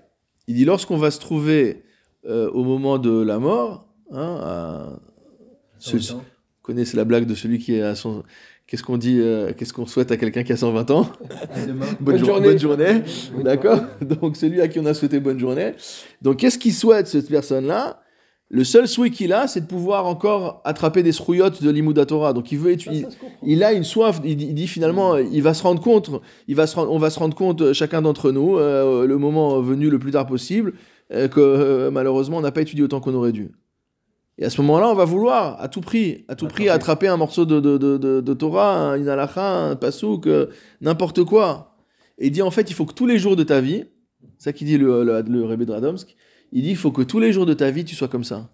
il 0.47 0.55
dit 0.55 0.65
lorsqu'on 0.65 0.97
va 0.97 1.09
se 1.11 1.19
trouver 1.19 1.83
euh, 2.27 2.49
au 2.51 2.63
moment 2.63 2.97
de 2.97 3.21
la 3.21 3.39
mort 3.39 3.87
hein, 4.11 4.37
à- 4.41 4.99
temps. 5.81 6.23
connaissez 6.61 6.97
la 6.97 7.05
blague 7.05 7.25
de 7.25 7.35
celui 7.35 7.57
qui 7.59 7.75
est 7.75 7.81
à 7.81 7.95
son. 7.95 8.23
Qu'est-ce 8.67 8.83
qu'on 8.83 8.97
dit 8.97 9.17
euh, 9.19 9.51
Qu'est-ce 9.57 9.73
qu'on 9.73 9.87
souhaite 9.87 10.11
à 10.11 10.17
quelqu'un 10.17 10.43
qui 10.43 10.51
a 10.51 10.57
120 10.57 10.91
ans? 10.91 11.09
Bonne, 11.65 11.79
Bonne 12.01 12.17
jour- 12.17 12.27
journée. 12.27 12.47
bonne 12.49 12.59
journée. 12.59 13.01
D'accord? 13.43 13.79
Donc, 14.01 14.35
celui 14.35 14.61
à 14.61 14.67
qui 14.67 14.79
on 14.79 14.85
a 14.85 14.93
souhaité 14.93 15.19
bonne 15.19 15.39
journée. 15.39 15.71
Donc, 16.21 16.37
qu'est-ce 16.37 16.59
qu'il 16.59 16.73
souhaite, 16.73 17.07
cette 17.07 17.29
personne-là? 17.29 17.99
Le 18.51 18.63
seul 18.63 18.87
souhait 18.87 19.11
qu'il 19.11 19.31
a, 19.31 19.47
c'est 19.47 19.61
de 19.61 19.67
pouvoir 19.67 20.07
encore 20.07 20.61
attraper 20.65 21.03
des 21.03 21.11
srouillottes 21.11 21.61
de 21.61 21.69
l'Imouda 21.69 22.07
Torah. 22.07 22.33
Donc, 22.33 22.51
il 22.51 22.57
veut 22.57 22.71
étudier. 22.71 23.05
Il 23.43 23.63
a 23.63 23.73
une 23.73 23.83
soif, 23.83 24.19
il 24.25 24.35
dit, 24.37 24.47
il 24.47 24.55
dit 24.55 24.67
finalement, 24.67 25.17
il 25.17 25.43
va 25.43 25.53
se 25.53 25.61
rendre 25.61 25.81
compte, 25.81 26.09
il 26.47 26.55
va 26.55 26.65
se 26.65 26.77
on 26.79 26.97
va 26.97 27.11
se 27.11 27.19
rendre 27.19 27.35
compte, 27.35 27.61
euh, 27.61 27.73
chacun 27.73 28.01
d'entre 28.01 28.31
nous, 28.31 28.57
euh, 28.57 29.05
le 29.05 29.17
moment 29.19 29.61
venu 29.61 29.89
le 29.91 29.99
plus 29.99 30.11
tard 30.11 30.25
possible, 30.25 30.73
euh, 31.13 31.27
que 31.27 31.39
euh, 31.39 31.91
malheureusement, 31.91 32.37
on 32.37 32.41
n'a 32.41 32.51
pas 32.51 32.61
étudié 32.61 32.83
autant 32.83 32.99
qu'on 32.99 33.13
aurait 33.13 33.33
dû. 33.33 33.51
Et 34.39 34.45
à 34.45 34.49
ce 34.49 34.59
moment-là, 34.61 34.89
on 34.89 34.95
va 34.95 35.05
vouloir, 35.05 35.61
à 35.61 35.67
tout 35.67 35.81
prix, 35.81 36.25
à 36.27 36.35
tout 36.35 36.47
prix, 36.47 36.69
attraper 36.69 37.07
un 37.07 37.17
morceau 37.17 37.45
de, 37.45 37.59
de, 37.59 37.77
de, 37.77 38.33
Torah, 38.33 38.97
une 38.97 39.09
halakha, 39.09 39.69
un 39.71 39.75
pasouk, 39.75 40.27
n'importe 40.81 41.23
quoi. 41.23 41.75
Et 42.17 42.27
il 42.27 42.31
dit 42.31 42.41
en 42.41 42.49
fait, 42.49 42.71
il 42.71 42.73
faut 42.73 42.85
que 42.85 42.93
tous 42.93 43.05
les 43.05 43.19
jours 43.19 43.35
de 43.35 43.43
ta 43.43 43.59
vie, 43.59 43.83
c'est 44.37 44.45
ça 44.45 44.53
qu'il 44.53 44.65
dit 44.65 44.77
le, 44.77 45.03
le, 45.03 45.21
le 45.21 45.45
Rebbe 45.45 45.65
il 46.51 46.63
dit 46.63 46.69
il 46.71 46.77
faut 46.77 46.91
que 46.91 47.01
tous 47.01 47.19
les 47.19 47.33
jours 47.33 47.45
de 47.45 47.53
ta 47.53 47.71
vie, 47.71 47.85
tu 47.85 47.95
sois 47.95 48.07
comme 48.07 48.23
ça. 48.23 48.49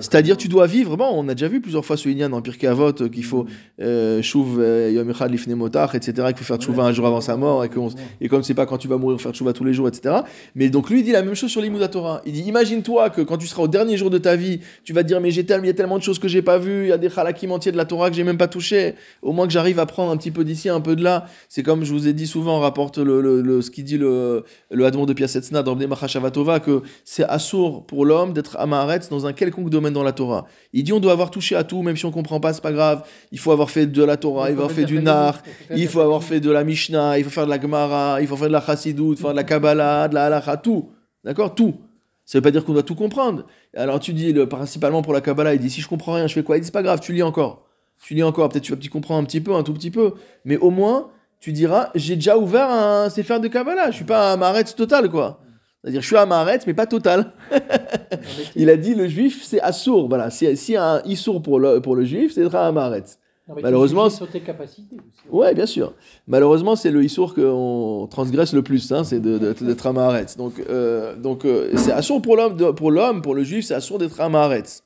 C'est-à-dire, 0.00 0.36
tu 0.36 0.48
dois 0.48 0.66
vivre. 0.66 0.96
Bon, 0.96 1.08
on 1.12 1.28
a 1.28 1.34
déjà 1.34 1.48
vu 1.48 1.60
plusieurs 1.60 1.84
fois 1.84 1.96
ce 1.96 2.08
Inyan 2.08 2.28
dans 2.30 2.42
Pirkei 2.42 2.66
Avot 2.66 2.92
euh, 3.02 3.08
qu'il 3.08 3.24
faut 3.24 3.46
euh, 3.80 4.20
Shuv 4.22 4.58
euh, 4.58 4.90
Yom 4.92 5.10
Echad 5.10 5.32
etc. 5.34 6.12
Qu'il 6.28 6.36
faut 6.38 6.44
faire 6.44 6.56
Tchouva 6.58 6.84
un 6.84 6.92
jour 6.92 7.06
avant 7.06 7.20
sa 7.20 7.36
mort 7.36 7.64
et, 7.64 7.68
qu'on- 7.68 7.88
et 8.20 8.28
comme 8.28 8.42
c'est 8.42 8.54
pas 8.54 8.66
quand 8.66 8.78
tu 8.78 8.88
vas 8.88 8.96
mourir, 8.98 9.20
faire 9.20 9.32
Tchouva 9.32 9.52
tous 9.52 9.64
les 9.64 9.72
jours, 9.74 9.88
etc. 9.88 10.16
Mais 10.54 10.68
donc 10.68 10.90
lui, 10.90 11.00
il 11.00 11.04
dit 11.04 11.12
la 11.12 11.22
même 11.22 11.34
chose 11.34 11.50
sur 11.50 11.60
l'Imouda 11.60 11.88
Torah. 11.88 12.22
Il 12.26 12.32
dit 12.32 12.42
imagine-toi 12.42 13.10
que 13.10 13.20
quand 13.22 13.36
tu 13.38 13.46
seras 13.46 13.62
au 13.62 13.68
dernier 13.68 13.96
jour 13.96 14.10
de 14.10 14.18
ta 14.18 14.36
vie, 14.36 14.60
tu 14.84 14.92
vas 14.92 15.02
te 15.02 15.08
dire 15.08 15.20
mais 15.20 15.30
j'ai 15.30 15.44
tellement, 15.44 15.64
il 15.64 15.68
y 15.68 15.70
a 15.70 15.74
tellement 15.74 15.98
de 15.98 16.02
choses 16.02 16.18
que 16.18 16.28
j'ai 16.28 16.42
pas 16.42 16.58
vues, 16.58 16.84
il 16.84 16.88
y 16.88 16.92
a 16.92 16.98
des 16.98 17.10
halakim 17.16 17.52
entiers 17.52 17.72
de 17.72 17.76
la 17.76 17.84
Torah 17.84 18.10
que 18.10 18.16
j'ai 18.16 18.24
même 18.24 18.38
pas 18.38 18.48
touché. 18.48 18.94
Au 19.22 19.32
moins 19.32 19.46
que 19.46 19.52
j'arrive 19.52 19.78
à 19.78 19.86
prendre 19.86 20.10
un 20.12 20.16
petit 20.16 20.30
peu 20.30 20.44
d'ici, 20.44 20.68
un 20.68 20.80
peu 20.80 20.96
de 20.96 21.02
là. 21.02 21.26
C'est 21.48 21.62
comme 21.62 21.84
je 21.84 21.92
vous 21.92 22.08
ai 22.08 22.12
dit 22.12 22.26
souvent, 22.26 22.60
rapporte 22.60 22.98
le, 22.98 23.20
le- 23.20 23.40
le- 23.42 23.62
ce 23.62 23.70
qu'il 23.70 23.84
dit 23.84 23.98
le, 23.98 24.44
le 24.70 24.84
Hadmon 24.86 25.06
de 25.06 25.12
Piasetzna 25.12 25.62
dans 25.62 25.74
Bnei 25.76 25.86
Machashavatova, 25.86 26.60
que 26.60 26.82
c'est 27.04 27.24
assourd 27.24 27.84
pour 27.86 28.04
l'homme 28.04 28.32
d'être 28.32 28.56
amaretz 28.58 29.08
dans 29.08 29.26
un 29.26 29.32
quelconque 29.38 29.70
domaine 29.70 29.94
dans 29.94 30.02
la 30.02 30.12
Torah. 30.12 30.46
Il 30.72 30.84
dit 30.84 30.92
on 30.92 31.00
doit 31.00 31.12
avoir 31.12 31.30
touché 31.30 31.56
à 31.56 31.64
tout, 31.64 31.82
même 31.82 31.96
si 31.96 32.04
on 32.04 32.10
comprend 32.10 32.40
pas, 32.40 32.52
c'est 32.52 32.62
pas 32.62 32.72
grave. 32.72 33.04
Il 33.32 33.38
faut 33.38 33.52
avoir 33.52 33.70
fait 33.70 33.86
de 33.86 34.04
la 34.04 34.16
Torah, 34.16 34.50
il 34.50 34.56
faut 34.56 34.62
avoir 34.62 34.72
fait 34.72 34.84
du 34.84 35.00
Nar, 35.00 35.42
il 35.74 35.88
faut 35.88 36.00
avoir 36.00 36.22
fait 36.22 36.40
de 36.40 36.50
la 36.50 36.64
Mishnah, 36.64 37.18
il 37.18 37.24
faut 37.24 37.30
faire 37.30 37.46
de 37.46 37.50
la 37.50 37.60
Gemara, 37.60 38.20
il 38.20 38.26
faut 38.26 38.36
faire 38.36 38.48
de 38.48 38.52
la 38.52 38.60
Chassidut, 38.60 39.16
faire 39.16 39.30
de 39.30 39.36
la 39.36 39.44
Kabbalah, 39.44 40.08
de 40.08 40.14
la 40.14 40.26
Halacha, 40.26 40.56
tout. 40.56 40.90
D'accord? 41.24 41.54
Tout. 41.54 41.76
Ça 42.24 42.38
veut 42.38 42.42
pas 42.42 42.50
dire 42.50 42.64
qu'on 42.64 42.74
doit 42.74 42.82
tout 42.82 42.94
comprendre. 42.94 43.46
Alors 43.74 44.00
tu 44.00 44.12
dis, 44.12 44.32
le, 44.32 44.46
principalement 44.46 45.00
pour 45.00 45.14
la 45.14 45.22
Kabbalah, 45.22 45.54
il 45.54 45.60
dit 45.60 45.70
si 45.70 45.80
je 45.80 45.88
comprends 45.88 46.14
rien, 46.14 46.26
je 46.26 46.34
fais 46.34 46.42
quoi? 46.42 46.58
Il 46.58 46.60
dit 46.60 46.66
c'est 46.66 46.72
pas 46.72 46.82
grave, 46.82 47.00
tu 47.00 47.12
lis 47.12 47.22
encore. 47.22 47.64
Tu 48.02 48.14
lis 48.14 48.22
encore, 48.22 48.48
peut-être 48.48 48.64
tu 48.64 48.72
vas 48.72 48.76
petit 48.76 48.90
comprendre 48.90 49.22
un 49.22 49.24
petit 49.24 49.40
peu, 49.40 49.54
un 49.54 49.62
tout 49.62 49.72
petit 49.72 49.90
peu. 49.90 50.14
Mais 50.44 50.56
au 50.56 50.70
moins, 50.70 51.08
tu 51.40 51.52
diras, 51.52 51.90
j'ai 51.94 52.16
déjà 52.16 52.36
ouvert 52.36 52.70
un 52.70 53.10
Sefer 53.10 53.40
de 53.40 53.48
Kabbalah, 53.48 53.90
je 53.90 53.96
suis 53.96 54.04
pas 54.04 54.32
un 54.32 54.36
Maharetz 54.36 54.74
total, 54.74 55.08
quoi. 55.08 55.40
C'est-à-dire, 55.82 56.00
je 56.00 56.06
suis 56.06 56.16
un 56.16 56.26
Maharetz, 56.26 56.66
mais 56.66 56.74
pas 56.74 56.86
total. 56.86 57.32
Il 58.56 58.68
a 58.70 58.76
dit, 58.76 58.94
le 58.94 59.06
juif, 59.08 59.42
c'est 59.44 59.60
assour. 59.60 60.08
Voilà, 60.08 60.30
si, 60.30 60.56
si 60.56 60.76
un 60.76 61.00
issour 61.04 61.40
pour 61.42 61.60
le, 61.60 61.80
pour 61.80 61.94
le 61.94 62.04
juif, 62.04 62.32
c'est 62.34 62.42
d'être 62.42 62.56
un 62.56 62.72
Maharetz. 62.72 63.18
malheureusement, 63.62 64.10
sur 64.10 64.28
tes 64.28 64.40
capacités 64.40 64.96
aussi. 64.96 65.28
Ouais, 65.30 65.54
bien 65.54 65.66
sûr. 65.66 65.94
Malheureusement, 66.26 66.74
c'est 66.76 66.90
le 66.90 67.02
issour 67.04 67.34
qu'on 67.34 68.08
transgresse 68.10 68.52
le 68.52 68.62
plus, 68.62 68.90
hein, 68.92 69.04
c'est 69.04 69.20
de- 69.20 69.38
de- 69.38 69.52
d'être 69.52 69.86
un 69.86 69.92
Maharetz. 69.92 70.36
Donc, 70.36 70.54
euh, 70.68 71.14
donc 71.16 71.44
euh, 71.44 71.70
c'est 71.76 71.92
assour 71.92 72.20
pour 72.20 72.36
l'homme, 72.36 72.56
de- 72.56 72.70
pour 72.72 72.90
l'homme, 72.90 73.22
pour 73.22 73.34
le 73.34 73.44
juif, 73.44 73.64
c'est 73.64 73.74
assour 73.74 73.98
d'être 73.98 74.20
un 74.20 74.28
Maharetz. 74.28 74.82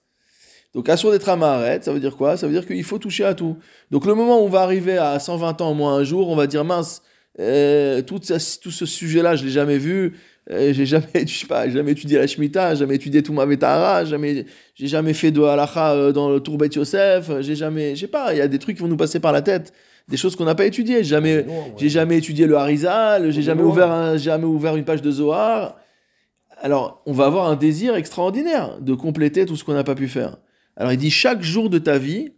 Donc, 0.75 0.89
assour 0.89 1.11
d'être 1.11 1.29
un 1.29 1.37
Maharetz, 1.37 1.85
ça 1.87 1.93
veut 1.93 2.01
dire 2.01 2.17
quoi? 2.17 2.37
Ça 2.37 2.47
veut 2.47 2.53
dire 2.53 2.67
qu'il 2.67 2.85
faut 2.85 2.99
toucher 2.99 3.25
à 3.25 3.35
tout. 3.35 3.57
Donc, 3.91 4.07
le 4.07 4.15
moment 4.15 4.41
où 4.41 4.45
on 4.45 4.49
va 4.49 4.61
arriver 4.63 4.97
à 4.97 5.19
120 5.19 5.61
ans, 5.61 5.71
au 5.71 5.75
moins 5.75 5.97
un 5.97 6.05
jour, 6.05 6.29
on 6.29 6.37
va 6.37 6.47
dire 6.47 6.65
mince, 6.65 7.03
euh, 7.41 8.01
tout, 8.03 8.21
ça- 8.23 8.37
tout 8.63 8.71
ce 8.71 8.87
sujet-là, 8.87 9.37
je 9.37 9.45
l'ai 9.45 9.51
jamais 9.51 9.79
vu. 9.79 10.19
Euh, 10.51 10.73
j'ai 10.73 10.87
jamais, 10.87 11.07
je 11.27 11.33
sais 11.39 11.47
pas, 11.47 11.69
jamais 11.69 11.93
étudié 11.93 12.19
la 12.19 12.27
Shemitah, 12.27 12.75
jamais 12.75 12.97
étudié 12.97 13.23
tout 13.23 13.33
ma 13.33 13.45
Vetahara, 13.47 14.05
jamais, 14.05 14.45
j'ai 14.75 14.87
jamais 14.89 15.15
fait 15.15 15.31
de 15.31 15.41
halacha 15.43 15.93
euh, 15.93 16.13
dans 16.13 16.31
le 16.31 16.41
Tour 16.41 16.59
Bet 16.59 16.69
Yosef, 16.75 17.31
j'ai 17.41 17.55
jamais, 17.55 17.95
je 17.95 18.01
sais 18.03 18.07
pas, 18.09 18.33
il 18.35 18.39
y 18.39 18.41
a 18.41 18.49
des 18.49 18.59
trucs 18.59 18.77
qui 18.77 18.83
vont 18.83 18.89
nous 18.89 18.97
passer 18.97 19.21
par 19.21 19.33
la 19.33 19.43
tête, 19.43 19.73
des 20.09 20.17
choses 20.17 20.35
qu'on 20.35 20.45
n'a 20.45 20.55
pas 20.57 20.67
étudiées. 20.67 21.05
Jamais, 21.05 21.47
j'ai 21.77 21.89
jamais 21.89 22.19
étudié 22.19 22.47
le 22.47 22.57
Harizal, 22.57 23.31
j'ai 23.31 23.43
jamais 23.43 23.63
loin. 23.63 23.71
ouvert, 23.71 23.91
un- 23.93 24.17
jamais 24.17 24.45
ouvert 24.47 24.75
une 24.77 24.85
page 24.85 25.01
de 25.01 25.11
Zohar. 25.13 25.77
Alors, 26.61 27.03
on 27.07 27.13
va 27.13 27.27
avoir 27.27 27.49
un 27.49 27.57
désir 27.57 27.95
extraordinaire 27.97 28.79
de 28.81 28.95
compléter 28.95 29.47
tout 29.47 29.57
ce 29.57 29.65
qu'on 29.65 29.75
n'a 29.75 29.85
pas 29.85 29.95
pu 29.95 30.09
faire. 30.09 30.39
Alors, 30.77 30.93
il 30.93 30.99
dit 30.99 31.11
chaque 31.11 31.43
jour 31.43 31.71
de 31.71 31.79
ta 31.79 31.99
vie, 31.99 32.33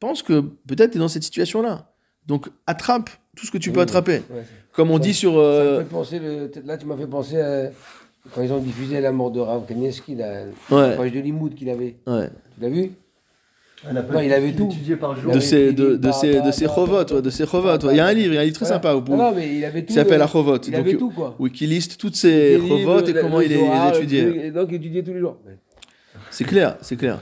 pense 0.00 0.22
que 0.22 0.40
peut-être 0.66 0.92
tu 0.92 0.96
es 0.96 1.00
dans 1.00 1.08
cette 1.08 1.22
situation-là. 1.22 1.92
Donc, 2.26 2.48
attrape 2.66 3.10
tout 3.36 3.46
ce 3.46 3.50
que 3.50 3.58
tu 3.58 3.72
peux 3.72 3.80
attraper. 3.80 4.22
Ouais. 4.30 4.42
Comme 4.72 4.90
on 4.90 4.94
Ça- 4.96 5.00
dit 5.00 5.14
sur. 5.14 5.32
Ça 5.32 5.38
euh, 5.38 5.78
me 5.78 5.84
fait 5.84 5.90
penser, 5.90 6.18
le- 6.18 6.50
là 6.64 6.76
tu 6.78 6.86
m'as 6.86 6.96
fait 6.96 7.06
penser 7.06 7.40
à 7.40 7.70
quand 8.34 8.42
ils 8.42 8.52
ont 8.52 8.58
diffusé 8.60 9.00
la 9.00 9.12
mort 9.12 9.30
de 9.30 9.40
Rav 9.40 9.66
Kanievski, 9.66 10.14
la, 10.14 10.44
Ouais. 10.70 10.90
la 10.90 10.96
page 10.96 11.12
de 11.12 11.20
Limoud 11.20 11.54
qu'il 11.54 11.68
avait. 11.70 11.96
ouais. 12.06 12.28
Tu 12.54 12.60
l'as 12.62 12.68
vu 12.68 12.90
Non, 13.92 14.20
il 14.20 14.32
avait 14.32 14.52
tout. 14.52 14.66
étudié 14.70 14.94
par 14.96 15.16
jour. 15.18 15.32
de 15.32 15.40
ses, 15.40 15.72
de, 15.72 15.96
de 15.96 16.12
ses, 16.12 16.40
de 16.40 16.50
ses 16.52 16.66
chovot, 16.68 17.02
de 17.04 17.30
ses 17.30 17.44
chovot. 17.46 17.68
ouais. 17.78 17.92
Il 17.92 17.96
y 17.96 18.00
a 18.00 18.06
un 18.06 18.12
livre, 18.12 18.32
il 18.32 18.34
y 18.36 18.38
a 18.38 18.42
un 18.42 18.44
livre 18.44 18.54
très 18.56 18.64
Voilà. 18.66 18.76
sympa 18.80 18.94
au 18.94 19.00
bout, 19.00 19.16
Non, 19.16 19.30
non, 19.30 19.34
mais 19.34 19.56
il 19.56 19.64
avait 19.64 19.80
tout. 19.80 19.88
qui 19.88 19.92
s'appelle 19.94 20.22
Achovot. 20.22 20.56
Il 20.58 20.70
Donc, 20.70 20.80
avait 20.80 20.96
tout, 20.96 21.10
quoi. 21.10 21.34
oui, 21.40 21.50
qui 21.50 21.66
liste 21.66 21.98
toutes 21.98 22.14
ses 22.14 22.58
chovot 22.58 23.00
et 23.04 23.12
comment 23.14 23.40
il 23.40 23.48
les, 23.50 23.60
étudiait. 23.96 24.50
Donc, 24.52 24.68
il 24.70 24.76
étudiait 24.76 25.02
tous 25.02 25.12
les 25.14 25.20
jours. 25.20 25.36
C'est 26.30 26.44
clair, 26.44 26.76
c'est 26.80 26.96
clair. 26.96 27.20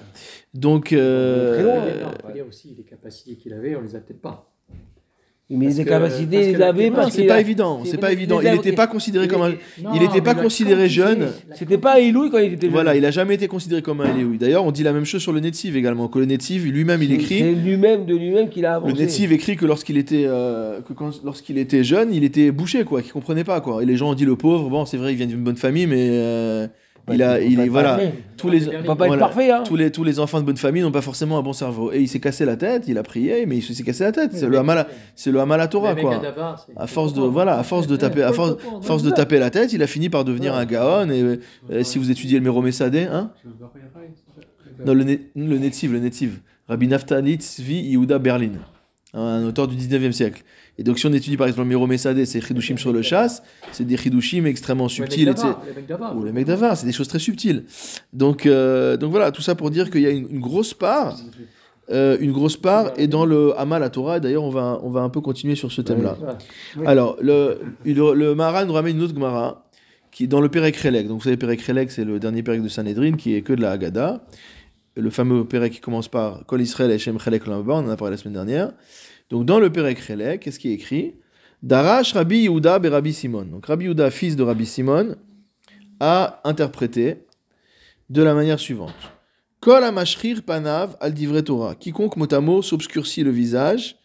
Donc, 0.53 0.93
euh, 0.93 1.55
Très 1.55 1.63
loin. 1.63 2.45
Aussi 2.49 2.75
les 2.77 2.85
capacités 2.85 3.37
qu'il 3.37 3.53
avait, 3.55 3.75
on 3.77 3.81
les 3.81 3.97
a 3.97 4.01
peut-être 4.01 4.21
pas. 4.21 4.50
Mais 5.53 5.67
Parce 5.67 5.79
les 5.79 5.85
que- 5.85 5.89
capacités, 5.89 6.53
parce 6.95 7.13
c'est 7.13 7.25
pas 7.27 7.41
évident, 7.41 7.81
c'est 7.85 7.99
pas 7.99 8.11
il 8.13 8.19
évident. 8.19 8.41
Il 8.41 8.53
n'était 8.53 8.71
pas 8.73 8.87
considéré 8.87 9.27
comme 9.27 9.43
un. 9.43 9.53
Il 9.97 10.03
était 10.03 10.21
pas 10.21 10.35
considéré 10.35 10.89
jeune. 10.89 11.27
C'était 11.55 11.77
pas 11.79 11.99
Eloui 12.01 12.31
quand 12.31 12.39
il 12.39 12.53
était 12.53 12.67
jeune. 12.67 12.71
Voilà, 12.73 12.95
il 12.95 13.05
a 13.05 13.11
jamais 13.11 13.35
été 13.35 13.49
considéré 13.49 13.83
comme 13.83 14.01
un 14.01 14.13
Léoui. 14.17 14.39
D'ailleurs, 14.39 14.65
on 14.65 14.71
dit 14.71 14.85
la 14.85 14.93
même 14.93 15.05
chose 15.05 15.21
sur 15.21 15.33
le 15.33 15.41
Netziv 15.41 15.77
également, 15.77 16.07
que 16.07 16.21
le 16.21 16.27
Netziv 16.27 16.67
lui-même 16.67 17.03
il 17.03 17.13
écrit. 17.13 17.39
C'est 17.41 17.53
lui-même 17.53 18.07
de 18.07 18.15
lui-même 18.15 18.49
qu'il 18.49 18.65
a 18.65 18.71
Le 18.71 18.77
avancé. 18.77 18.95
Netziv 19.03 19.33
écrit 19.33 19.57
que 19.57 19.67
lorsqu'il 19.67 19.97
était, 19.99 20.25
euh, 20.27 20.81
que 20.83 20.93
lorsqu'il 21.25 21.59
était 21.59 21.83
jeune, 21.83 22.15
il 22.15 22.23
était 22.23 22.53
bouché, 22.53 22.85
quoi, 22.85 23.03
qu'il 23.03 23.11
comprenait 23.13 23.43
pas, 23.45 23.61
quoi. 23.61 23.83
Et 23.83 23.87
les 23.87 23.97
gens 23.97 24.11
ont 24.11 24.15
dit 24.15 24.25
le 24.25 24.37
pauvre, 24.37 24.71
bon, 24.71 24.85
c'est 24.87 24.99
vrai, 24.99 25.13
il 25.13 25.17
vient 25.17 25.27
d'une 25.27 25.43
bonne 25.43 25.57
famille, 25.57 25.87
mais 25.89 26.11
euh, 26.11 26.69
il 27.13 27.23
a, 27.23 27.41
il 27.41 27.59
est, 27.59 27.69
voilà, 27.69 27.99
tous 28.37 28.49
les, 28.49 28.61
parfait, 29.19 29.51
hein. 29.51 29.63
tous 29.65 29.77
les, 29.77 29.91
tous 29.91 30.05
les 30.05 30.21
enfants 30.21 30.41
de 30.41 30.47
bonne 30.47 30.57
famille 30.57 30.83
n'ont 30.83 30.93
pas 30.93 31.01
forcément 31.01 31.39
un 31.39 31.43
bon 31.43 31.53
cerveau. 31.53 31.93
Et 31.93 32.01
il 32.01 32.09
s'est 32.09 32.21
cassé 32.21 32.45
la 32.45 32.57
tête, 32.57 32.85
il 32.87 32.99
a 32.99 33.03
prié, 33.03 33.47
mais 33.47 33.59
il 33.59 33.63
s'est 33.63 33.83
cassé 33.83 34.05
la 34.05 34.13
tête. 34.13 34.33
C'est 34.33 34.49
le 34.49 34.59
Hamala, 34.59 34.87
c'est 35.17 35.31
le 35.31 35.41
Hamala 35.41 35.69
Torah, 35.69 35.95
quoi. 35.95 36.21
À 36.77 36.87
force 36.87 37.15
de, 37.15 37.23
voilà, 37.23 37.59
à 37.59 37.63
force 37.63 37.87
de 37.87 37.97
taper, 37.97 38.23
à 38.23 38.33
force, 38.33 38.57
force 38.83 39.03
de 39.03 39.11
taper 39.11 39.39
la 39.39 39.51
tête, 39.51 39.73
il 39.73 39.83
a 39.83 39.87
fini 39.87 40.09
par 40.09 40.25
devenir 40.25 40.55
un 40.55 40.65
gaon. 40.65 41.11
Et, 41.11 41.41
euh, 41.71 41.83
si 41.83 41.99
vous 41.99 42.11
étudiez 42.11 42.39
le 42.39 42.45
Méromésadé, 42.45 43.05
hein, 43.05 43.31
non, 44.85 44.95
le, 44.95 45.05
le 45.05 45.59
Netziv, 45.59 45.93
le 45.93 45.99
Netziv, 45.99 46.41
Rabbi 46.69 46.89
Naftali 46.89 47.35
Tzvi 47.37 47.81
Yehuda 47.91 48.19
Berlin, 48.19 48.53
un 49.15 49.45
auteur 49.45 49.69
du 49.69 49.77
19e 49.77 50.13
siècle. 50.13 50.43
Et 50.81 50.83
donc, 50.83 50.99
si 50.99 51.05
on 51.07 51.13
étudie 51.13 51.37
par 51.37 51.47
exemple 51.47 51.65
le 51.65 51.69
Méromésadé, 51.69 52.25
c'est 52.25 52.41
Chidushim 52.41 52.79
sur 52.79 52.91
le 52.91 53.03
chasse, 53.03 53.43
c'est 53.71 53.85
des 53.85 53.99
Chidushim 53.99 54.47
extrêmement 54.47 54.89
subtils. 54.89 55.29
Ou 56.17 56.23
le 56.23 56.33
mec 56.33 56.47
d'Avar, 56.47 56.75
c'est 56.75 56.87
des 56.87 56.93
choses 56.93 57.07
très 57.07 57.19
subtiles. 57.19 57.65
Donc, 58.15 58.47
euh, 58.47 58.97
donc 58.97 59.11
voilà, 59.11 59.31
tout 59.31 59.43
ça 59.43 59.55
pour 59.55 59.71
dire 59.71 59.91
qu'il 59.91 60.01
y 60.01 60.07
a 60.07 60.11
une, 60.11 60.27
une 60.31 60.41
grosse 60.41 60.73
part, 60.73 61.19
euh, 61.91 62.17
une 62.19 62.33
grosse 62.33 62.57
part, 62.57 62.93
et 62.97 63.09
dans 63.09 63.27
le 63.27 63.53
Hamal 63.59 63.83
à 63.83 63.91
Torah, 63.91 64.17
et 64.17 64.21
d'ailleurs 64.21 64.43
on 64.43 64.49
va, 64.49 64.81
on 64.83 64.89
va 64.89 65.03
un 65.03 65.11
peu 65.11 65.21
continuer 65.21 65.55
sur 65.55 65.71
ce 65.71 65.83
thème-là. 65.83 66.17
Alors, 66.87 67.19
le, 67.21 67.61
le, 67.85 68.15
le 68.15 68.35
nous 68.65 68.73
ramène 68.73 68.97
une 68.97 69.03
autre 69.03 69.15
Gemara, 69.15 69.67
qui 70.11 70.25
est 70.25 70.29
dans 70.29 70.41
le 70.41 70.49
Perek 70.49 70.77
Relek. 70.77 71.09
Donc 71.09 71.19
vous 71.19 71.25
savez, 71.25 71.37
Perek 71.37 71.61
Relek, 71.61 71.91
c'est 71.91 72.07
le 72.07 72.19
dernier 72.19 72.43
Perek 72.43 72.63
de 72.63 72.69
Sanhedrin, 72.69 73.13
qui 73.13 73.35
est 73.35 73.43
que 73.43 73.53
de 73.53 73.61
la 73.61 73.73
Haggadah. 73.73 74.23
Le 74.97 75.11
fameux 75.11 75.45
Perek 75.45 75.75
qui 75.75 75.81
commence 75.81 76.09
par 76.09 76.47
Kol 76.47 76.63
Israël 76.63 76.91
Hashem 76.91 77.19
Relek 77.19 77.47
Lamba, 77.47 77.75
on 77.75 77.87
en 77.87 77.91
a 77.91 77.97
parlé 77.97 78.13
la 78.13 78.17
semaine 78.17 78.33
dernière. 78.35 78.73
Donc 79.31 79.47
dans 79.47 79.61
le 79.61 79.71
Perek 79.71 79.99
Relek, 80.01 80.41
qu'est-ce 80.41 80.59
qui 80.59 80.71
est 80.71 80.75
écrit? 80.75 81.15
Darash 81.63 82.13
Rabbi 82.13 82.43
Yehuda 82.43 82.79
be 82.79 82.87
Rabbi 82.87 83.13
Simon. 83.13 83.45
Donc 83.45 83.67
Rabbi 83.67 83.85
Yehuda, 83.85 84.11
fils 84.11 84.37
de 84.37 84.43
Rabbi 84.43 84.67
Simon, 84.67 85.17
a 86.01 86.41
interprété 86.45 87.19
de 88.09 88.23
la 88.23 88.35
manière 88.35 88.59
suivante. 88.59 88.95
Kol 89.61 89.85
amashrir 89.85 90.43
panav 90.43 90.97
al 91.01 91.15
Torah. 91.45 91.75
Quiconque 91.75 92.17
mot 92.17 92.63
s'obscurcit 92.63 93.23
le 93.23 93.31
visage 93.31 93.97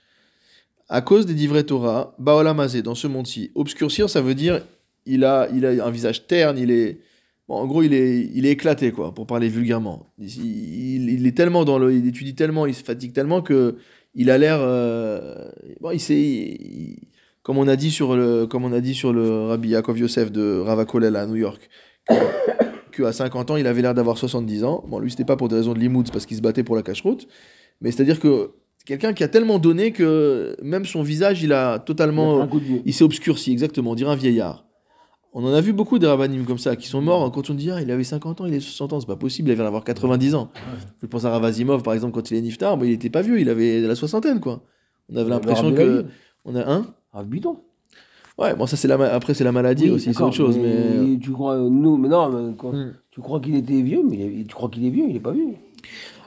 à 0.89 1.01
cause 1.01 1.25
des 1.25 1.33
divrei 1.33 1.63
Torah, 1.63 2.13
baolamazé, 2.19 2.83
dans 2.83 2.93
ce 2.93 3.07
monde-ci. 3.07 3.51
Obscurcir, 3.55 4.09
ça 4.09 4.21
veut 4.21 4.35
dire 4.35 4.61
il 5.07 5.23
a, 5.23 5.47
il 5.53 5.65
a 5.65 5.85
un 5.85 5.91
visage 5.91 6.27
terne, 6.27 6.57
il 6.57 6.71
est... 6.71 6.99
Bon, 7.47 7.55
en 7.55 7.67
gros, 7.67 7.83
il 7.83 7.93
est, 7.93 8.29
il 8.33 8.45
est 8.45 8.51
éclaté, 8.51 8.91
quoi, 8.91 9.13
pour 9.13 9.27
parler 9.27 9.49
vulgairement. 9.49 10.07
Il, 10.19 10.27
il- 10.27 11.09
il 11.09 11.27
est 11.27 11.37
tellement 11.37 11.63
dans 11.63 11.79
le... 11.79 11.93
Il 11.93 12.07
étudie 12.07 12.35
tellement, 12.35 12.65
il 12.65 12.75
se 12.75 12.83
fatigue 12.83 13.13
tellement 13.13 13.41
que 13.41 13.77
il 14.15 14.29
a 14.31 14.37
l'air... 14.37 14.57
euh, 14.59 15.49
bon, 15.81 15.91
il 15.91 15.99
s'est... 15.99 16.57
comme 17.43 17.57
on 17.57 17.67
a 17.67 17.75
dit 17.75 17.91
sur 17.91 18.15
le, 18.15 18.47
comme 18.47 18.65
on 18.65 18.73
a 18.73 18.81
dit 18.81 18.95
sur 18.95 19.13
le 19.13 19.47
Rabbi 19.47 19.69
Yaakov 19.69 19.99
Yosef 19.99 20.31
de 20.31 20.59
Ravakolel 20.59 21.15
à 21.15 21.27
New 21.27 21.35
York, 21.35 21.69
que, 22.91 23.03
à 23.03 23.11
50 23.11 23.51
ans, 23.51 23.57
il 23.57 23.67
avait 23.67 23.81
l'air 23.81 23.93
d'avoir 23.93 24.17
70 24.17 24.63
ans. 24.63 24.83
Bon, 24.87 24.99
lui, 24.99 25.11
c'était 25.11 25.25
pas 25.25 25.35
pour 25.35 25.49
des 25.49 25.55
raisons 25.55 25.73
de 25.73 25.79
limoud, 25.79 26.09
parce 26.11 26.25
qu'il 26.25 26.37
se 26.37 26.41
battait 26.41 26.63
pour 26.63 26.75
la 26.75 26.81
cache-route. 26.81 27.27
Mais 27.81 27.91
c'est-à-dire 27.91 28.19
que 28.19 28.51
c'est 28.77 28.87
quelqu'un 28.87 29.13
qui 29.13 29.23
a 29.23 29.27
tellement 29.27 29.59
donné 29.59 29.91
que 29.91 30.55
même 30.61 30.85
son 30.85 31.03
visage, 31.03 31.43
il 31.43 31.51
a 31.51 31.79
totalement... 31.79 32.47
Il 32.85 32.93
s'est 32.93 33.03
obscurci, 33.03 33.51
exactement, 33.51 33.91
on 33.91 33.95
dirait 33.95 34.11
un 34.11 34.15
vieillard. 34.15 34.64
On 35.37 35.43
en 35.45 35.53
a 35.53 35.59
vu 35.59 35.73
beaucoup 35.73 35.99
des 35.99 36.07
rabbinim 36.07 36.45
comme 36.45 36.57
ça, 36.57 36.77
qui 36.77 36.87
sont 36.87 37.01
morts 37.01 37.29
quand 37.33 37.49
on 37.49 37.53
dit 37.53 37.69
ah, 37.69 37.81
il 37.81 37.91
avait 37.91 38.05
50 38.05 38.39
ans, 38.39 38.45
il 38.45 38.53
est 38.53 38.61
60 38.61 38.93
ans, 38.93 38.99
c'est 39.01 39.05
pas 39.05 39.17
possible, 39.17 39.49
il 39.49 39.51
avait 39.51 39.65
avoir 39.65 39.83
90 39.83 40.33
ans. 40.33 40.49
Je 41.01 41.07
pense 41.07 41.25
à 41.25 41.29
Ravazimov, 41.29 41.83
par 41.83 41.93
exemple, 41.93 42.13
quand 42.13 42.31
il 42.31 42.37
est 42.37 42.41
niftar, 42.41 42.77
mais 42.77 42.87
il 42.87 42.93
était 42.93 43.09
pas 43.09 43.21
vieux, 43.21 43.39
il 43.41 43.49
avait 43.49 43.81
la 43.81 43.95
soixantaine, 43.95 44.39
quoi. 44.39 44.61
On 45.11 45.17
avait 45.17 45.29
l'impression 45.29 45.73
que. 45.73 46.05
On 46.45 46.55
a 46.55 46.61
un 46.71 46.85
Rav 47.11 47.27
Bidon. 47.27 47.57
Ouais, 48.37 48.55
bon, 48.55 48.65
ça, 48.65 48.77
c'est 48.77 48.87
la 48.87 48.97
ma- 48.97 49.07
après, 49.09 49.33
c'est 49.33 49.43
la 49.43 49.51
maladie 49.51 49.85
Oui, 49.85 49.91
aussi, 49.91 50.13
c'est 50.13 50.21
autre 50.23 50.33
chose, 50.35 50.57
mais. 50.57 51.17
Tu 51.19 51.31
crois, 51.31 51.57
nous, 51.57 51.97
mais 51.97 52.07
non, 52.07 52.29
mais 52.29 52.53
quand- 52.57 52.71
Hmm. 52.71 52.93
tu 53.11 53.19
crois 53.19 53.39
qu'il 53.41 53.55
était 53.55 53.81
vieux, 53.81 54.03
mais 54.09 54.45
tu 54.47 54.53
crois 54.55 54.69
qu'il 54.69 54.85
est 54.85 54.89
vieux, 54.89 55.05
il 55.09 55.15
est 55.17 55.19
pas 55.21 55.31
vieux. 55.31 55.49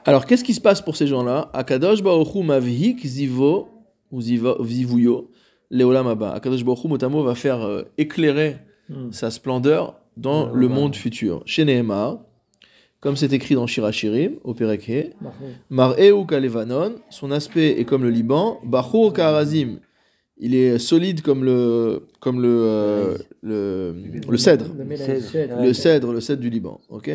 Alors, 0.04 0.26
qu'est-ce 0.26 0.44
qui 0.44 0.52
se 0.54 0.60
passe 0.60 0.82
pour 0.82 0.96
ces 0.96 1.06
gens-là? 1.06 1.50
Akadosh 1.54 2.02
Baoru 2.02 2.42
Mavhik 2.42 3.06
Zivo, 3.06 3.68
ou 4.12 4.20
Zivuyo, 4.20 5.30
Leolam 5.70 6.06
Abba. 6.08 6.32
Akadosh 6.32 6.64
Baoru 6.64 6.88
Motamo 6.88 7.22
va 7.22 7.34
faire 7.34 7.62
euh, 7.62 7.82
éclairer 7.98 8.56
Hmm. 8.88 9.12
sa 9.12 9.30
splendeur 9.30 10.00
dans 10.16 10.52
le 10.52 10.68
monde 10.68 10.96
futur. 10.96 11.42
Chez 11.44 11.64
Nehemar, 11.64 12.20
comme 13.00 13.16
c'est 13.16 13.32
écrit 13.32 13.54
dans 13.54 13.66
Shirachirim, 13.66 14.36
au 14.44 14.54
Pereke. 14.54 15.14
Mar'eu 15.70 16.24
Kalevanon, 16.26 16.96
son 17.10 17.30
aspect 17.30 17.78
est 17.78 17.84
comme 17.84 18.02
le 18.02 18.10
Liban, 18.10 18.58
Bachur 18.64 19.12
Karazim, 19.12 19.78
il 20.40 20.54
est 20.54 20.78
solide 20.78 21.22
comme 21.22 21.44
le, 21.44 22.06
comme 22.20 22.40
le, 22.40 22.48
euh, 22.48 23.18
le, 23.42 23.94
le 24.28 24.36
cèdre. 24.36 24.66
Le 24.78 24.96
Cèdre. 25.72 26.12
Le 26.12 26.20
cèdre, 26.20 26.40
du 26.40 26.48
Liban. 26.50 26.80
Ok 26.88 27.10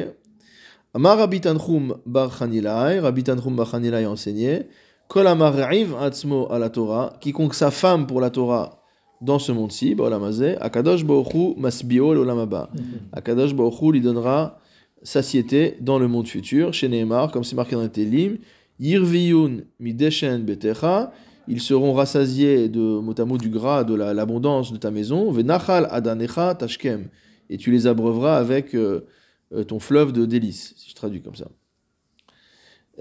Amar 0.93 1.17
Rabbi 1.17 1.41
Tanchum 1.41 1.97
Bar 2.05 2.37
Chanilai, 2.37 2.99
Rabbi 2.99 3.23
Tanchum 3.23 3.55
Bar 3.55 3.67
Chanilai 3.67 4.03
a 4.03 4.11
enseigné 4.11 4.67
Kol 5.07 5.25
Amar 5.27 5.53
Riv 5.53 5.95
Atzmo 5.95 6.51
à 6.51 6.59
la 6.59 6.69
Torah, 6.69 7.13
quiconque 7.19 7.55
sa 7.55 7.71
femme 7.71 8.05
pour 8.05 8.21
la 8.21 8.29
Torah 8.29 8.82
dans 9.23 9.39
ce 9.39 9.51
monde-ci, 9.51 9.95
Akadosh 10.59 11.03
Baochu 11.05 11.55
Masbio 11.57 12.13
l'Olamaba. 12.13 12.69
Akadosh 13.11 13.53
Baochu 13.55 13.91
lui 13.93 14.01
donnera 14.01 14.59
satiété 15.01 15.77
dans 15.81 15.97
le 15.97 16.07
monde 16.07 16.27
futur, 16.27 16.73
chez 16.73 16.87
Nehemar, 16.89 17.31
comme 17.31 17.43
c'est 17.43 17.55
marqué 17.55 17.75
dans 17.75 17.81
le 17.83 17.89
Télim, 17.89 18.37
Yirviyun 18.79 19.61
Mideshen 19.79 20.43
Betecha, 20.43 21.11
ils 21.47 21.61
seront 21.61 21.93
rassasiés 21.93 22.69
de 22.69 22.79
motamo 22.99 23.37
du 23.37 23.49
gras, 23.49 23.83
de 23.83 23.95
la- 23.95 24.13
l'abondance 24.13 24.71
de 24.71 24.77
ta 24.77 24.91
maison, 24.91 25.31
Venachal 25.31 25.87
Adanecha 25.91 26.55
Tashkem, 26.55 27.07
et 27.49 27.57
tu 27.57 27.69
les 27.71 27.85
abreuveras 27.87 28.37
avec 28.37 28.73
euh, 28.75 29.01
euh, 29.53 29.63
ton 29.63 29.79
fleuve 29.79 30.11
de 30.13 30.25
délices, 30.25 30.73
si 30.77 30.89
je 30.89 30.95
traduis 30.95 31.21
comme 31.21 31.35
ça. 31.35 31.47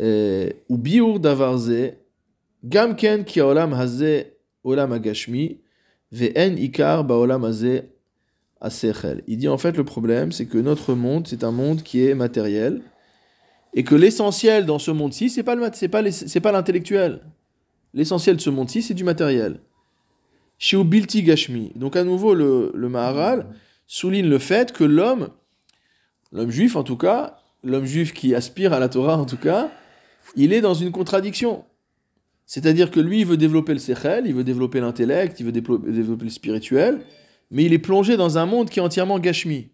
Euh, 0.00 0.50
Ou 0.68 0.78
biur 0.78 1.20
davarze, 1.20 1.94
gamken 2.64 3.24
ki 3.24 3.40
olam 3.44 3.72
haze 3.74 4.26
olam 4.64 4.92
agashmi, 4.92 5.58
ve'en 6.12 6.56
ikar 6.56 7.04
baolam. 7.04 7.50
Il 9.26 9.36
dit 9.38 9.48
en 9.48 9.58
fait 9.58 9.76
le 9.76 9.84
problème, 9.84 10.30
c'est 10.30 10.46
que 10.46 10.58
notre 10.58 10.94
monde, 10.94 11.26
c'est 11.26 11.42
un 11.42 11.50
monde 11.50 11.82
qui 11.82 12.06
est 12.06 12.14
matériel, 12.14 12.82
et 13.74 13.82
que 13.82 13.94
l'essentiel 13.94 14.66
dans 14.66 14.78
ce 14.78 14.90
monde-ci, 14.90 15.30
c'est 15.30 15.42
pas 15.42 15.54
le 15.54 15.68
c'est 15.72 15.88
pas 15.88 16.08
c'est 16.12 16.40
pas 16.40 16.52
l'intellectuel. 16.52 17.22
L'essentiel 17.94 18.36
de 18.36 18.40
ce 18.40 18.50
monde-ci, 18.50 18.82
c'est 18.82 18.94
du 18.94 19.04
matériel. 19.04 19.60
Gashmi. 20.60 21.72
Donc 21.74 21.96
à 21.96 22.04
nouveau, 22.04 22.34
le, 22.34 22.70
le 22.74 22.88
Maharal 22.88 23.46
souligne 23.86 24.28
le 24.28 24.38
fait 24.38 24.72
que 24.72 24.84
l'homme, 24.84 25.30
l'homme 26.30 26.50
juif 26.50 26.76
en 26.76 26.84
tout 26.84 26.96
cas, 26.96 27.38
l'homme 27.64 27.84
juif 27.84 28.14
qui 28.14 28.34
aspire 28.34 28.72
à 28.72 28.78
la 28.78 28.88
Torah 28.88 29.18
en 29.18 29.26
tout 29.26 29.36
cas, 29.36 29.70
il 30.36 30.52
est 30.52 30.60
dans 30.60 30.74
une 30.74 30.92
contradiction. 30.92 31.64
C'est-à-dire 32.54 32.90
que 32.90 33.00
lui, 33.00 33.20
il 33.20 33.24
veut 33.26 33.38
développer 33.38 33.72
le 33.72 33.78
sechel, 33.78 34.24
il 34.26 34.34
veut 34.34 34.44
développer 34.44 34.78
l'intellect, 34.78 35.40
il 35.40 35.46
veut 35.46 35.52
développer 35.52 36.24
le 36.24 36.30
spirituel, 36.30 37.00
mais 37.50 37.64
il 37.64 37.72
est 37.72 37.78
plongé 37.78 38.18
dans 38.18 38.36
un 38.36 38.44
monde 38.44 38.68
qui 38.68 38.78
est 38.78 38.82
entièrement 38.82 39.18
gashmi. 39.18 39.68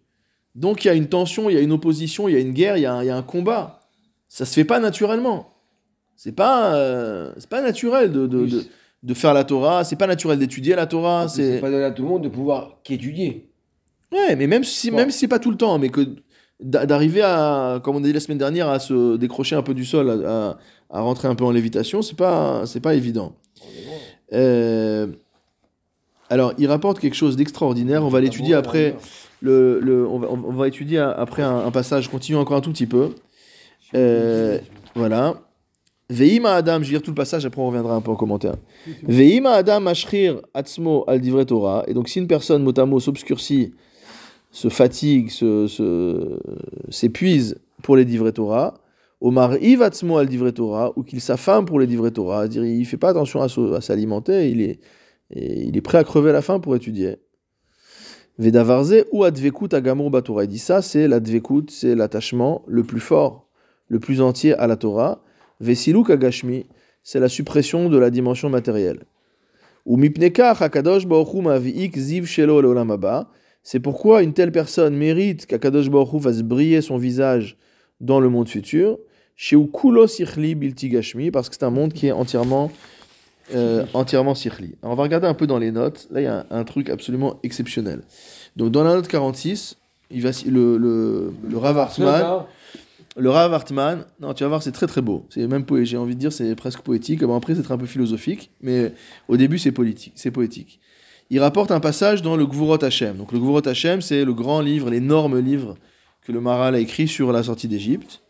Donc 0.55 0.85
il 0.85 0.87
y 0.87 0.91
a 0.91 0.93
une 0.93 1.07
tension, 1.09 1.49
il 1.49 1.55
y 1.55 1.57
a 1.57 1.59
une 1.59 1.73
opposition, 1.73 2.29
il 2.29 2.35
y 2.35 2.37
a 2.37 2.39
une 2.39 2.53
guerre, 2.53 2.77
il 2.77 2.83
y 2.83 2.85
a 2.85 2.93
un, 2.93 3.03
il 3.03 3.07
y 3.07 3.09
a 3.09 3.17
un 3.17 3.21
combat. 3.21 3.81
Ça 4.29 4.45
se 4.45 4.53
fait 4.53 4.63
pas 4.63 4.79
naturellement. 4.79 5.51
C'est 6.15 6.31
pas, 6.31 6.73
euh, 6.75 7.33
c'est 7.37 7.49
pas 7.49 7.61
naturel 7.61 8.13
de, 8.13 8.27
de, 8.27 8.45
de, 8.45 8.63
de 9.03 9.13
faire 9.13 9.33
la 9.33 9.43
Torah, 9.43 9.83
c'est 9.83 9.97
pas 9.97 10.07
naturel 10.07 10.39
d'étudier 10.39 10.73
la 10.75 10.85
Torah. 10.87 11.27
C'est 11.27 11.59
pas 11.59 11.69
donné 11.69 11.83
à 11.83 11.91
tout 11.91 12.03
le 12.03 12.07
monde 12.07 12.23
de 12.23 12.29
pouvoir 12.29 12.77
qu'étudier. 12.85 13.49
ouais, 14.13 14.37
mais 14.37 14.47
même 14.47 14.63
si 14.63 14.89
Bon. 14.89 14.95
même 14.95 15.11
si 15.11 15.19
c'est 15.19 15.27
pas 15.27 15.39
tout 15.39 15.51
le 15.51 15.57
temps, 15.57 15.77
mais 15.79 15.89
que 15.89 16.07
d'arriver 16.59 17.21
à, 17.23 17.79
comme 17.83 17.95
on 17.95 17.99
a 17.99 18.07
dit 18.07 18.13
la 18.13 18.19
semaine 18.19 18.37
dernière, 18.37 18.67
à 18.69 18.79
se 18.79 19.15
décrocher 19.17 19.55
un 19.55 19.61
peu 19.61 19.73
du 19.73 19.85
sol, 19.85 20.09
à, 20.25 20.57
à- 20.89 21.01
rentrer 21.01 21.27
un 21.27 21.35
peu 21.35 21.45
en 21.45 21.51
lévitation, 21.51 22.01
c'est 22.01 22.17
pas 22.17 22.65
c'est 22.65 22.79
pas 22.81 22.95
évident. 22.95 23.33
Euh, 24.33 25.07
alors, 26.29 26.53
il 26.57 26.67
rapporte 26.67 26.99
quelque 26.99 27.15
chose 27.15 27.35
d'extraordinaire. 27.35 28.03
On 28.05 28.09
va 28.09 28.21
l'étudier 28.21 28.53
après. 28.55 28.95
Le, 29.41 29.79
le- 29.79 30.07
on, 30.07 30.19
va, 30.19 30.27
on 30.31 30.51
va 30.51 30.67
étudier 30.67 30.99
après 30.99 31.41
un, 31.41 31.57
un 31.65 31.71
passage. 31.71 32.07
Continue 32.09 32.37
encore 32.37 32.57
un 32.57 32.61
tout 32.61 32.71
petit 32.71 32.85
peu. 32.87 33.09
Euh, 33.95 34.59
voilà. 34.95 35.35
Veima 36.11 36.53
Adam, 36.55 36.79
je 36.81 36.85
vais 36.85 36.91
lire 36.93 37.01
tout 37.03 37.11
le 37.11 37.15
passage, 37.15 37.45
après 37.45 37.61
on 37.61 37.67
reviendra 37.67 37.93
un 37.95 38.01
peu 38.01 38.09
en 38.11 38.15
commentaire. 38.15 38.55
Veima 39.03 39.51
Adam 39.51 39.85
Ashrir 39.85 40.41
Atzmo 40.55 41.03
al 41.07 41.21
Divrei 41.21 41.45
Torah. 41.45 41.83
Et 41.87 41.93
donc 41.93 42.09
si 42.09 42.17
une 42.19 42.27
personne, 42.27 42.63
mot 42.63 42.73
à 42.77 42.85
mot, 42.85 42.99
s'obscurcit, 42.99 43.73
se 44.51 44.67
fatigue, 44.69 45.29
se- 45.29 45.67
se- 45.67 46.39
s'épuise 46.89 47.55
pour 47.83 47.95
les 47.95 48.05
Divrei 48.05 48.33
Torah, 48.33 48.75
Omar 49.21 49.57
Iv 49.57 49.81
Atzmo 49.81 50.17
al 50.17 50.27
Divrei 50.27 50.53
Torah, 50.53 50.93
ou 50.95 51.03
qu'il 51.03 51.21
s'affame 51.21 51.65
pour 51.65 51.79
les 51.79 51.87
Divrei 51.87 52.11
Torah, 52.11 52.41
c'est-à-dire 52.41 52.65
il 52.65 52.85
fait 52.85 52.97
pas 52.97 53.09
attention 53.09 53.41
à, 53.41 53.81
s'alimenter, 53.81 54.49
il 54.49 54.61
est, 54.61 55.81
prêt 55.81 55.97
à 55.97 56.03
crever 56.03 56.31
la 56.31 56.41
faim 56.41 56.59
pour 56.59 56.75
étudier. 56.75 57.17
Vedavarze 58.39 59.03
ou 59.11 59.25
Advekut 59.25 59.73
Agamur 59.73 60.09
Batorah. 60.09 60.45
Il 60.45 60.47
dit 60.47 60.59
ça, 60.59 60.81
c'est 60.81 61.09
l'Advekut, 61.09 61.69
c'est 61.69 61.93
l'attachement 61.93 62.63
le 62.67 62.83
plus 62.83 63.01
fort, 63.01 63.49
le 63.89 63.99
plus 63.99 64.21
entier 64.21 64.53
à 64.53 64.65
la 64.65 64.77
Torah. 64.77 65.21
Vesiluk 65.59 66.09
Agashmi, 66.09 66.65
c'est 67.03 67.19
la 67.19 67.27
suppression 67.27 67.89
de 67.89 67.97
la 67.97 68.09
dimension 68.09 68.49
matérielle. 68.49 69.03
C'est 73.71 73.79
pourquoi 73.79 74.23
une 74.23 74.33
telle 74.33 74.51
personne 74.51 74.95
mérite 74.95 75.45
qu'Akadosh 75.45 75.91
Baruch 75.91 76.23
fasse 76.23 76.41
briller 76.41 76.81
son 76.81 76.97
visage 76.97 77.55
dans 78.01 78.19
le 78.19 78.27
monde 78.27 78.49
futur. 78.49 78.97
Chez 79.35 79.55
Kulo 79.71 80.07
Sichli 80.07 80.55
Bilti 80.55 80.89
Gashmi, 80.89 81.29
parce 81.29 81.49
que 81.49 81.55
c'est 81.55 81.65
un 81.65 81.69
monde 81.69 81.93
qui 81.93 82.07
est 82.07 82.11
entièrement, 82.11 82.71
euh, 83.53 83.85
entièrement 83.93 84.33
on 84.81 84.95
va 84.95 85.03
regarder 85.03 85.27
un 85.27 85.35
peu 85.35 85.45
dans 85.45 85.59
les 85.59 85.69
notes. 85.69 86.07
Là, 86.09 86.19
il 86.19 86.23
y 86.23 86.25
a 86.25 86.47
un, 86.49 86.63
truc 86.63 86.89
absolument 86.89 87.39
exceptionnel. 87.43 88.01
Donc, 88.55 88.71
dans 88.71 88.83
la 88.83 88.95
note 88.95 89.07
46, 89.07 89.77
il 90.09 90.23
va, 90.23 90.31
le, 90.47 90.77
le, 90.77 91.31
le 91.47 91.57
Rav 91.59 91.77
Hartman, 91.77 92.45
le 93.17 93.29
Rav 93.29 93.53
Hartman, 93.53 94.03
non, 94.19 94.33
tu 94.33 94.41
vas 94.45 94.49
voir, 94.49 94.63
c'est 94.63 94.71
très 94.71 94.87
très 94.87 95.03
beau. 95.03 95.27
C'est 95.29 95.45
même 95.45 95.63
j'ai 95.83 95.97
envie 95.97 96.15
de 96.15 96.19
dire, 96.19 96.33
c'est 96.33 96.55
presque 96.55 96.79
poétique. 96.79 97.21
Après, 97.21 97.53
c'est 97.53 97.71
un 97.71 97.77
peu 97.77 97.85
philosophique, 97.85 98.49
mais 98.63 98.93
au 99.27 99.37
début, 99.37 99.59
c'est 99.59 99.71
politique, 99.71 100.13
c'est 100.15 100.31
poétique. 100.31 100.79
Il 101.31 101.39
rapporte 101.39 101.71
un 101.71 101.79
passage 101.79 102.21
dans 102.21 102.35
le 102.35 102.47
Gvurot 102.47 102.83
Hashem. 102.83 103.17
Donc, 103.17 103.31
le 103.31 103.39
Gvurot 103.39 103.67
Hashem, 103.67 104.01
c'est 104.01 104.25
le 104.25 104.33
grand 104.33 104.61
livre, 104.61 104.89
l'énorme 104.89 105.39
livre 105.39 105.77
que 106.23 106.31
le 106.31 106.41
Maral 106.41 106.75
a 106.75 106.79
écrit 106.79 107.07
sur 107.07 107.31
la 107.31 107.43
sortie 107.43 107.67
d'Égypte. 107.67 108.21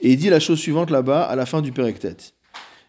Et 0.00 0.12
il 0.12 0.16
dit 0.16 0.28
la 0.28 0.40
chose 0.40 0.58
suivante 0.58 0.90
là-bas, 0.90 1.22
à 1.22 1.36
la 1.36 1.46
fin 1.46 1.62
du 1.62 1.70
Perektet. 1.70 2.16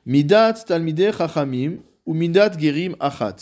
Midat 0.06 0.54
Talmideh 0.54 1.12
Chachamim 1.16 1.78
ou 2.06 2.14
Midat 2.14 2.58
Gerim 2.58 2.96
Achat. 3.00 3.36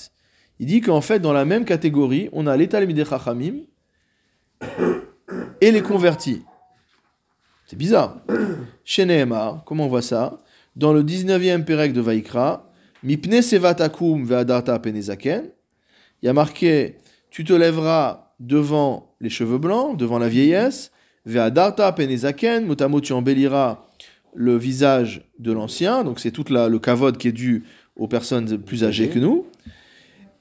Il 0.60 0.68
dit 0.68 0.82
qu'en 0.82 1.02
fait, 1.02 1.20
dans 1.20 1.34
la 1.34 1.46
même 1.46 1.66
catégorie, 1.66 2.30
on 2.34 2.46
a 2.46 2.58
les 2.58 2.68
Talmideh 2.68 3.06
Chachamim 3.06 3.62
et 5.62 5.72
les 5.72 5.82
convertis. 5.82 6.44
C'est 7.66 7.78
bizarre. 7.78 8.18
Chez 8.84 9.06
Nehemar, 9.06 9.64
comment 9.66 9.86
on 9.86 9.88
voit 9.88 10.02
ça? 10.02 10.42
Dans 10.76 10.92
le 10.92 11.04
19e 11.04 11.64
Perek 11.64 11.94
de 11.94 12.02
Vaikra, 12.02 12.70
Mipne 13.02 13.42
Sevatakum 13.42 14.26
Ve'adarta 14.26 14.78
Penezaken, 14.78 15.50
il 16.22 16.26
y 16.28 16.30
a 16.30 16.34
marqué 16.34 16.96
Tu 17.30 17.44
te 17.44 17.54
lèveras 17.54 18.34
devant 18.40 19.14
les 19.22 19.30
cheveux 19.30 19.58
blancs, 19.58 19.98
devant 19.98 20.20
la 20.20 20.28
vieillesse, 20.30 20.92
Ve'adarta 21.26 21.92
Penezaken, 21.92 22.66
motamo 22.66 23.00
tu 23.00 23.14
embelliras 23.14 23.86
le 24.34 24.58
visage 24.58 25.22
de 25.40 25.52
l'ancien, 25.52 26.04
donc 26.04 26.20
c'est 26.20 26.32
tout 26.32 26.46
la- 26.50 26.68
le 26.70 26.80
kavod 26.80 27.18
qui 27.18 27.28
est 27.28 27.32
dû 27.32 27.64
aux 27.96 28.08
personnes 28.08 28.58
plus 28.58 28.84
âgées 28.84 29.10
que 29.10 29.20
nous. 29.20 29.46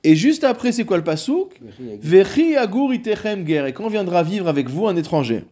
Et 0.03 0.17
juste 0.17 0.45
après, 0.45 0.73
c'est 0.73 0.85
quoi 0.85 0.97
le 0.97 1.05
pasouk 1.05 1.61
Vechi 2.01 2.57
agur. 2.57 2.95
Itechem 2.95 3.47
ger, 3.47 3.67
et 3.67 3.73
quand 3.75 3.89
viendra 3.89 4.23
vivre 4.23 4.49
avec 4.49 4.69
vous 4.71 4.87
un 4.89 4.97
étranger? 4.97 5.45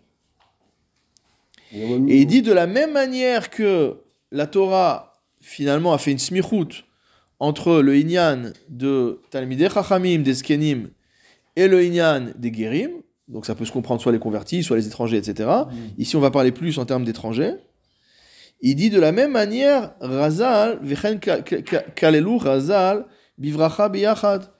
Et 2.08 2.20
il 2.20 2.26
dit 2.26 2.40
de 2.42 2.52
la 2.52 2.66
même 2.66 2.92
manière 2.92 3.50
que 3.50 3.96
la 4.32 4.46
Torah 4.46 5.12
finalement 5.40 5.92
a 5.92 5.98
fait 5.98 6.12
une 6.12 6.18
smichout 6.18 6.68
entre 7.40 7.80
le 7.80 7.96
Inyan 7.96 8.52
de 8.68 9.20
Talmidei 9.30 9.68
Chachamim, 9.68 10.20
des 10.22 10.34
Skenim, 10.34 10.88
et 11.56 11.68
le 11.68 11.82
Inyan 11.84 12.32
des 12.36 12.52
Gerim, 12.52 12.90
donc 13.28 13.46
ça 13.46 13.54
peut 13.54 13.64
se 13.64 13.72
comprendre 13.72 14.00
soit 14.00 14.12
les 14.12 14.18
convertis, 14.18 14.62
soit 14.62 14.76
les 14.76 14.86
étrangers, 14.86 15.18
etc. 15.18 15.48
Ici 15.98 16.16
on 16.16 16.20
va 16.20 16.30
parler 16.30 16.52
plus 16.52 16.78
en 16.78 16.84
termes 16.84 17.04
d'étrangers. 17.04 17.54
Il 18.60 18.74
dit 18.74 18.90
de 18.90 18.98
la 18.98 19.12
même 19.12 19.30
manière, 19.32 19.92
Razal, 20.00 20.78
Vechen 20.82 21.20
ka- 21.20 21.42
ka- 21.42 21.62
ka- 21.62 21.84
Kalelu 21.94 22.36
Razal, 22.38 23.06
Bivracha 23.36 23.88
Biyachad. 23.88 24.50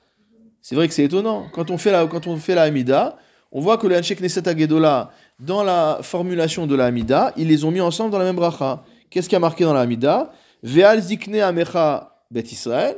C'est 0.61 0.75
vrai 0.75 0.87
que 0.87 0.93
c'est 0.93 1.03
étonnant. 1.03 1.47
Quand 1.53 1.69
on 1.71 1.77
fait 1.77 1.91
la, 1.91 2.05
quand 2.07 2.27
on 2.27 2.37
fait 2.37 2.55
la 2.55 2.63
Hamida, 2.63 3.17
on 3.51 3.59
voit 3.59 3.77
que 3.77 3.87
le 3.87 3.97
Hanshek 3.97 4.19
Knesset 4.19 4.47
Agedola, 4.47 5.11
dans 5.39 5.63
la 5.63 5.99
formulation 6.01 6.67
de 6.67 6.75
la 6.75 6.85
Hamida, 6.85 7.33
ils 7.35 7.47
les 7.47 7.63
ont 7.65 7.71
mis 7.71 7.81
ensemble 7.81 8.11
dans 8.11 8.19
la 8.19 8.25
même 8.25 8.35
bracha. 8.35 8.83
Qu'est-ce 9.09 9.27
qui 9.27 9.35
a 9.35 9.39
marqué 9.39 9.63
dans 9.65 9.73
la 9.73 9.81
Hamida? 9.81 10.31
Ve'al 10.63 11.01
zikne 11.01 11.39
amecha 11.41 12.18
bet 12.31 12.43
Israël, 12.51 12.97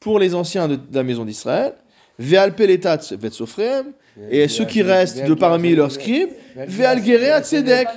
pour 0.00 0.18
les 0.18 0.34
anciens 0.34 0.68
de, 0.68 0.76
de 0.76 0.94
la 0.94 1.02
maison 1.02 1.24
d'Israël. 1.24 1.74
Ve'al 2.18 2.54
peletat 2.54 3.14
bet 3.20 3.30
Sofrem, 3.30 3.92
et 4.30 4.48
ceux 4.48 4.64
qui 4.64 4.82
restent 4.82 5.24
de 5.26 5.34
parmi 5.34 5.74
leurs 5.74 5.92
scribes. 5.92 6.30
Ve'al 6.56 7.04
gereat 7.04 7.42
tzedek. 7.44 7.88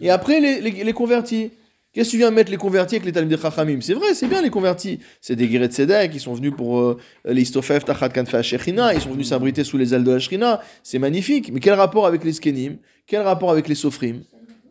Et 0.00 0.10
après, 0.10 0.40
les, 0.40 0.60
les, 0.60 0.84
les 0.84 0.92
convertis. 0.92 1.50
Qu'est-ce 1.92 2.08
que 2.08 2.12
tu 2.12 2.16
viens 2.18 2.30
mettre 2.30 2.50
les 2.50 2.56
convertis 2.56 2.94
avec 2.94 3.04
les 3.04 3.12
Talmud 3.12 3.38
Chachamim? 3.38 3.80
C'est 3.82 3.92
vrai, 3.92 4.14
c'est 4.14 4.26
bien 4.26 4.40
les 4.40 4.48
convertis. 4.48 5.00
C'est 5.20 5.36
des 5.36 5.46
guéret 5.46 5.66
Tzedek, 5.66 6.14
ils 6.14 6.20
sont 6.20 6.32
venus 6.32 6.54
pour 6.56 6.80
euh, 6.80 6.96
les 7.26 7.42
Istofef, 7.42 7.84
Tachat 7.84 8.08
Kanfa 8.08 8.40
Shechina, 8.40 8.94
ils 8.94 9.00
sont 9.02 9.10
venus 9.10 9.28
s'abriter 9.28 9.62
sous 9.62 9.76
les 9.76 9.92
ailes 9.92 10.02
de 10.02 10.12
la 10.12 10.18
Shrina. 10.18 10.62
C'est 10.82 10.98
magnifique. 10.98 11.52
Mais 11.52 11.60
quel 11.60 11.74
rapport 11.74 12.06
avec 12.06 12.24
les 12.24 12.32
Skenim? 12.32 12.78
Quel 13.06 13.20
rapport 13.20 13.50
avec 13.50 13.68
les 13.68 13.74
Sofrim? 13.74 14.22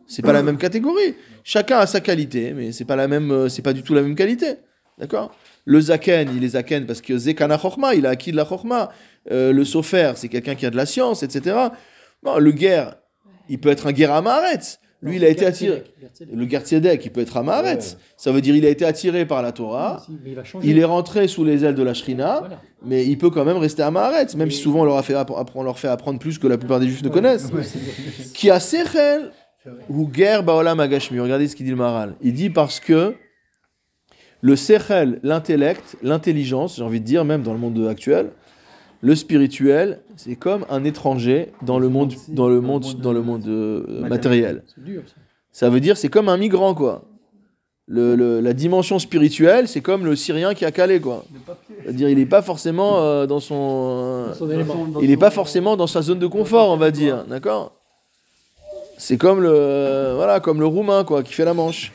C'est 0.08 0.22
pas 0.22 0.32
la 0.32 0.42
même 0.42 0.56
catégorie. 0.56 1.14
Chacun 1.44 1.78
a 1.78 1.86
sa 1.86 2.00
qualité, 2.00 2.54
mais 2.54 2.72
c'est 2.72 2.84
pas 2.84 2.96
la 2.96 3.06
même, 3.06 3.30
euh, 3.30 3.48
c'est 3.48 3.62
pas 3.62 3.72
du 3.72 3.84
tout 3.84 3.94
la 3.94 4.02
même 4.02 4.16
qualité. 4.16 4.56
D'accord? 4.98 5.34
Le 5.64 5.80
Zaken, 5.80 6.30
il 6.36 6.44
est 6.44 6.48
Zaken 6.48 6.86
parce 6.86 7.00
que 7.00 7.16
Zekana 7.16 7.58
Chorma, 7.58 7.94
il 7.94 8.06
a 8.06 8.10
acquis 8.10 8.30
de 8.32 8.36
la 8.36 8.44
Chorma. 8.44 8.90
Euh, 9.30 9.52
le 9.52 9.64
Sofer, 9.64 10.12
c'est 10.16 10.28
quelqu'un 10.28 10.54
qui 10.54 10.66
a 10.66 10.70
de 10.70 10.76
la 10.76 10.86
science, 10.86 11.22
etc. 11.22 11.56
Non, 12.24 12.38
le 12.38 12.52
guerre, 12.52 12.96
il 13.48 13.58
peut 13.58 13.70
être 13.70 13.86
un 13.86 13.92
guerre 13.92 14.12
à 14.12 14.22
Maharetz. 14.22 14.78
Lui, 15.04 15.16
il 15.16 15.24
a 15.24 15.28
été 15.28 15.44
attiré. 15.44 15.82
Le 16.32 16.48
Gertzedek, 16.48 17.04
il 17.04 17.10
peut 17.10 17.22
être 17.22 17.36
Amaretz. 17.36 17.96
Ça 18.16 18.30
veut 18.30 18.40
dire 18.40 18.54
il 18.54 18.64
a 18.64 18.68
été 18.68 18.84
attiré 18.84 19.26
par 19.26 19.42
la 19.42 19.50
Torah. 19.50 20.04
Il 20.62 20.78
est 20.78 20.84
rentré 20.84 21.26
sous 21.26 21.44
les 21.44 21.64
ailes 21.64 21.74
de 21.74 21.82
la 21.82 21.92
Shrina, 21.92 22.42
mais 22.84 23.04
il 23.04 23.18
peut 23.18 23.30
quand 23.30 23.44
même 23.44 23.56
rester 23.56 23.82
à 23.82 23.90
Maharetz, 23.90 24.36
même 24.36 24.52
si 24.52 24.58
souvent 24.62 24.82
on 24.82 24.84
leur, 24.84 24.96
a 24.98 25.02
fait 25.02 25.14
appre- 25.14 25.42
on 25.56 25.62
leur 25.64 25.76
fait 25.80 25.88
apprendre 25.88 26.20
plus 26.20 26.38
que 26.38 26.46
la 26.46 26.56
plupart 26.56 26.78
des 26.78 26.86
juifs 26.86 27.02
ne 27.02 27.08
connaissent. 27.08 27.50
Qui 28.32 28.48
a 28.50 28.60
Sechel 28.60 29.32
ou 29.88 30.08
Ger 30.12 30.40
Baolam 30.44 30.78
Agashmi. 30.78 31.18
Regardez 31.18 31.48
ce 31.48 31.56
qu'il 31.56 31.64
dit 31.64 31.72
le 31.72 31.76
Maharal. 31.78 32.14
Il 32.22 32.32
dit 32.34 32.50
parce 32.50 32.78
que 32.78 33.16
le 34.42 34.54
Sechel, 34.56 35.18
l'intellect, 35.22 35.96
l'intelligence, 36.02 36.76
j'ai 36.76 36.82
envie 36.82 37.00
de 37.00 37.06
dire, 37.06 37.24
même 37.24 37.42
dans 37.42 37.52
le 37.54 37.58
monde 37.58 37.86
actuel, 37.88 38.30
le 39.00 39.14
spirituel, 39.14 40.00
c'est 40.16 40.36
comme 40.36 40.64
un 40.68 40.84
étranger 40.84 41.48
dans 41.62 41.78
le 41.78 41.88
monde, 41.88 42.12
dans 42.28 42.48
le 42.48 42.60
monde, 42.60 42.84
dans 43.00 43.12
le 43.12 43.22
monde 43.22 43.44
euh, 43.48 44.02
matériel. 44.08 44.62
Ça. 45.50 45.68
Veut 45.70 45.80
dire 45.80 45.96
c'est 45.96 46.08
comme 46.08 46.28
un 46.28 46.36
migrant 46.36 46.74
quoi. 46.74 47.04
Le, 47.88 48.14
le- 48.14 48.40
la 48.40 48.52
dimension 48.52 48.98
spirituelle, 49.00 49.66
c'est 49.66 49.80
comme 49.80 50.04
le 50.04 50.14
Syrien 50.14 50.54
qui 50.54 50.64
a 50.64 50.70
calé 50.70 51.00
quoi. 51.00 51.24
C'est-à-dire 51.82 52.08
il 52.08 52.16
n'est 52.18 52.26
pas 52.26 52.42
forcément 52.42 53.00
euh, 53.00 53.26
dans 53.26 53.40
son, 53.40 54.28
euh, 54.30 54.34
Son 54.34 54.46
il 55.02 55.08
n'est 55.10 55.16
pas 55.16 55.30
forcément 55.32 55.76
dans 55.76 55.88
sa 55.88 56.00
zone 56.00 56.20
de 56.20 56.26
confort, 56.28 56.70
on 56.70 56.76
va 56.76 56.90
dire, 56.92 57.24
d'accord? 57.28 57.72
C'est 59.04 59.16
comme 59.18 59.40
le 59.42 60.12
voilà 60.14 60.38
comme 60.38 60.60
le 60.60 60.66
roumain 60.66 61.02
quoi 61.02 61.24
qui 61.24 61.32
fait 61.32 61.44
la 61.44 61.54
manche. 61.54 61.90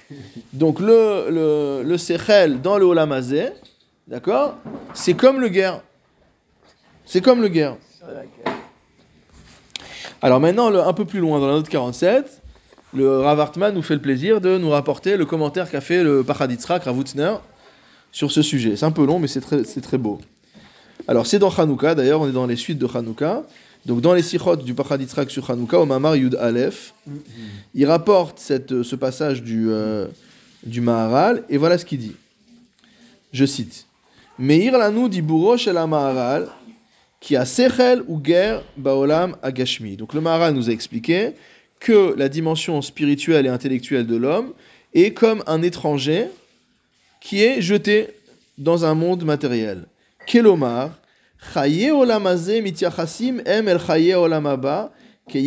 Donc 0.52 0.82
le 0.82 1.28
le 1.30 1.82
le 1.82 1.98
sechel 1.98 2.60
dans 2.62 2.78
le 2.78 2.84
olamazé, 2.84 3.46
d'accord, 4.10 4.56
c'est 4.94 5.14
comme 5.14 5.40
le 5.40 5.48
guerre. 5.48 5.80
C'est 7.06 7.22
comme 7.22 7.42
le 7.42 7.48
guerre. 7.48 7.78
Alors 10.22 10.42
maintenant, 10.42 10.70
le- 10.70 10.82
un 10.82 10.92
peu 10.92 11.06
plus 11.06 11.22
loin 11.22 11.40
dans 11.40 11.48
la 11.48 11.54
note 11.54 11.70
47, 11.70 12.42
le 12.94 13.20
Rav 13.20 13.40
Hartman 13.40 13.74
nous 13.74 13.82
fait 13.84 13.94
le 13.96 14.02
plaisir 14.02 14.42
de 14.42 14.58
nous 14.58 14.70
rapporter 14.72 15.16
le 15.16 15.26
commentaire 15.26 15.72
qu'a 15.72 15.80
fait 15.80 16.04
le 16.04 16.26
Pachaditzrak 16.26 16.84
Rav 16.84 17.00
Utzner 17.00 17.36
sur 18.12 18.32
ce 18.32 18.42
sujet. 18.42 18.76
C'est 18.76 18.86
un 18.86 18.92
peu 18.92 19.06
long, 19.06 19.18
mais 19.20 19.28
c'est 19.28 19.40
très, 19.40 19.64
très 19.64 19.98
beau. 19.98 20.20
Alors 21.08 21.26
c'est 21.26 21.40
dans 21.40 21.52
Hanouka, 21.58 21.96
d'ailleurs, 21.96 22.20
on 22.20 22.28
est 22.28 22.34
dans 22.34 22.48
les 22.48 22.58
suites 22.58 22.80
de 22.80 22.88
Hanouka. 22.94 23.44
Donc 23.88 24.02
dans 24.02 24.14
les 24.14 24.22
sichot 24.22 24.58
du 24.58 24.74
Pachaditzrak 24.74 25.32
sur 25.32 25.50
Hanouka, 25.50 25.80
au 25.80 25.86
Mamar 25.86 26.18
Yud 26.18 26.36
Aleph, 26.36 26.94
il 27.74 27.86
rapporte 27.86 28.38
cette, 28.38 28.84
ce 28.84 28.96
passage 28.98 29.42
du, 29.42 29.68
euh, 29.70 30.08
du 30.66 30.82
Maharal, 30.82 31.46
et 31.48 31.56
voilà 31.56 31.78
ce 31.78 31.86
qu'il 31.86 32.00
dit. 32.00 32.16
Je 33.32 33.46
cite. 33.46 33.86
Meir 34.38 34.78
lanu 34.78 35.08
diburo 35.08 35.56
shel 35.56 35.76
Maharal, 35.88 36.50
qui 37.22 37.38
a 37.38 37.46
sechel 37.46 38.04
ou 38.10 38.22
baolam 38.76 39.38
agashmi. 39.42 39.96
Donc 39.96 40.14
le 40.14 40.20
Maharal 40.20 40.54
nous 40.54 40.70
a 40.70 40.74
expliqué 40.74 41.32
que 41.80 42.14
la 42.18 42.28
dimension 42.28 42.82
spirituelle 42.82 43.46
et 43.46 43.50
intellectuelle 43.50 44.06
de 44.06 44.18
l'homme 44.18 44.52
est 44.94 45.14
comme 45.14 45.42
un 45.48 45.62
étranger 45.62 46.28
qui 47.22 47.42
est 47.42 47.62
jeté 47.62 48.10
dans 48.58 48.84
un 48.84 48.96
monde 48.96 49.24
matériel. 49.24 49.86
Kelomar, 50.26 50.92
em 53.46 53.68
el 53.68 54.16
olamaba, 54.16 54.92
ke 55.28 55.38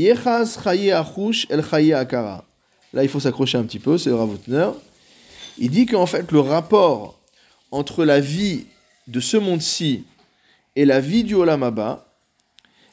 achush 0.93 1.47
el 1.51 1.95
akara. 1.95 2.45
Là, 2.93 3.05
il 3.05 3.09
faut 3.09 3.20
s'accrocher 3.20 3.59
un 3.59 3.64
petit 3.64 3.78
peu, 3.78 3.99
c'est 3.99 4.11
le 4.11 4.16
Rav 4.16 4.30
Wutner. 4.30 4.70
Il 5.59 5.70
dit 5.70 5.86
qu'en 5.86 6.07
fait, 6.07 6.32
le 6.32 6.41
rapport 6.41 7.20
entre 7.70 8.05
la 8.05 8.18
vie 8.18 8.66
de 9.07 9.20
ce 9.20 9.36
monde-ci 9.36 10.05
et 10.74 10.84
la 10.84 11.01
vie 11.01 11.22
du 11.22 11.34
Olam 11.34 11.62
Abba, 11.62 12.07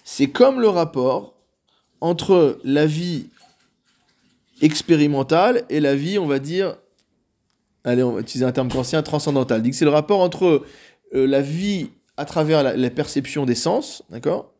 c'est 0.03 0.27
comme 0.27 0.61
le 0.61 0.69
rapport 0.69 1.33
entre 1.99 2.59
la 2.63 2.85
vie 2.85 3.27
expérimentale 4.61 5.63
et 5.69 5.79
la 5.79 5.95
vie, 5.95 6.19
on 6.19 6.27
va 6.27 6.39
dire, 6.39 6.77
allez, 7.83 8.03
on 8.03 8.11
va 8.13 8.21
utiliser 8.21 8.45
un 8.45 8.51
terme 8.51 8.69
ancien, 8.75 9.01
transcendantal. 9.01 9.59
Il 9.59 9.63
dit 9.63 9.69
que 9.71 9.75
c'est 9.75 9.85
le 9.85 9.91
rapport 9.91 10.19
entre 10.19 10.63
euh, 11.15 11.27
la 11.27 11.41
vie 11.41 11.89
à 12.17 12.25
travers 12.25 12.63
la, 12.63 12.75
la 12.75 12.89
perception 12.89 13.45
des 13.45 13.55
sens, 13.55 14.03
d'accord 14.09 14.53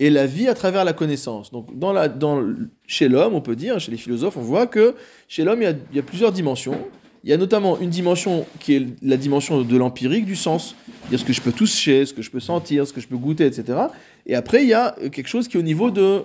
et 0.00 0.10
la 0.10 0.26
vie 0.26 0.48
à 0.48 0.54
travers 0.54 0.84
la 0.84 0.94
connaissance. 0.94 1.52
Donc, 1.52 1.78
dans 1.78 1.92
la, 1.92 2.08
dans, 2.08 2.42
chez 2.88 3.08
l'homme, 3.08 3.34
on 3.34 3.40
peut 3.40 3.54
dire, 3.54 3.78
chez 3.78 3.92
les 3.92 3.96
philosophes, 3.96 4.36
on 4.36 4.40
voit 4.40 4.66
que 4.66 4.96
chez 5.28 5.44
l'homme, 5.44 5.60
il, 5.60 5.64
y 5.64 5.68
a- 5.68 5.74
il 5.92 5.96
y 5.96 6.00
a 6.00 6.02
plusieurs 6.02 6.32
dimensions. 6.32 6.76
Il 7.22 7.30
y 7.30 7.32
a 7.32 7.36
notamment 7.36 7.78
une 7.78 7.90
dimension 7.90 8.44
qui 8.58 8.74
est 8.74 8.86
la 9.00 9.16
dimension 9.16 9.62
de 9.62 9.76
l'empirique, 9.76 10.24
du 10.24 10.34
sens. 10.34 10.74
C'est-à-dire 11.02 11.20
ce 11.20 11.24
que 11.24 11.32
je 11.32 11.40
peux 11.40 11.52
toucher, 11.52 12.04
ce 12.04 12.12
que 12.14 12.22
je 12.22 12.32
peux 12.32 12.40
sentir, 12.40 12.84
ce 12.84 12.92
que 12.92 13.00
je 13.00 13.06
peux 13.06 13.16
goûter, 13.18 13.46
etc. 13.46 13.78
Et 14.26 14.34
après, 14.34 14.64
il 14.64 14.70
y 14.70 14.72
a 14.74 14.96
euh, 15.02 15.08
quelque 15.08 15.28
chose 15.28 15.46
qui 15.46 15.56
est 15.56 15.60
au 15.60 15.62
niveau 15.62 15.92
de, 15.92 16.22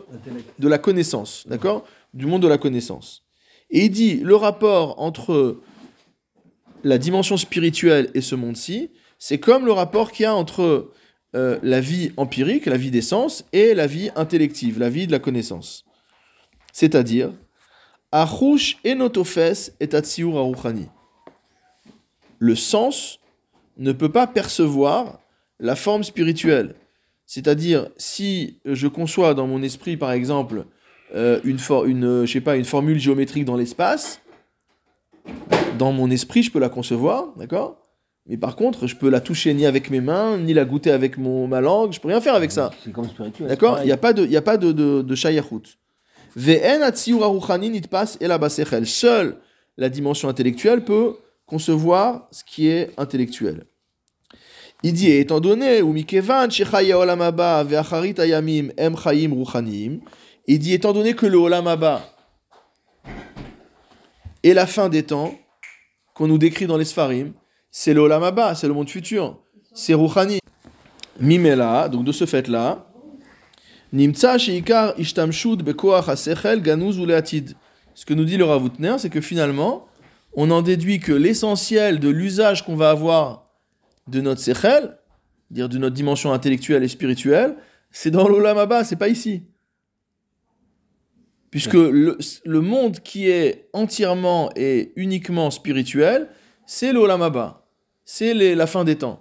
de 0.57 0.67
la 0.67 0.79
connaissance, 0.79 1.43
d'accord 1.47 1.85
Du 2.15 2.25
monde 2.25 2.41
de 2.41 2.47
la 2.47 2.57
connaissance. 2.57 3.21
Et 3.69 3.85
il 3.85 3.91
dit, 3.91 4.15
le 4.23 4.35
rapport 4.35 4.99
entre 4.99 5.57
la 6.83 6.97
dimension 6.97 7.37
spirituelle 7.37 8.09
et 8.15 8.21
ce 8.21 8.33
monde-ci, 8.33 8.89
c'est 9.19 9.39
comme 9.39 9.65
le 9.65 9.71
rapport 9.71 10.11
qu'il 10.11 10.23
y 10.23 10.25
a 10.25 10.35
entre 10.35 10.91
euh, 11.35 11.59
la 11.61 11.81
vie 11.81 12.11
empirique, 12.17 12.65
la 12.65 12.77
vie 12.77 12.91
des 12.91 13.01
sens, 13.01 13.45
et 13.53 13.73
la 13.73 13.87
vie 13.87 14.09
intellective, 14.15 14.79
la 14.79 14.89
vie 14.89 15.07
de 15.07 15.11
la 15.11 15.19
connaissance. 15.19 15.85
C'est-à-dire, 16.71 17.31
Achush 18.11 18.77
enotofes 18.85 19.71
et 19.79 19.89
aruchani. 19.93 20.87
Le 22.39 22.55
sens 22.55 23.19
ne 23.77 23.91
peut 23.91 24.11
pas 24.11 24.27
percevoir 24.27 25.19
la 25.59 25.75
forme 25.75 26.03
spirituelle. 26.03 26.75
C'est-à-dire, 27.25 27.89
si 27.97 28.59
je 28.63 28.87
conçois 28.87 29.33
dans 29.33 29.47
mon 29.47 29.61
esprit, 29.61 29.97
par 29.97 30.11
exemple, 30.11 30.65
euh, 31.13 31.41
une, 31.43 31.59
une 31.85 32.65
formule 32.65 32.99
géométrique 32.99 33.43
dans 33.43 33.57
l'espace, 33.57 34.21
dans 35.77 35.91
mon 35.91 36.09
esprit, 36.09 36.43
je 36.43 36.51
peux 36.51 36.59
la 36.59 36.69
concevoir, 36.69 37.33
d'accord? 37.35 37.86
Mais 38.27 38.37
par 38.37 38.55
contre, 38.55 38.87
je 38.87 38.95
peux 38.95 39.09
la 39.09 39.21
toucher 39.21 39.53
ni 39.53 39.65
avec 39.65 39.89
mes 39.89 40.01
mains, 40.01 40.37
ni 40.37 40.53
la 40.53 40.65
goûter 40.65 40.91
avec 40.91 41.17
mon, 41.17 41.47
ma 41.47 41.61
langue, 41.61 41.93
je 41.93 41.99
peux 41.99 42.09
rien 42.09 42.19
faire 42.19 42.35
avec 42.35 42.51
ça. 42.51 42.71
C'est 42.83 42.91
comme 42.91 43.07
spirituel. 43.07 43.47
D'accord? 43.47 43.79
Il 43.81 43.85
n'y 43.85 43.91
a 43.91 43.97
pas 43.97 44.11
de, 44.13 44.25
y 44.25 44.35
a 44.35 44.41
pas 44.41 44.57
de, 44.57 44.71
de, 44.73 45.01
de. 45.01 45.15
Seule 48.85 49.37
la 49.77 49.89
dimension 49.89 50.27
intellectuelle 50.27 50.83
peut 50.83 51.15
concevoir 51.45 52.27
ce 52.31 52.43
qui 52.43 52.67
est 52.67 52.91
intellectuel. 52.97 53.65
Il 54.83 54.93
dit, 54.93 55.09
étant 55.09 55.39
donné, 55.39 55.81
ou 55.81 55.93
mikevan 55.93 56.49
ve'acharit 56.49 58.15
ayamim 58.17 58.69
em 58.77 58.95
chayim 58.95 59.33
ruchanim, 59.33 60.01
il 60.45 60.59
dit, 60.59 60.73
étant 60.73 60.93
donné 60.93 61.13
que 61.13 61.25
le 61.25 61.37
olam 61.37 61.67
haba 61.67 62.01
et 64.43 64.53
la 64.53 64.67
fin 64.67 64.89
des 64.89 65.03
temps, 65.03 65.33
qu'on 66.13 66.27
nous 66.27 66.37
décrit 66.37 66.67
dans 66.67 66.77
les 66.77 66.85
Sfarim, 66.85 67.33
c'est 67.71 67.93
le 67.93 68.01
olam 68.01 68.23
haba, 68.23 68.55
c'est 68.55 68.67
le 68.67 68.73
monde 68.73 68.89
futur, 68.89 69.39
c'est 69.73 69.93
ruchani. 69.93 70.39
Mimela, 71.19 71.89
donc 71.89 72.05
de 72.05 72.11
ce 72.11 72.25
fait-là, 72.25 72.87
Nimtsa 73.93 74.37
sheikar 74.37 74.93
ishtamshut 74.99 75.57
bekoach 75.57 76.07
hasechel 76.09 76.61
ganuz 76.61 76.97
uleatid. 76.97 77.55
Ce 77.93 78.05
que 78.05 78.13
nous 78.13 78.25
dit 78.25 78.37
le 78.37 78.43
Ravutner, 78.43 78.97
c'est 78.99 79.09
que 79.09 79.21
finalement, 79.21 79.87
on 80.33 80.51
en 80.51 80.61
déduit 80.61 80.99
que 80.99 81.13
l'essentiel 81.13 81.99
de 81.99 82.09
l'usage 82.09 82.63
qu'on 82.63 82.75
va 82.75 82.91
avoir 82.91 83.49
de 84.07 84.21
notre 84.21 84.41
sechel, 84.41 84.97
dire 85.49 85.69
de 85.69 85.77
notre 85.77 85.95
dimension 85.95 86.31
intellectuelle 86.31 86.83
et 86.83 86.87
spirituelle, 86.87 87.55
c'est 87.89 88.11
dans 88.11 88.27
l'olam 88.27 88.57
haba, 88.57 88.83
c'est 88.83 88.97
pas 88.97 89.07
ici. 89.07 89.43
Puisque 91.49 91.73
le 91.73 92.61
monde 92.61 92.99
qui 92.99 93.29
est 93.29 93.69
entièrement 93.73 94.51
et 94.55 94.91
uniquement 94.95 95.49
spirituel, 95.49 96.29
c'est 96.66 96.92
l'olam 96.92 97.22
haba. 97.22 97.62
C'est 98.04 98.34
les- 98.34 98.54
la 98.54 98.66
fin 98.66 98.84
des 98.84 98.96
temps. 98.96 99.20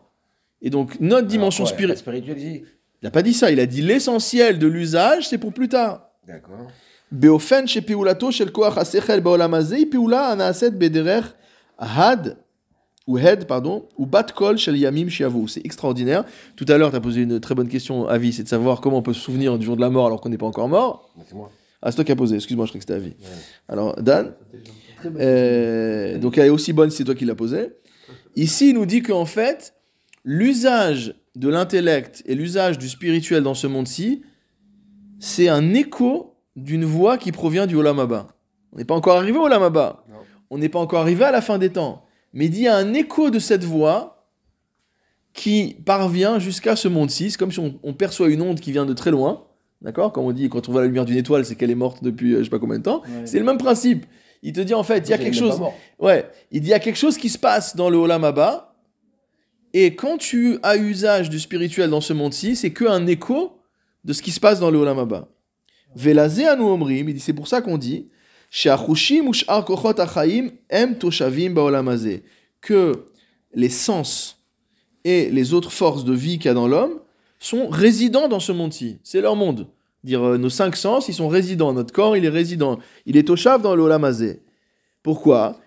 Et 0.61 0.69
donc, 0.69 0.99
notre 0.99 1.27
dimension 1.27 1.63
Alors, 1.65 1.75
quoi, 1.75 1.83
il 1.85 1.89
y 1.89 1.91
a 1.91 1.93
pas 1.93 1.99
spirituelle. 1.99 2.35
de 2.35 2.39
spirituel 2.39 2.61
ici. 2.63 2.71
Il 3.01 3.05
n'a 3.05 3.11
pas 3.11 3.21
dit 3.23 3.33
ça, 3.33 3.51
il 3.51 3.59
a 3.59 3.65
dit 3.65 3.81
l'essentiel 3.81 4.59
de 4.59 4.67
l'usage, 4.67 5.27
c'est 5.29 5.37
pour 5.39 5.53
plus 5.53 5.69
tard. 5.69 6.01
D'accord. 6.27 6.67
באופן 7.11 7.67
שפעולתו 7.67 8.31
של 8.31 8.49
כוח 8.49 8.77
השכל 8.77 9.19
בעולם 9.19 9.53
הזה 9.53 9.75
היא 9.75 9.85
פעולה 9.91 10.31
הנעשית 10.31 10.73
בדרך 10.73 11.33
ההד, 11.79 12.35
ou 13.09 13.17
head, 13.17 13.45
pardon, 13.47 13.83
ou 13.97 14.05
bat 14.05 14.31
kol 14.33 14.57
shel 14.57 14.77
yamim 14.77 15.09
shiavu. 15.09 15.47
C'est 15.47 15.65
extraordinaire. 15.65 16.23
Tout 16.55 16.65
à 16.69 16.77
l'heure, 16.77 16.91
tu 16.91 16.95
as 16.97 17.01
posé 17.01 17.21
une 17.23 17.39
très 17.39 17.55
bonne 17.55 17.67
question, 17.67 18.07
Avi, 18.07 18.31
c'est 18.31 18.43
de 18.43 18.47
savoir 18.47 18.79
comment 18.79 18.97
on 18.99 19.01
peut 19.01 19.13
se 19.13 19.19
souvenir 19.19 19.57
du 19.57 19.65
jour 19.65 19.75
de 19.75 19.81
la 19.81 19.89
mort 19.89 20.05
alors 20.05 20.21
qu'on 20.21 20.29
n'est 20.29 20.37
pas 20.37 20.45
encore 20.45 20.69
mort. 20.69 21.09
C'est 21.27 21.33
moi. 21.35 21.49
Ah, 21.81 21.89
c'est 21.91 21.95
toi 21.95 22.05
qui 22.05 22.11
as 22.11 22.15
posé, 22.15 22.35
excuse-moi, 22.35 22.65
je 22.67 22.71
crois 22.71 22.79
que 22.79 22.83
c'était 22.83 22.93
Avi. 22.93 23.09
Ouais. 23.09 23.41
Alors, 23.67 23.95
Dan, 24.01 24.33
Très 25.06 25.10
bonne 25.10 25.22
euh, 25.22 26.18
donc 26.18 26.38
elle 26.38 26.46
est 26.46 26.50
aussi 26.50 26.72
bonne 26.72 26.90
si 26.90 26.98
c'est 26.98 27.04
toi 27.04 27.14
qui 27.14 27.24
l'as 27.24 27.34
posée. 27.34 27.72
Ici, 28.36 28.70
il 28.70 28.74
nous 28.74 28.86
dit 28.86 29.02
qu'en 29.02 29.24
fait, 29.24 29.74
l'usage 30.24 31.14
de 31.34 31.48
l'intellect 31.48 32.22
et 32.26 32.34
l'usage 32.34 32.78
du 32.78 32.88
spirituel 32.88 33.42
dans 33.42 33.54
ce 33.54 33.66
monde-ci, 33.66 34.22
c'est 35.18 35.48
un 35.48 35.72
écho 35.74 36.36
d'une 36.54 36.84
voix 36.84 37.18
qui 37.18 37.32
provient 37.32 37.66
du 37.66 37.76
Olam 37.76 37.98
Haba. 37.98 38.28
On 38.72 38.78
n'est 38.78 38.84
pas 38.84 38.94
encore 38.94 39.16
arrivé 39.16 39.38
au 39.38 39.44
Olam 39.44 39.62
Haba. 39.62 40.04
Non. 40.08 40.16
On 40.50 40.58
n'est 40.58 40.68
pas 40.68 40.78
encore 40.78 41.00
arrivé 41.00 41.24
à 41.24 41.30
la 41.30 41.40
fin 41.40 41.58
des 41.58 41.70
temps. 41.70 42.04
Mais 42.32 42.46
il 42.46 42.58
y 42.58 42.68
a 42.68 42.76
un 42.76 42.92
écho 42.92 43.30
de 43.30 43.38
cette 43.38 43.64
voix 43.64 44.28
qui 45.32 45.76
parvient 45.84 46.38
jusqu'à 46.38 46.76
ce 46.76 46.88
monde-ci. 46.88 47.30
C'est 47.30 47.38
comme 47.38 47.52
si 47.52 47.60
on, 47.60 47.78
on 47.82 47.94
perçoit 47.94 48.28
une 48.28 48.42
onde 48.42 48.60
qui 48.60 48.72
vient 48.72 48.86
de 48.86 48.92
très 48.92 49.10
loin. 49.10 49.44
D'accord? 49.82 50.12
Comme 50.12 50.24
on 50.24 50.32
dit, 50.32 50.48
quand 50.48 50.68
on 50.68 50.72
voit 50.72 50.80
la 50.80 50.86
lumière 50.86 51.04
d'une 51.04 51.16
étoile, 51.16 51.44
c'est 51.44 51.54
qu'elle 51.54 51.70
est 51.70 51.74
morte 51.74 52.02
depuis 52.02 52.34
euh, 52.34 52.38
je 52.38 52.44
sais 52.44 52.50
pas 52.50 52.58
combien 52.58 52.78
de 52.78 52.82
temps. 52.82 53.02
Ouais. 53.02 53.26
C'est 53.26 53.38
le 53.38 53.44
même 53.44 53.58
principe. 53.58 54.06
Il 54.46 54.52
te 54.52 54.60
dit 54.60 54.74
en 54.74 54.84
fait, 54.84 55.08
il 55.08 55.10
y 55.10 55.12
a 55.12 55.18
quelque 55.18 55.36
chose. 55.36 55.60
Ouais, 55.98 56.30
il 56.52 56.60
dit 56.60 56.68
il 56.68 56.70
y 56.70 56.74
a 56.74 56.78
quelque 56.78 56.98
chose 56.98 57.18
qui 57.18 57.28
se 57.28 57.36
passe 57.36 57.74
dans 57.74 57.90
le 57.90 57.96
Olam 57.96 58.22
Haba. 58.22 58.76
Et 59.74 59.96
quand 59.96 60.18
tu 60.18 60.60
as 60.62 60.76
usage 60.76 61.28
du 61.28 61.40
spirituel 61.40 61.90
dans 61.90 62.00
ce 62.00 62.12
monde-ci, 62.12 62.54
c'est 62.54 62.72
qu'un 62.72 63.08
écho 63.08 63.58
de 64.04 64.12
ce 64.12 64.22
qui 64.22 64.30
se 64.30 64.38
passe 64.38 64.60
dans 64.60 64.70
le 64.70 64.78
Olam 64.78 65.00
Haba. 65.00 65.26
Velazé 65.96 66.46
anu 66.46 66.62
omrim, 66.62 67.08
il 67.08 67.14
dit 67.16 67.20
c'est 67.20 67.32
pour 67.32 67.48
ça 67.48 67.60
qu'on 67.60 67.76
dit 67.76 68.08
que 72.60 73.04
les 73.52 73.68
sens 73.68 74.44
et 75.04 75.30
les 75.30 75.54
autres 75.54 75.72
forces 75.72 76.04
de 76.04 76.14
vie 76.14 76.38
qu'il 76.38 76.46
y 76.46 76.50
a 76.50 76.54
dans 76.54 76.68
l'homme 76.68 77.00
sont 77.40 77.66
résidents 77.66 78.28
dans 78.28 78.38
ce 78.38 78.52
monde-ci. 78.52 79.00
C'est 79.02 79.20
leur 79.20 79.34
monde. 79.34 79.66
Dire 80.06 80.22
euh, 80.24 80.38
nos 80.38 80.50
cinq 80.50 80.76
sens, 80.76 81.08
ils 81.08 81.14
sont 81.14 81.26
résidents. 81.26 81.72
Notre 81.72 81.92
corps, 81.92 82.16
il 82.16 82.24
est 82.24 82.28
résident. 82.28 82.78
Il 83.06 83.16
est 83.16 83.26
toshav 83.26 83.60
dans 83.60 83.74
le 83.74 83.82
olam 83.82 84.04
hazeh. 84.04 84.40
Pourquoi. 85.02 85.58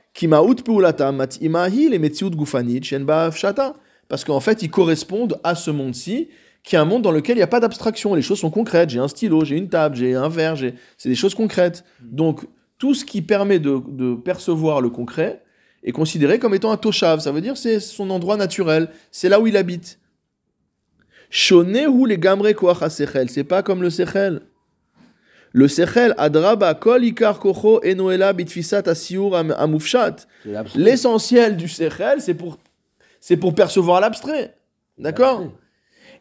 Parce 4.08 4.24
qu'en 4.24 4.40
fait, 4.40 4.62
ils 4.62 4.72
correspondent 4.72 5.40
à 5.44 5.56
ce 5.56 5.72
monde-ci, 5.72 6.30
qui 6.64 6.76
est 6.78 6.80
un 6.80 6.86
monde 6.86 7.02
dans 7.02 7.12
lequel 7.12 7.36
il 7.36 7.40
n'y 7.40 7.44
a 7.44 7.48
pas 7.48 7.60
d'abstraction. 7.60 8.16
Les 8.16 8.22
choses 8.22 8.40
sont 8.40 8.50
concrètes. 8.50 8.90
J'ai 8.92 9.00
un 9.00 9.10
stylo, 9.10 9.44
j'ai 9.44 9.58
une 9.58 9.68
table, 9.68 9.98
j'ai 9.98 10.16
un 10.16 10.30
verre, 10.30 10.56
c'est 10.98 11.10
des 11.10 11.16
choses 11.16 11.36
concrètes. 11.36 11.84
Donc, 12.02 12.48
tout 12.78 12.94
ce 12.94 13.04
qui 13.04 13.22
permet 13.22 13.60
de, 13.60 13.82
de 13.90 14.16
percevoir 14.16 14.80
le 14.80 14.90
concret 14.90 15.44
est 15.84 15.92
considéré 15.92 16.40
comme 16.40 16.56
étant 16.56 16.72
un 16.72 16.78
toshav. 16.78 17.20
Ça 17.20 17.34
veut 17.34 17.42
dire 17.42 17.58
c'est 17.58 17.82
son 17.82 18.10
endroit 18.10 18.38
naturel. 18.38 18.88
C'est 19.12 19.28
là 19.28 19.42
où 19.42 19.48
il 19.48 19.58
habite. 19.58 20.00
Shonehu 21.30 22.08
le 22.08 22.16
gamre 22.16 22.52
koach 22.54 22.82
ha-sechel. 22.82 23.30
C'est 23.30 23.44
pas 23.44 23.64
comme 23.64 23.82
le 23.82 23.90
sechel. 23.90 24.42
Le 25.52 25.68
sechel 25.68 26.14
adraba 26.18 26.74
kol 26.76 27.04
ikar 27.04 27.40
kocho 27.40 27.82
enoela 27.84 28.34
bitfisat 28.34 28.88
asiur 28.88 29.36
am- 29.36 29.56
amufshat. 29.58 30.28
L'essentiel 30.76 31.58
du 31.58 31.68
sechel, 31.68 32.22
c'est 32.22 32.34
pour, 32.34 32.58
c'est 33.20 33.38
pour 33.38 33.54
percevoir 33.56 34.02
l'abstrait. 34.02 34.56
D'accord? 34.98 35.52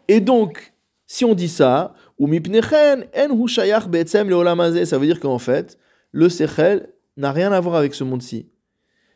Et 0.08 0.20
donc, 0.20 0.72
si 1.06 1.24
on 1.24 1.34
dit 1.34 1.48
ça, 1.48 1.94
ou 2.18 2.26
mipnechen 2.26 3.04
en 3.16 3.30
hu 3.30 3.48
shayach 3.48 3.86
be'etzem 3.88 4.30
hazeh, 4.32 4.86
ça 4.86 4.98
veut 4.98 5.06
dire 5.06 5.20
qu'en 5.20 5.38
fait, 5.38 5.78
le 6.12 6.28
sechel 6.28 6.88
n'a 7.16 7.32
rien 7.32 7.52
à 7.52 7.60
voir 7.60 7.76
avec 7.76 7.94
ce 7.94 8.04
monde-ci. 8.04 8.48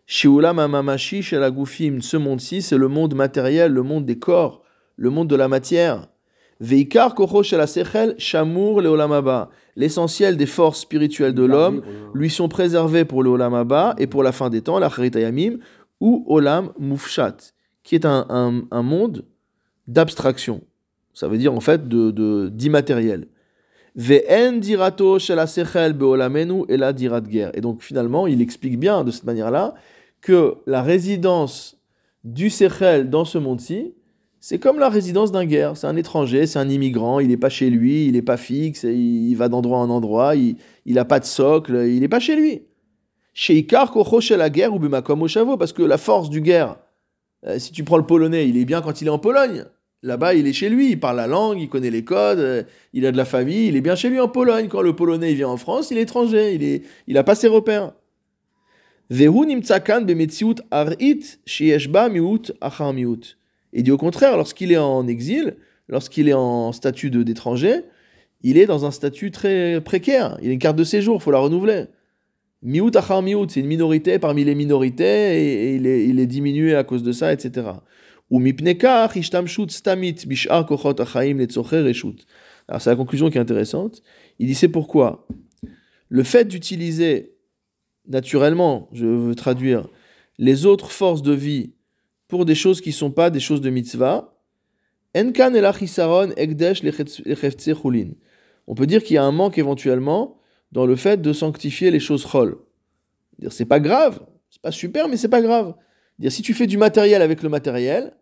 Sheolam 0.07 0.59
amamashi 0.59 1.25
agufim, 1.35 2.01
ce 2.01 2.17
monde-ci, 2.17 2.61
c'est 2.61 2.77
le 2.77 2.89
monde 2.89 3.15
matériel, 3.15 3.73
le 3.73 3.83
monde 3.83 4.05
des 4.05 4.19
corps, 4.19 4.62
le 4.97 5.11
monde 5.11 5.29
de 5.29 5.37
la 5.37 5.49
matière. 5.49 6.09
Veikar 6.61 7.15
leolam 7.19 9.13
haba. 9.13 9.51
L'essentiel 9.75 10.37
des 10.37 10.47
forces 10.47 10.81
spirituelles 10.81 11.35
de 11.35 11.45
l'homme 11.45 11.83
lui 12.15 12.29
sont 12.29 12.49
préservés 12.49 13.05
pour 13.05 13.23
le 13.23 13.31
Olam 13.31 13.55
Haba 13.55 13.95
et 13.99 14.07
pour 14.07 14.23
la 14.23 14.33
fin 14.33 14.51
des 14.51 14.61
temps, 14.61 14.79
la 14.79 14.91
Charitayamim, 14.91 15.59
ou 16.01 16.25
Olam 16.29 16.73
Mufshat, 16.79 17.37
qui 17.83 17.95
est 17.95 18.05
un, 18.05 18.27
un- 18.71 18.83
monde 18.83 19.25
d'abstraction. 19.89 20.61
Ça 21.15 21.27
veut 21.29 21.39
dire 21.39 21.55
en 21.55 21.61
fait 21.61 21.89
de, 21.89 22.49
d'immatériel. 22.49 23.29
Ve'en 23.97 24.59
be'olamenu 25.95 26.65
ela 26.69 26.93
dirat. 26.93 27.21
Et 27.55 27.61
donc 27.61 27.83
finalement, 27.83 28.27
il 28.27 28.41
explique 28.41 28.79
bien 28.79 29.05
de 29.05 29.11
cette 29.11 29.25
manière-là 29.25 29.75
que 30.21 30.57
la 30.67 30.83
résidence 30.83 31.79
du 32.25 32.51
Sechel 32.51 33.11
dans 33.11 33.25
ce 33.25 33.39
monde-ci, 33.39 33.95
c'est 34.45 34.59
comme 34.59 34.81
la 34.81 34.89
résidence 34.89 35.31
d'un 35.31 35.45
guerre. 35.45 35.77
C'est 35.77 35.87
un 35.87 35.95
étranger, 35.95 36.49
c'est 36.49 36.59
un 36.59 36.69
immigrant, 36.69 37.21
il 37.21 37.29
n'est 37.29 37.37
pas 37.37 37.49
chez 37.49 37.71
lui, 37.71 38.07
il 38.07 38.15
n'est 38.15 38.23
pas 38.23 38.37
fixe, 38.37 38.83
il 38.83 39.35
va 39.37 39.49
d'endroit 39.49 39.79
en 39.79 39.89
endroit, 39.89 40.35
il 40.35 40.57
n'a 40.85 41.05
pas 41.05 41.21
de 41.21 41.25
socle, 41.25 41.85
il 41.87 42.01
n'est 42.01 42.09
pas 42.09 42.19
chez 42.19 42.35
lui. 42.35 42.63
Chez 43.35 43.55
Ikar, 43.55 43.95
chez 44.21 44.37
la 44.37 44.51
guerre, 44.51 44.75
ou 44.75 44.81
Bemakom 44.81 45.23
Oshavo, 45.23 45.57
parce 45.57 45.73
que 45.73 45.85
la 45.85 45.97
force 45.97 46.29
du 46.29 46.41
guerre, 46.41 46.77
euh, 47.47 47.61
si 47.61 47.71
tu 47.71 47.85
prends 47.85 47.97
le 47.97 48.05
polonais, 48.05 48.49
il 48.49 48.57
est 48.57 48.65
bien 48.65 48.83
quand 48.83 49.01
il 49.01 49.07
est 49.07 49.11
en 49.11 49.21
Pologne. 49.21 49.65
Là-bas, 50.03 50.35
il 50.35 50.49
est 50.49 50.53
chez 50.53 50.69
lui, 50.69 50.91
il 50.91 50.99
parle 50.99 51.19
la 51.19 51.29
langue, 51.29 51.61
il 51.61 51.69
connaît 51.69 51.91
les 51.91 52.03
codes, 52.03 52.41
euh, 52.41 52.65
il 52.93 53.07
a 53.07 53.13
de 53.13 53.17
la 53.17 53.25
famille, 53.25 53.69
il 53.69 53.77
est 53.77 53.81
bien 53.81 53.95
chez 53.95 54.09
lui 54.09 54.19
en 54.19 54.29
Pologne. 54.29 54.67
Quand 54.69 54.83
le 54.83 54.97
polonais 54.97 55.35
vient 55.35 55.51
en 55.51 55.57
France, 55.57 55.93
il 55.93 55.99
est 55.99 56.03
étranger, 56.03 56.55
il 56.55 56.65
est, 56.65 56.83
il 57.07 57.23
pas 57.23 57.37
ses 57.37 57.47
repères. 57.47 57.93
Vehu 59.09 59.47
nimtsakan 59.47 60.05
miut 62.11 62.53
achar 62.61 62.93
miut. 62.93 63.37
Il 63.73 63.83
dit 63.83 63.91
au 63.91 63.97
contraire, 63.97 64.37
lorsqu'il 64.37 64.73
est 64.73 64.79
en 64.79 65.07
exil, 65.07 65.57
lorsqu'il 65.89 66.29
est 66.29 66.35
en 66.35 66.73
statut 66.73 67.11
d'étranger, 67.11 67.83
il 68.43 68.59
est 68.59 68.67
dans 68.67 68.85
un 68.85 68.91
statut 68.91 69.31
très 69.31 69.81
précaire. 69.81 70.39
Il 70.43 70.51
a 70.51 70.53
une 70.53 70.59
carte 70.59 70.77
de 70.77 70.85
séjour, 70.85 71.17
il 71.17 71.23
faut 71.23 71.31
la 71.31 71.39
renouveler. 71.39 71.85
Miut 72.63 72.95
achar 72.95 73.23
miut, 73.23 73.47
c'est 73.49 73.61
une 73.61 73.67
minorité 73.67 74.19
parmi 74.19 74.45
les 74.45 74.55
minorités 74.55 75.73
et, 75.73 75.75
il, 75.75 76.21
est, 76.21 76.27
diminué 76.27 76.75
à 76.75 76.85
cause 76.85 77.03
de 77.03 77.13
ça, 77.13 77.33
etc. 77.33 77.67
Ou 78.31 78.39
mipne 78.39 78.75
kach 78.75 79.17
ishtamshut 79.17 79.71
stamit 79.71 80.15
bishar 80.27 80.67
kochot 80.67 81.01
achaim 81.01 81.39
reshut. 81.39 82.27
Alors 82.69 82.81
c'est 82.81 82.91
la 82.91 82.97
conclusion 82.97 83.31
qui 83.31 83.39
est 83.39 83.41
intéressante. 83.41 84.03
Il 84.39 84.47
dit 84.47 84.55
c'est 84.55 84.69
pourquoi? 84.69 85.27
Le 86.09 86.23
fait 86.23 86.45
d'utiliser 86.45 87.35
naturellement, 88.07 88.89
je 88.93 89.07
veux 89.07 89.35
traduire, 89.35 89.89
les 90.39 90.67
autres 90.67 90.91
forces 90.91 91.23
de 91.23 91.33
vie 91.33 91.73
pour 92.33 92.47
des 92.47 92.55
choses 92.55 92.81
qui 92.81 92.89
ne 92.89 92.95
sont 92.95 93.11
pas 93.11 93.29
des 93.29 93.41
choses 93.41 93.61
de 93.61 93.69
mitzvah. 93.69 94.35
On 95.15 95.33
peut 98.75 98.87
dire 98.87 99.05
qu'il 99.05 99.17
y 99.17 99.19
a 99.19 99.23
un 99.23 99.33
manque 99.33 99.59
éventuellement 99.59 100.39
dans 100.73 100.87
le 100.87 100.97
fait 100.97 101.21
de 101.21 101.35
sanctifier 101.35 101.91
les 101.91 102.01
choses 102.01 102.25
chol. 102.25 102.57
Dire 103.39 103.53
c'est 103.53 103.67
pas 103.67 103.81
grave, 103.81 104.21
c'est 104.49 104.63
pas 104.63 104.71
super, 104.71 105.09
mais 105.09 105.19
c'est 105.19 105.29
pas 105.29 105.43
grave. 105.43 105.75
Dire 106.19 106.33
si 106.33 106.41
tu 106.41 106.55
fais 106.55 106.67
du 106.67 106.79
matériel 106.79 107.21
avec 107.21 107.43
le 107.43 107.51
matériel, 107.51 108.15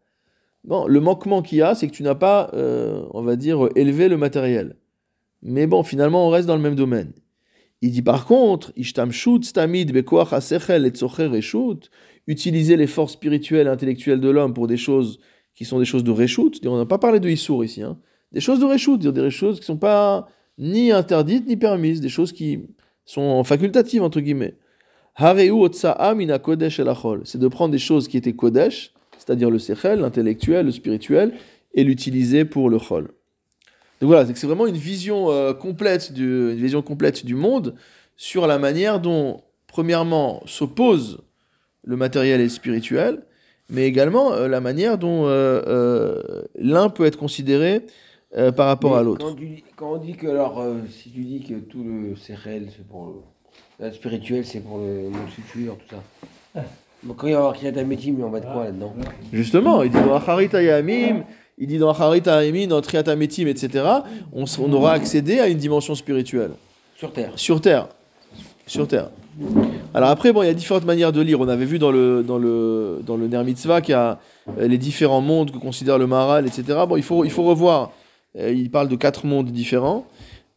bon, 0.64 0.88
le 0.88 0.98
manquement 0.98 1.40
qu'il 1.40 1.58
y 1.58 1.62
a, 1.62 1.76
c'est 1.76 1.86
que 1.86 1.92
tu 1.92 2.02
n'as 2.02 2.16
pas, 2.16 2.50
euh, 2.54 3.04
on 3.12 3.22
va 3.22 3.36
dire, 3.36 3.68
élevé 3.76 4.08
le 4.08 4.16
matériel. 4.16 4.74
Mais 5.40 5.68
bon, 5.68 5.84
finalement, 5.84 6.26
on 6.26 6.30
reste 6.30 6.48
dans 6.48 6.56
le 6.56 6.62
même 6.62 6.74
domaine. 6.74 7.12
Il 7.80 7.92
dit 7.92 8.02
par 8.02 8.26
contre, 8.26 8.72
utiliser 12.30 12.76
les 12.76 12.86
forces 12.86 13.14
spirituelles 13.14 13.66
et 13.66 13.70
intellectuelles 13.70 14.20
de 14.20 14.28
l'homme 14.28 14.54
pour 14.54 14.68
des 14.68 14.76
choses 14.76 15.18
qui 15.54 15.64
sont 15.64 15.78
des 15.78 15.84
choses 15.84 16.04
de 16.04 16.12
reshut. 16.12 16.64
On 16.64 16.78
n'a 16.78 16.86
pas 16.86 16.98
parlé 16.98 17.18
de 17.20 17.28
issour 17.28 17.64
ici, 17.64 17.82
hein. 17.82 17.98
Des 18.32 18.40
choses 18.40 18.60
de 18.60 18.96
dire 18.96 19.12
des 19.12 19.30
choses 19.30 19.58
qui 19.58 19.66
sont 19.66 19.76
pas 19.76 20.28
ni 20.56 20.92
interdites 20.92 21.48
ni 21.48 21.56
permises, 21.56 22.00
des 22.00 22.08
choses 22.08 22.30
qui 22.32 22.60
sont 23.04 23.42
facultatives 23.42 24.04
entre 24.04 24.20
guillemets. 24.20 24.54
C'est 25.18 25.34
de 27.38 27.48
prendre 27.48 27.72
des 27.72 27.78
choses 27.78 28.06
qui 28.06 28.16
étaient 28.16 28.34
kodesh, 28.34 28.92
c'est-à-dire 29.18 29.50
le 29.50 29.58
sechel, 29.58 29.98
l'intellectuel, 29.98 30.66
le 30.66 30.72
spirituel, 30.72 31.34
et 31.74 31.82
l'utiliser 31.82 32.44
pour 32.44 32.70
le 32.70 32.78
chol. 32.78 33.10
Donc 34.00 34.08
voilà, 34.08 34.24
c'est 34.32 34.46
vraiment 34.46 34.68
une 34.68 34.76
vision 34.76 35.30
euh, 35.32 35.52
complète 35.52 36.12
du, 36.12 36.52
une 36.52 36.56
vision 36.56 36.82
complète 36.82 37.26
du 37.26 37.34
monde 37.34 37.74
sur 38.16 38.46
la 38.46 38.58
manière 38.58 39.00
dont, 39.00 39.42
premièrement, 39.66 40.40
s'opposent 40.46 41.18
le 41.84 41.96
matériel 41.96 42.40
et 42.40 42.44
le 42.44 42.48
spirituel, 42.50 43.22
mais 43.68 43.86
également 43.86 44.32
euh, 44.32 44.48
la 44.48 44.60
manière 44.60 44.98
dont 44.98 45.26
euh, 45.26 45.62
euh, 45.66 46.42
l'un 46.58 46.88
peut 46.88 47.04
être 47.04 47.16
considéré 47.18 47.82
euh, 48.36 48.52
par 48.52 48.66
rapport 48.66 48.92
Mais 48.92 48.98
à 48.98 49.02
l'autre. 49.02 49.36
Quand, 49.76 49.92
on 49.92 49.96
dit 49.96 50.14
que, 50.14 50.26
alors, 50.26 50.60
euh, 50.60 50.76
si 50.88 51.10
tu 51.10 51.20
dis 51.20 51.40
que 51.42 51.54
tout 51.54 51.82
le 51.82 52.14
CRL, 52.14 52.68
c'est 52.76 52.86
pour 52.86 53.24
le, 53.80 53.86
le 53.86 53.92
spirituel, 53.92 54.44
c'est 54.44 54.60
pour 54.60 54.78
le 54.78 55.10
monde 55.10 55.28
futur, 55.28 55.76
tout 55.76 55.96
ça. 55.96 56.62
Donc, 57.02 57.16
quand 57.16 57.26
il 57.26 57.32
va 57.32 57.36
y 57.36 57.38
avoir 57.38 57.54
Kriyat 57.54 57.82
Metim, 57.84 58.22
on 58.22 58.28
va 58.28 58.38
être 58.38 58.52
quoi 58.52 58.64
là-dedans? 58.64 58.94
Justement, 59.32 59.82
il 59.82 59.90
dit 59.90 59.96
dans 59.98 60.14
Acharit 60.14 60.54
Hayamim, 60.54 61.24
il 61.56 61.66
dit 61.66 61.78
dans 61.78 61.90
Acharit 61.90 62.22
Hayamim, 62.26 62.66
dans 62.66 62.82
Triat 62.82 63.08
Ametim, 63.08 63.46
etc., 63.46 63.84
on, 64.34 64.44
on 64.58 64.72
aura 64.74 64.92
accédé 64.92 65.40
à 65.40 65.48
une 65.48 65.56
dimension 65.56 65.94
spirituelle. 65.94 66.50
Sur 66.96 67.12
Terre. 67.12 67.32
Sur 67.36 67.60
Terre. 67.62 67.88
Sur 68.66 68.86
Terre. 68.86 69.10
Alors 69.94 70.10
après, 70.10 70.32
bon, 70.32 70.42
il 70.42 70.46
y 70.46 70.50
a 70.50 70.54
différentes 70.54 70.84
manières 70.84 71.12
de 71.12 71.20
lire. 71.20 71.40
On 71.40 71.48
avait 71.48 71.64
vu 71.64 71.78
dans 71.78 71.90
le, 71.90 72.22
dans 72.22 72.38
le, 72.38 73.00
dans 73.04 73.16
le 73.16 73.26
Ner 73.26 73.42
Mitzvah 73.42 73.80
qu'il 73.80 73.92
y 73.92 73.94
a 73.94 74.18
euh, 74.58 74.68
les 74.68 74.78
différents 74.78 75.20
mondes 75.20 75.50
que 75.50 75.58
considère 75.58 75.98
le 75.98 76.06
Maral, 76.06 76.46
etc. 76.46 76.64
Bon, 76.88 76.96
il 76.96 77.02
faut, 77.02 77.24
il 77.24 77.30
faut 77.30 77.42
revoir. 77.42 77.92
Euh, 78.38 78.52
il 78.52 78.70
parle 78.70 78.88
de 78.88 78.96
quatre 78.96 79.26
mondes 79.26 79.50
différents. 79.50 80.06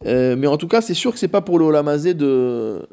Euh, 0.06 0.36
mais 0.38 0.46
en 0.46 0.56
tout 0.56 0.68
cas, 0.68 0.80
c'est 0.80 0.94
sûr 0.94 1.12
que 1.12 1.18
c'est 1.18 1.28
pas 1.28 1.40
pour 1.40 1.58
le 1.58 1.64
Olamazé 1.64 2.14
de, 2.14 2.86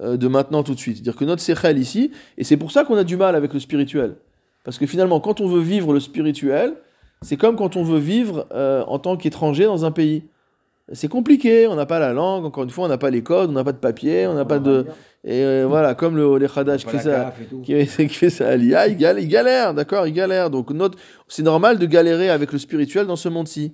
de 0.00 0.28
maintenant 0.28 0.62
tout 0.62 0.74
de 0.74 0.80
suite. 0.80 0.96
C'est-à-dire 0.96 1.16
que 1.16 1.24
notre 1.24 1.42
Sechel 1.42 1.78
ici, 1.78 2.10
et 2.38 2.44
c'est 2.44 2.56
pour 2.56 2.72
ça 2.72 2.84
qu'on 2.84 2.96
a 2.96 3.04
du 3.04 3.16
mal 3.16 3.36
avec 3.36 3.52
le 3.52 3.60
spirituel. 3.60 4.16
Parce 4.64 4.78
que 4.78 4.86
finalement, 4.86 5.20
quand 5.20 5.40
on 5.40 5.46
veut 5.46 5.60
vivre 5.60 5.92
le 5.92 6.00
spirituel, 6.00 6.74
c'est 7.22 7.36
comme 7.36 7.54
quand 7.56 7.76
on 7.76 7.84
veut 7.84 7.98
vivre 7.98 8.46
en 8.52 8.98
tant 8.98 9.16
qu'étranger 9.16 9.64
dans 9.64 9.84
un 9.84 9.90
pays. 9.90 10.24
C'est 10.92 11.08
compliqué, 11.08 11.66
on 11.66 11.76
n'a 11.76 11.86
pas 11.86 11.98
la 11.98 12.12
langue, 12.12 12.44
encore 12.44 12.64
une 12.64 12.70
fois, 12.70 12.84
on 12.84 12.88
n'a 12.88 12.98
pas 12.98 13.10
les 13.10 13.22
codes, 13.22 13.48
on 13.48 13.54
n'a 13.54 13.64
pas 13.64 13.72
de 13.72 13.78
papier, 13.78 14.26
on 14.26 14.34
n'a 14.34 14.44
pas 14.44 14.58
de... 14.58 14.84
Et 15.24 15.42
euh, 15.42 15.64
voilà, 15.66 15.94
comme 15.94 16.16
le, 16.16 16.38
Khadash 16.46 16.84
Pas 16.84 16.90
qui 16.90 16.98
qui, 17.62 17.86
qui 17.86 18.08
fait 18.14 18.28
ça 18.28 18.48
à 18.48 18.56
l'IA, 18.56 18.88
il, 18.88 18.98
gal- 18.98 19.18
il 19.18 19.26
galère, 19.28 19.72
d'accord, 19.72 20.06
il 20.06 20.12
galère. 20.12 20.50
Donc 20.50 20.70
notre, 20.70 20.98
c'est 21.28 21.42
normal 21.42 21.78
de 21.78 21.86
galérer 21.86 22.28
avec 22.28 22.52
le 22.52 22.58
spirituel 22.58 23.06
dans 23.06 23.16
ce 23.16 23.30
monde-ci. 23.30 23.72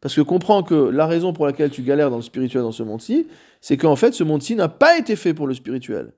Parce 0.00 0.14
que 0.14 0.20
comprends 0.20 0.62
que 0.62 0.74
la 0.74 1.06
raison 1.06 1.32
pour 1.32 1.46
laquelle 1.46 1.70
tu 1.70 1.82
galères 1.82 2.10
dans 2.10 2.16
le 2.16 2.22
spirituel 2.22 2.62
dans 2.62 2.72
ce 2.72 2.84
monde-ci, 2.84 3.26
c'est 3.60 3.76
qu'en 3.76 3.96
fait, 3.96 4.12
ce 4.14 4.22
monde-ci 4.22 4.54
n'a 4.54 4.68
pas 4.68 4.96
été 4.98 5.16
fait 5.16 5.34
pour 5.34 5.48
le 5.48 5.54
spirituel. 5.54 6.12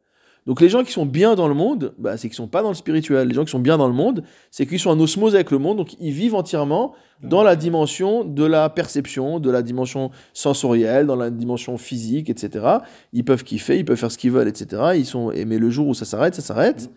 Donc 0.46 0.60
les 0.60 0.68
gens 0.68 0.84
qui 0.84 0.92
sont 0.92 1.06
bien 1.06 1.34
dans 1.34 1.48
le 1.48 1.54
monde, 1.54 1.94
bah, 1.98 2.16
c'est 2.18 2.28
qu'ils 2.28 2.36
sont 2.36 2.48
pas 2.48 2.62
dans 2.62 2.68
le 2.68 2.74
spirituel. 2.74 3.26
Les 3.28 3.34
gens 3.34 3.44
qui 3.44 3.50
sont 3.50 3.58
bien 3.60 3.78
dans 3.78 3.88
le 3.88 3.94
monde, 3.94 4.24
c'est 4.50 4.66
qu'ils 4.66 4.78
sont 4.78 4.90
en 4.90 5.00
osmose 5.00 5.34
avec 5.34 5.50
le 5.50 5.58
monde, 5.58 5.78
donc 5.78 5.94
ils 6.00 6.12
vivent 6.12 6.34
entièrement 6.34 6.94
dans 7.22 7.42
la 7.42 7.56
dimension 7.56 8.24
de 8.24 8.44
la 8.44 8.68
perception, 8.68 9.40
de 9.40 9.50
la 9.50 9.62
dimension 9.62 10.10
sensorielle, 10.34 11.06
dans 11.06 11.16
la 11.16 11.30
dimension 11.30 11.78
physique, 11.78 12.28
etc. 12.28 12.66
Ils 13.14 13.24
peuvent 13.24 13.42
kiffer, 13.44 13.78
ils 13.78 13.84
peuvent 13.86 13.96
faire 13.96 14.12
ce 14.12 14.18
qu'ils 14.18 14.32
veulent, 14.32 14.48
etc. 14.48 14.82
Ils 14.96 15.06
sont, 15.06 15.30
et- 15.30 15.46
mais 15.46 15.56
le 15.58 15.70
jour 15.70 15.86
où 15.88 15.94
ça 15.94 16.04
s'arrête, 16.04 16.34
ça 16.34 16.42
s'arrête. 16.42 16.90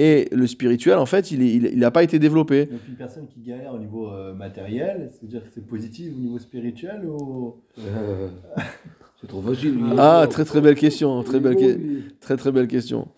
Et 0.00 0.28
le 0.30 0.46
spirituel, 0.46 0.96
en 0.96 1.06
fait, 1.06 1.32
il 1.32 1.40
n'a 1.40 1.44
il, 1.44 1.64
il 1.74 1.84
a 1.84 1.90
pas 1.90 2.04
été 2.04 2.18
développé. 2.20 2.66
Donc 2.66 2.80
une 2.88 2.94
personne 2.94 3.26
qui 3.26 3.40
galère 3.40 3.74
au 3.74 3.78
niveau 3.78 4.08
euh, 4.08 4.32
matériel, 4.32 5.10
c'est-à-dire 5.12 5.42
que 5.42 5.48
c'est 5.52 5.66
positif 5.66 6.12
au 6.16 6.20
niveau 6.20 6.38
spirituel 6.38 7.04
ou... 7.04 7.56
Euh, 7.80 8.28
c'est 9.20 9.26
trop 9.26 9.42
facile. 9.42 9.78
Ah, 9.98 10.26
très 10.30 10.44
très 10.44 10.60
belle 10.60 10.74
question, 10.76 11.22
très 11.22 11.40
belle, 11.40 11.56
très 12.20 12.36
très 12.36 12.52
belle 12.52 12.68
question. 12.68 13.08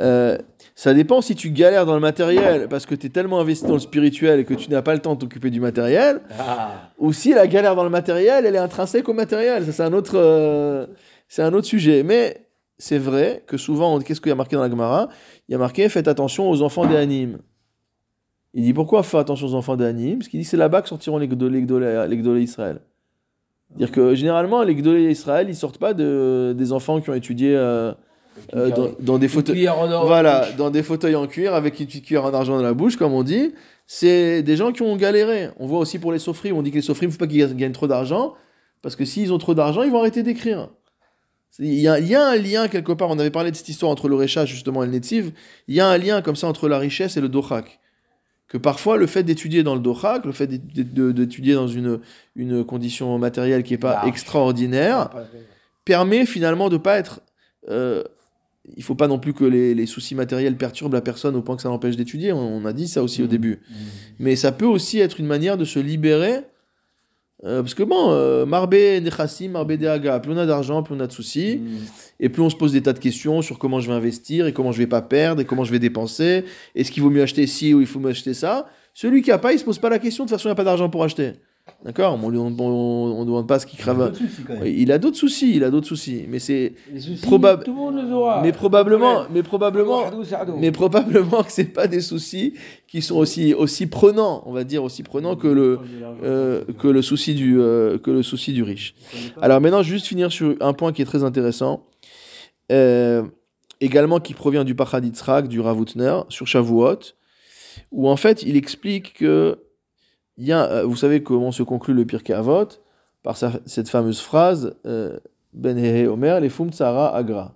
Euh, 0.00 0.38
ça 0.74 0.94
dépend 0.94 1.20
si 1.20 1.34
tu 1.34 1.50
galères 1.50 1.84
dans 1.84 1.94
le 1.94 2.00
matériel 2.00 2.66
parce 2.68 2.86
que 2.86 2.94
tu 2.94 3.06
es 3.06 3.10
tellement 3.10 3.40
investi 3.40 3.66
dans 3.66 3.74
le 3.74 3.78
spirituel 3.78 4.40
et 4.40 4.44
que 4.44 4.54
tu 4.54 4.70
n'as 4.70 4.80
pas 4.82 4.94
le 4.94 5.00
temps 5.00 5.14
de 5.14 5.20
t'occuper 5.20 5.50
du 5.50 5.60
matériel, 5.60 6.20
Ah, 6.38 6.90
ou 6.98 7.12
si 7.12 7.34
la 7.34 7.46
galère 7.46 7.74
dans 7.76 7.84
le 7.84 7.90
matériel, 7.90 8.46
elle 8.46 8.54
est 8.54 8.58
intrinsèque 8.58 9.08
au 9.08 9.12
matériel. 9.12 9.64
Ça, 9.66 9.72
c'est 9.72 9.82
un 9.82 9.92
autre, 9.92 10.14
euh, 10.16 10.86
c'est 11.28 11.42
un 11.42 11.52
autre 11.52 11.66
sujet. 11.66 12.02
Mais 12.02 12.46
c'est 12.78 12.98
vrai 12.98 13.44
que 13.46 13.56
souvent, 13.58 13.94
on- 13.96 14.00
qu'est-ce 14.00 14.20
qu'il 14.20 14.30
y 14.30 14.32
a 14.32 14.36
marqué 14.36 14.56
dans 14.56 14.62
la 14.62 14.70
Gemara? 14.70 15.08
Il 15.48 15.52
y 15.52 15.54
a 15.54 15.58
marqué 15.58 15.88
faites 15.88 16.08
attention 16.08 16.48
aux 16.50 16.62
enfants 16.62 16.86
des 16.86 16.96
animes. 16.96 17.38
Il 18.54 18.62
dit 18.64 18.72
pourquoi 18.74 19.02
faire 19.02 19.20
attention 19.20 19.46
aux 19.48 19.54
enfants 19.54 19.76
des 19.76 19.84
animes 19.84 20.18
Parce 20.18 20.28
qu'il 20.28 20.40
dit 20.40 20.44
c'est 20.46 20.56
là-bas 20.56 20.82
que 20.82 20.88
sortiront 20.88 21.18
les 21.18 21.28
Gdolé 21.28 21.62
Gdolé- 21.62 22.06
les 22.08 22.16
Gdolé 22.18 22.42
Israël. 22.42 22.80
Dire 23.76 23.90
que 23.90 24.14
généralement, 24.14 24.62
les 24.62 24.74
Gdolé 24.74 25.10
Israël, 25.10 25.46
ils 25.48 25.56
sortent 25.56 25.78
pas 25.78 25.94
de, 25.94 26.54
des 26.56 26.72
enfants 26.72 27.00
qui 27.00 27.10
ont 27.10 27.14
étudié 27.14 27.56
euh, 27.56 27.92
euh, 28.54 28.70
dans, 28.70 28.90
dans 29.00 29.18
des 29.18 29.28
fauteuils. 29.28 29.68
en 29.68 29.90
or. 29.90 30.06
Voilà, 30.06 30.48
dans 30.58 30.70
des 30.70 30.82
fauteuils 30.82 31.16
en 31.16 31.26
cuir 31.26 31.54
avec 31.54 31.80
une 31.80 31.86
petite 31.86 32.04
cuillère 32.04 32.24
en 32.24 32.34
argent 32.34 32.56
dans 32.56 32.62
la 32.62 32.74
bouche, 32.74 32.96
comme 32.96 33.12
on 33.12 33.22
dit. 33.22 33.54
C'est 33.86 34.42
des 34.42 34.56
gens 34.56 34.72
qui 34.72 34.82
ont 34.82 34.96
galéré. 34.96 35.48
On 35.58 35.66
voit 35.66 35.78
aussi 35.78 35.98
pour 35.98 36.12
les 36.12 36.18
sophrines, 36.18 36.52
on 36.52 36.62
dit 36.62 36.70
que 36.70 36.76
les 36.76 36.82
sophrines, 36.82 37.08
il 37.08 37.12
ne 37.12 37.12
faut 37.12 37.18
pas 37.18 37.26
qu'ils 37.26 37.56
gagnent 37.56 37.72
trop 37.72 37.88
d'argent, 37.88 38.34
parce 38.82 38.96
que 38.96 39.04
s'ils 39.04 39.32
ont 39.32 39.38
trop 39.38 39.54
d'argent, 39.54 39.82
ils 39.82 39.90
vont 39.90 40.00
arrêter 40.00 40.22
d'écrire. 40.22 40.68
Il 41.58 41.74
y, 41.74 41.88
a, 41.88 41.98
il 41.98 42.06
y 42.08 42.14
a 42.14 42.26
un 42.26 42.36
lien 42.36 42.68
quelque 42.68 42.92
part, 42.92 43.10
on 43.10 43.18
avait 43.18 43.30
parlé 43.30 43.50
de 43.50 43.56
cette 43.56 43.68
histoire 43.68 43.92
entre 43.92 44.08
le 44.08 44.16
Recha 44.16 44.46
justement 44.46 44.82
et 44.82 44.86
le 44.86 44.92
Netziv, 44.92 45.32
il 45.68 45.74
y 45.74 45.80
a 45.80 45.86
un 45.86 45.98
lien 45.98 46.22
comme 46.22 46.36
ça 46.36 46.46
entre 46.46 46.66
la 46.66 46.78
richesse 46.78 47.18
et 47.18 47.20
le 47.20 47.28
Dohak. 47.28 47.78
Que 48.52 48.58
parfois 48.58 48.98
le 48.98 49.06
fait 49.06 49.22
d'étudier 49.22 49.62
dans 49.62 49.74
le 49.74 49.80
Dohak, 49.80 50.26
le 50.26 50.32
fait 50.32 50.46
d'étudier 50.46 51.54
dans 51.54 51.68
une, 51.68 52.00
une 52.36 52.64
condition 52.64 53.18
matérielle 53.18 53.62
qui 53.62 53.72
n'est 53.72 53.78
pas 53.78 53.94
Large. 53.94 54.08
extraordinaire, 54.08 55.08
permet 55.86 56.26
finalement 56.26 56.68
de 56.68 56.76
pas 56.76 56.98
être. 56.98 57.20
euh, 57.70 58.02
il 58.76 58.82
faut 58.84 58.94
pas 58.94 59.08
non 59.08 59.18
plus 59.18 59.32
que 59.34 59.44
les, 59.44 59.74
les 59.74 59.86
soucis 59.86 60.14
matériels 60.14 60.56
perturbent 60.56 60.92
la 60.92 61.00
personne 61.00 61.34
au 61.34 61.42
point 61.42 61.56
que 61.56 61.62
ça 61.62 61.68
l'empêche 61.68 61.96
d'étudier. 61.96 62.32
On, 62.32 62.58
on 62.58 62.64
a 62.64 62.72
dit 62.72 62.86
ça 62.86 63.02
aussi 63.02 63.20
au 63.20 63.24
Mhm. 63.24 63.30
début. 63.30 63.60
Mais 64.20 64.36
ça 64.36 64.52
peut 64.52 64.66
aussi 64.66 65.00
être 65.00 65.18
une 65.18 65.26
manière 65.26 65.56
de 65.56 65.64
se 65.64 65.80
libérer 65.80 66.42
Euh, 67.44 67.60
parce 67.60 67.74
que 67.74 67.82
bon, 67.82 68.12
euh, 68.12 68.46
Marbé 68.46 69.00
Nechassim, 69.00 69.48
Marbé 69.48 69.76
Dehaga, 69.76 70.20
plus 70.20 70.32
on 70.32 70.36
a 70.36 70.46
d'argent, 70.46 70.82
plus 70.82 70.94
on 70.94 71.00
a 71.00 71.06
de 71.06 71.12
soucis. 71.12 71.56
Mm. 71.56 71.78
Et 72.20 72.28
plus 72.28 72.42
on 72.42 72.50
se 72.50 72.56
pose 72.56 72.72
des 72.72 72.82
tas 72.82 72.92
de 72.92 73.00
questions 73.00 73.42
sur 73.42 73.58
comment 73.58 73.80
je 73.80 73.88
vais 73.88 73.94
investir 73.94 74.46
et 74.46 74.52
comment 74.52 74.70
je 74.70 74.78
vais 74.78 74.86
pas 74.86 75.02
perdre 75.02 75.40
et 75.42 75.44
comment 75.44 75.64
je 75.64 75.72
vais 75.72 75.80
dépenser. 75.80 76.44
Est-ce 76.74 76.92
qu'il 76.92 77.02
vaut 77.02 77.10
mieux 77.10 77.22
acheter 77.22 77.46
ci 77.48 77.74
ou 77.74 77.80
il 77.80 77.86
faut 77.86 77.98
mieux 77.98 78.10
acheter 78.10 78.34
ça 78.34 78.66
Celui 78.94 79.22
qui 79.22 79.32
a 79.32 79.38
pas, 79.38 79.52
il 79.52 79.58
se 79.58 79.64
pose 79.64 79.78
pas 79.78 79.90
la 79.90 79.98
question. 79.98 80.24
De 80.24 80.28
toute 80.28 80.38
façon, 80.38 80.48
il 80.48 80.52
n'a 80.52 80.56
pas 80.56 80.64
d'argent 80.64 80.88
pour 80.88 81.02
acheter. 81.02 81.32
D'accord 81.84 82.16
On 82.22 82.30
ne 82.30 83.24
demande 83.24 83.48
pas 83.48 83.58
ce 83.58 83.66
qu'il 83.66 83.78
crave. 83.78 84.12
Il 84.64 84.92
a 84.92 84.98
d'autres 84.98 85.16
soucis, 85.16 85.56
il 85.56 85.64
a 85.64 85.70
d'autres 85.70 85.88
soucis. 85.88 86.26
Mais 86.28 86.38
c'est. 86.38 86.74
Probable- 87.22 87.64
tout 87.64 87.72
le 87.72 87.76
monde 87.76 87.96
les 87.96 88.12
aura. 88.12 88.40
mais 88.40 88.52
probablement, 88.52 89.24
mais 89.32 89.42
probablement, 89.42 90.04
mais 90.60 90.70
probablement 90.70 91.42
que 91.42 91.50
c'est 91.50 91.64
pas 91.64 91.88
des 91.88 92.00
soucis 92.00 92.54
qui 92.86 93.02
sont 93.02 93.16
aussi, 93.16 93.52
aussi 93.52 93.88
prenants, 93.88 94.42
on 94.46 94.52
va 94.52 94.62
dire, 94.62 94.84
aussi 94.84 95.02
prenants 95.02 95.34
que 95.34 95.48
le, 95.48 95.80
euh, 96.22 96.64
que 96.78 96.86
le 96.86 97.02
souci 97.02 97.34
du, 97.34 97.58
euh, 97.60 97.98
que 97.98 98.10
le 98.12 98.22
souci 98.22 98.52
du 98.52 98.62
riche. 98.62 98.94
Alors 99.40 99.60
maintenant, 99.60 99.82
juste 99.82 100.06
finir 100.06 100.30
sur 100.30 100.54
un 100.60 100.74
point 100.74 100.92
qui 100.92 101.02
est 101.02 101.06
très 101.06 101.24
intéressant, 101.24 101.84
euh, 102.70 103.24
également 103.80 104.20
qui 104.20 104.34
provient 104.34 104.62
du 104.64 104.76
Pachad 104.76 105.04
Yitzhak, 105.04 105.48
du 105.48 105.58
Ravutner, 105.60 106.20
sur 106.28 106.46
Shavuot, 106.46 106.98
où 107.90 108.08
en 108.08 108.16
fait 108.16 108.42
il 108.44 108.56
explique 108.56 109.14
que 109.14 109.58
il 110.38 110.46
y 110.46 110.52
a, 110.52 110.64
euh, 110.64 110.84
vous 110.84 110.96
savez 110.96 111.22
comment 111.22 111.52
se 111.52 111.62
conclut 111.62 111.94
le 111.94 112.04
Pirkei 112.04 112.32
Avot 112.34 112.68
par 113.22 113.36
cette 113.36 113.88
fameuse 113.88 114.20
phrase 114.20 114.74
euh, 114.86 115.18
Ben 115.52 115.78
Hehe 115.78 116.06
Omer, 116.08 116.40
les 116.40 116.48
Fum 116.48 116.70
Tsara 116.72 117.14
Agra. 117.14 117.54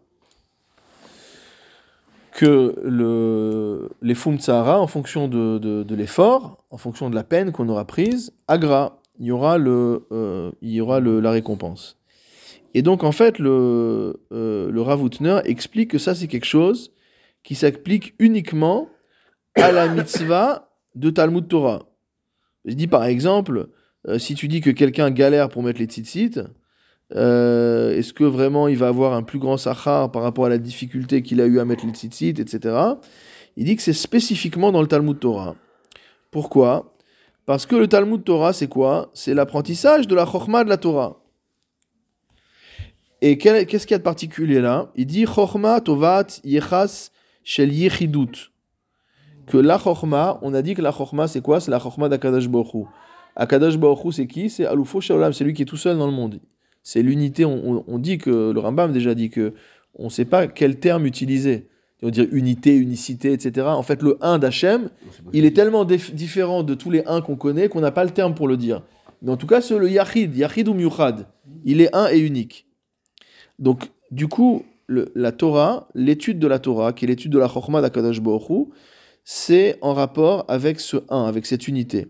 Que 2.33 2.75
le, 2.85 3.89
les 4.03 4.15
Fum 4.15 4.39
Tsara, 4.39 4.79
en 4.81 4.87
fonction 4.87 5.27
de, 5.27 5.57
de- 5.59 5.83
l'effort, 5.95 6.65
en 6.71 6.77
fonction 6.77 7.09
de 7.09 7.15
la 7.15 7.25
peine 7.25 7.51
qu'on 7.51 7.69
aura 7.71 7.87
prise, 7.87 8.33
Agra, 8.47 9.01
il 9.19 9.27
y 9.27 9.31
aura, 9.31 9.57
le, 9.57 10.07
euh, 10.13 10.53
il 10.61 10.71
y 10.71 10.81
aura 10.83 11.01
le- 11.01 11.21
la 11.21 11.31
récompense. 11.31 11.99
Et 12.75 12.83
donc, 12.83 13.05
en 13.05 13.13
fait, 13.13 13.39
le, 13.39 14.21
euh, 14.33 14.71
le 14.71 14.83
explique 15.47 15.93
que 15.93 15.99
ça, 15.99 16.15
c'est 16.15 16.27
quelque 16.29 16.45
chose 16.45 16.93
qui 17.43 17.55
s'applique 17.55 18.15
uniquement 18.19 18.89
à 19.55 19.73
la 19.73 19.89
mitzvah 19.89 20.69
de 20.95 21.09
Talmud 21.09 21.49
Torah. 21.49 21.85
Je 22.67 22.75
dis 22.75 22.89
par 22.89 23.05
exemple, 23.05 23.69
euh, 24.09 24.19
si 24.19 24.35
tu 24.35 24.49
dis 24.49 24.61
que 24.61 24.71
quelqu'un 24.71 25.11
galère 25.11 25.49
pour 25.49 25.63
mettre 25.63 25.79
les 25.79 25.87
tzitzit, 25.87 26.41
euh, 27.15 27.97
est-ce 27.97 28.13
que 28.13 28.25
vraiment 28.25 28.67
il 28.69 28.77
va 28.77 28.89
avoir 28.89 29.15
un 29.15 29.23
plus 29.23 29.39
grand 29.39 29.57
sachar 29.57 30.11
par 30.11 30.23
rapport 30.23 30.47
à 30.47 30.49
la 30.49 30.59
difficulté 30.59 31.23
qu'il 31.23 31.41
a 31.41 31.47
eu 31.47 31.61
à 31.61 31.65
mettre 31.65 31.87
les 31.87 31.93
tzitzit, 31.93 32.41
etc. 32.41 32.77
Il 33.57 33.65
dit 33.65 33.77
que 33.77 33.83
c'est 33.83 33.93
spécifiquement 33.93 34.73
dans 34.73 34.83
le 34.83 34.89
Talmud 34.89 35.19
Torah. 35.19 35.55
Pourquoi? 36.31 36.97
Parce 37.47 37.65
que 37.65 37.77
le 37.77 37.87
Talmud 37.87 38.25
Torah, 38.25 38.53
c'est 38.53 38.67
quoi? 38.67 39.11
C'est 39.15 39.33
l'apprentissage 39.33 40.09
de 40.09 40.17
la 40.17 40.27
chorma 40.27 40.65
de 40.65 40.69
la 40.69 40.77
Torah. 40.77 41.23
Et 43.23 43.39
qu'est-ce 43.39 43.87
qu'il 43.87 43.93
y 43.93 43.95
a 43.95 43.99
de 43.99 44.03
particulier 44.03 44.61
là? 44.61 44.91
Il 44.97 45.07
dit 45.07 45.25
chorma 45.25 45.81
tovat 45.81 46.41
yechas 46.45 47.11
shel 47.45 47.73
yechidut. 47.73 48.51
Que 49.47 49.57
la 49.59 49.79
chorma, 49.79 50.39
on 50.43 50.55
a 50.55 50.63
dit 50.63 50.75
que 50.75 50.83
la 50.83 50.93
chorma, 50.93 51.29
c'est 51.29 51.41
quoi? 51.41 51.61
C'est 51.61 51.71
la 51.71 51.79
chorma 51.79 52.09
d'Akadash 52.09 52.49
Baruch 52.49 52.75
Hu. 52.75 52.85
Akadash 53.37 53.77
Baruch 53.79 54.05
Hu, 54.05 54.13
c'est 54.13 54.27
qui? 54.27 54.51
C'est 54.51 54.67
Alufo 54.67 55.01
Shalom, 55.01 55.33
c'est 55.33 55.45
lui 55.45 55.55
qui 55.55 55.63
est 55.63 55.67
tout 55.67 55.77
seul 55.77 55.97
dans 55.99 56.07
le 56.07 56.13
monde. 56.13 56.41
C'est 56.83 57.03
l'unité, 57.03 57.45
on, 57.45 57.71
on- 57.79 57.85
on 57.87 57.99
dit 57.99 58.19
que, 58.19 58.51
le 58.53 58.59
Rambam 58.61 58.93
déjà 58.93 59.15
dit 59.15 59.31
que 59.31 59.55
on 59.99 60.05
ne 60.05 60.09
sait 60.11 60.25
pas 60.25 60.47
quel 60.47 60.79
terme 60.79 61.07
utiliser. 61.07 61.69
On 62.03 62.11
dire 62.11 62.27
unité, 62.31 62.77
unicité, 62.77 63.33
etc. 63.33 63.67
En 63.69 63.83
fait, 63.83 64.03
le 64.03 64.19
1 64.21 64.39
d'Hachem, 64.39 64.91
il 65.33 65.45
est 65.47 65.57
tellement 65.57 65.85
dif- 65.87 66.13
différent 66.15 66.63
de 66.63 66.75
tous 66.75 66.91
les 66.91 67.03
1 67.07 67.23
qu'on 67.23 67.37
connaît 67.37 67.69
qu'on 67.69 67.81
n'a 67.81 67.91
pas 67.91 68.05
le 68.05 68.11
terme 68.11 68.35
pour 68.35 68.47
le 68.49 68.57
dire. 68.59 68.83
Mais 69.23 69.31
en 69.33 69.37
tout 69.39 69.47
cas, 69.47 69.63
c'est 69.63 69.79
le 69.79 69.89
Yachid, 69.91 70.37
Yachid 70.37 70.69
ou 70.69 70.75
Miuchad. 70.75 71.27
Il 71.65 71.81
est 71.81 71.95
un 71.97 72.09
et 72.11 72.19
unique. 72.19 72.67
Donc, 73.59 73.89
du 74.11 74.29
coup, 74.29 74.63
le- 74.87 75.11
la 75.15 75.33
Torah, 75.33 75.89
l'étude 75.95 76.39
de 76.39 76.47
la 76.47 76.59
Torah, 76.59 76.93
qui 76.93 77.07
est 77.07 77.09
l'étude 77.09 77.33
de 77.33 77.39
la 77.39 77.49
Chokhmah 77.49 77.81
d'Akadash 77.81 78.21
Baruch 78.21 78.69
c'est 79.29 79.77
en 79.83 79.93
rapport 79.93 80.45
avec 80.47 80.79
ce 80.79 80.99
1, 81.11 81.25
avec 81.25 81.47
cette 81.47 81.67
unité. 81.67 82.07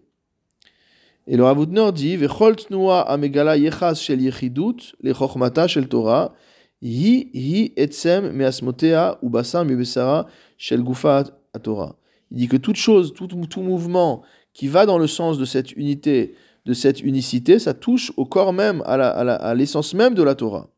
Et 1.26 1.38
le 1.38 1.44
Ravutner 1.44 1.90
dit 1.90 2.14
Vechol 2.14 2.56
tnua 2.56 3.00
amegala 3.00 3.56
yechas 3.56 3.94
shel 3.94 4.20
yechidut 4.20 4.92
le 5.00 5.14
chokhmata 5.14 5.66
shel 5.66 5.88
Torah 5.88 6.34
hi 6.82 7.30
hi 7.32 7.72
etzem 7.74 8.32
measmotea 8.32 9.16
ubasa 9.22 9.64
mebesara 9.64 10.26
shel 10.58 10.82
gufa 10.82 11.24
Torah. 11.62 11.96
Il 12.30 12.36
dit 12.36 12.48
que 12.48 12.58
toute 12.58 12.76
chose, 12.76 13.14
tout, 13.14 13.26
tout 13.26 13.62
mouvement 13.62 14.22
qui 14.52 14.68
va 14.68 14.84
dans 14.84 14.98
le 14.98 15.06
sens 15.06 15.38
de 15.38 15.46
cette 15.46 15.72
unité, 15.72 16.34
de 16.66 16.74
cette 16.74 17.00
unicité, 17.00 17.58
ça 17.58 17.72
touche 17.72 18.12
au 18.18 18.26
corps 18.26 18.52
même, 18.52 18.82
à 18.84 19.54
l'essence 19.54 19.94
même 19.94 20.14
de 20.14 20.22
la 20.22 20.34
Torah. 20.34 20.68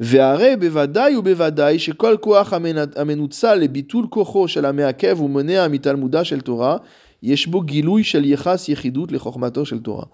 והרי 0.00 0.56
בוודאי 0.56 1.16
ובוודאי 1.16 1.78
שכל 1.78 2.16
כוח 2.20 2.52
המנ- 2.52 2.96
המנוצל 3.00 3.54
לביטול 3.54 4.06
כוחו 4.10 4.48
של 4.48 4.64
המעכב 4.64 5.20
ומונע 5.20 5.68
מתלמודה 5.68 6.24
של 6.24 6.40
תורה, 6.40 6.76
יש 7.22 7.46
בו 7.46 7.60
גילוי 7.62 8.04
של 8.04 8.24
יחס 8.24 8.68
יחידות 8.68 9.12
לחוכמתו 9.12 9.64
של 9.66 9.78
תורה. 9.78 10.04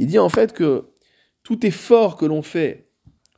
Il 0.00 0.06
dit 0.06 0.18
en 0.18 0.28
fait 0.28 0.52
que 0.52 0.82
tout 1.48 1.66
effort 1.66 2.16
que 2.16 2.24
l'on 2.26 2.42
fait 2.42 2.72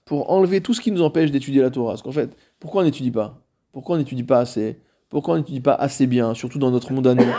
pour 0.04 0.30
enlever 0.30 0.60
tout 0.60 0.74
ce 0.74 0.80
qui 0.80 0.90
nous 0.92 1.02
empêche 1.02 1.30
d'étudier 1.32 1.60
la 1.62 1.70
Torah, 1.70 1.92
parce 1.92 2.02
qu'en 2.02 2.12
fait, 2.12 2.30
pourquoi 2.60 2.82
on 2.82 2.84
n'étudie 2.84 3.10
pas 3.10 3.28
Pourquoi 3.72 3.96
on 3.96 3.98
n'étudie 3.98 4.22
pas 4.32 4.38
assez 4.46 4.68
Pourquoi 5.10 5.34
on 5.34 5.38
n'étudie 5.38 5.60
pas 5.70 5.74
assez 5.86 6.06
bien, 6.06 6.28
surtout 6.34 6.60
dans 6.64 6.70
notre 6.76 6.92
monde 6.92 7.08
à 7.08 7.14
nous, 7.20 7.32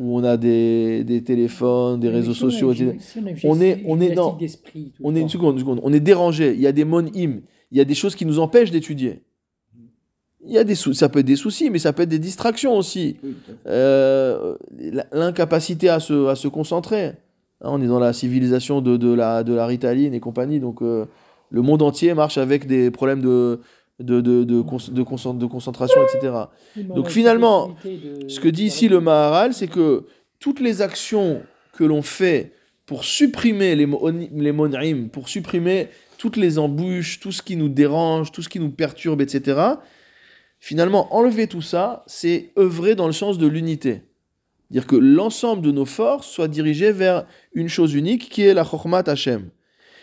où 0.00 0.18
on 0.18 0.24
a 0.24 0.36
des, 0.38 1.04
des 1.04 1.22
téléphones, 1.22 2.00
des 2.00 2.08
réseaux 2.08 2.32
sociaux, 2.46 2.70
etc. 2.72 2.86
On 3.50 3.60
est- 3.60 3.76
on 3.92 4.00
est 4.00 4.08
dans- 4.20 4.30
On 5.04 5.14
est 5.16 5.20
une 5.20 5.28
seconde, 5.36 5.54
une 5.56 5.60
seconde. 5.64 5.80
On 5.82 5.92
est 5.92 6.00
dérangé. 6.00 6.46
Il 6.54 6.60
y 6.60 6.66
a 6.66 6.72
des 6.72 6.86
monim. 6.86 7.32
il 7.71 7.77
y 7.77 7.81
a 7.81 7.85
des 7.85 7.95
choses 7.95 8.15
qui 8.15 8.25
nous 8.25 8.39
empêchent 8.39 8.71
d'étudier. 8.71 9.21
Il 10.45 10.51
y 10.53 10.57
a 10.57 10.63
des 10.63 10.75
sou- 10.75 10.93
ça 10.93 11.09
peut 11.09 11.19
être 11.19 11.25
des 11.25 11.35
soucis, 11.35 11.69
mais 11.69 11.79
ça 11.79 11.91
peut 11.93 12.03
être 12.03 12.09
des 12.09 12.19
distractions 12.19 12.77
aussi. 12.77 13.17
Euh, 13.65 14.55
L'incapacité 15.11 15.89
à 15.89 15.99
se, 15.99 16.27
à 16.27 16.35
se 16.35 16.47
concentrer. 16.47 17.05
Hein, 17.05 17.13
on 17.63 17.81
est 17.81 17.87
dans 17.87 17.99
la 17.99 18.13
civilisation 18.13 18.81
de, 18.81 18.97
de 18.97 19.11
la, 19.13 19.43
de 19.43 19.53
la 19.53 19.65
ritaline 19.65 20.13
et 20.13 20.19
compagnie, 20.19 20.59
donc 20.59 20.81
euh, 20.81 21.05
le 21.49 21.61
monde 21.61 21.81
entier 21.81 22.13
marche 22.13 22.37
avec 22.37 22.67
des 22.67 22.91
problèmes 22.91 23.21
de, 23.21 23.59
de, 23.99 24.21
de, 24.21 24.43
de, 24.43 24.61
de 24.61 24.61
concent- 25.03 25.33
de 25.37 25.45
concentration, 25.47 25.99
etc. 26.03 26.33
Donc 26.95 27.09
finalement, 27.09 27.75
Ce 28.29 28.39
que 28.39 28.47
dit 28.47 28.65
ici 28.65 28.87
le 28.87 29.01
Maharal, 29.01 29.53
c'est 29.53 29.67
que 29.67 30.05
toutes 30.39 30.59
les 30.59 30.81
actions 30.81 31.41
que 31.73 31.83
l'on 31.83 32.03
fait 32.03 32.53
pour 32.85 33.03
supprimer 33.03 33.75
les, 33.75 33.85
mo- 33.87 34.07
les 34.09 34.51
monrim, 34.51 35.09
pour 35.09 35.27
supprimer 35.27 35.87
toutes 36.17 36.37
les 36.37 36.57
embûches, 36.57 37.19
tout 37.19 37.31
ce 37.31 37.41
qui 37.41 37.55
nous 37.55 37.69
dérange, 37.69 38.31
tout 38.31 38.41
ce 38.41 38.49
qui 38.49 38.59
nous 38.59 38.71
perturbe, 38.71 39.21
etc., 39.21 39.59
finalement, 40.59 41.13
enlever 41.15 41.47
tout 41.47 41.61
ça, 41.61 42.03
c'est 42.07 42.51
œuvrer 42.57 42.95
dans 42.95 43.07
le 43.07 43.13
sens 43.13 43.37
de 43.37 43.47
l'unité. 43.47 44.01
Dire 44.69 44.85
que 44.85 44.95
l'ensemble 44.95 45.61
de 45.61 45.71
nos 45.71 45.85
forces 45.85 46.27
soit 46.27 46.47
dirigé 46.47 46.91
vers 46.91 47.25
une 47.53 47.69
chose 47.69 47.93
unique 47.93 48.29
qui 48.29 48.41
est 48.41 48.53
la 48.53 48.65
Chokhmat 48.65 49.03
Hashem. 49.07 49.49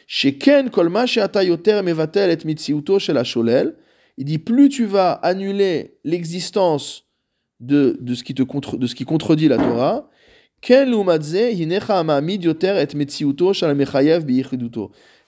Sheken 0.07 0.71
kolma 0.71 1.07
she'ata 1.07 1.45
yoter 1.45 1.83
mevatel 1.83 2.31
et 2.31 2.45
mitziuto 2.45 2.99
shel 2.99 3.19
hasholel. 3.19 3.77
Il 4.17 4.25
dit 4.25 4.39
plus 4.39 4.69
tu 4.69 4.85
vas 4.85 5.13
annuler 5.13 5.99
l'existence 6.05 7.05
de, 7.61 7.99
de, 8.01 8.15
ce 8.15 8.23
qui 8.23 8.35
te 8.35 8.43
contre, 8.43 8.77
de 8.77 8.87
ce 8.87 8.95
qui 8.95 9.05
contredit 9.05 9.49
la 9.49 9.57
Torah. 9.57 10.09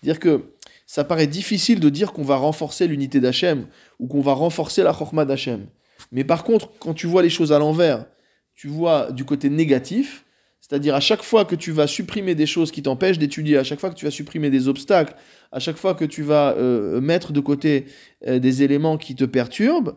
Dire 0.03 0.19
que 0.21 0.41
ça 0.87 1.05
paraît 1.05 1.27
difficile 1.27 1.81
de 1.81 1.89
dire 1.89 2.13
qu'on 2.13 2.23
va 2.23 2.37
renforcer 2.37 2.87
l'unité 2.87 3.21
d'Hachem 3.21 3.67
ou 3.99 4.07
qu'on 4.07 4.21
va 4.21 4.33
renforcer 4.33 4.83
la 4.83 4.93
Chokhmah 4.93 5.25
d'Hachem. 5.25 5.67
Mais 6.13 6.25
par 6.25 6.45
contre, 6.45 6.71
quand 6.79 6.95
tu 6.95 7.07
vois 7.07 7.23
les 7.23 7.31
choses 7.31 7.53
à 7.53 7.59
l'envers, 7.59 8.07
tu 8.55 8.69
vois 8.69 9.11
du 9.11 9.25
côté 9.25 9.51
négatif, 9.51 10.25
c'est-à-dire 10.61 10.95
à 10.95 11.01
chaque 11.01 11.23
fois 11.23 11.45
que 11.45 11.55
tu 11.55 11.73
vas 11.73 11.87
supprimer 11.87 12.35
des 12.35 12.47
choses 12.47 12.71
qui 12.71 12.83
t'empêchent 12.83 13.19
d'étudier, 13.19 13.57
à 13.59 13.65
chaque 13.65 13.81
fois 13.81 13.91
que 13.91 13.95
tu 13.95 14.05
vas 14.05 14.11
supprimer 14.11 14.51
des 14.51 14.69
obstacles, 14.69 15.15
à 15.53 15.61
chaque 15.61 15.77
fois 15.77 15.95
que 15.95 16.05
tu 16.05 16.23
vas 16.23 16.55
euh, 16.57 17.01
mettre 17.01 17.33
de 17.33 17.41
côté 17.41 17.87
euh, 18.27 18.39
des 18.39 18.63
éléments 18.63 18.97
qui 18.97 19.15
te 19.15 19.25
perturbent, 19.25 19.97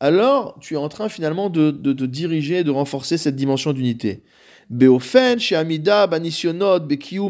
alors 0.00 0.58
tu 0.60 0.74
es 0.74 0.76
en 0.76 0.88
train 0.88 1.08
finalement 1.08 1.48
de, 1.48 1.70
de, 1.70 2.06
diriger, 2.06 2.64
de 2.64 2.70
renforcer 2.70 3.18
cette 3.18 3.36
dimension 3.36 3.72
d'unité. 3.72 4.24
Beofen, 4.70 5.38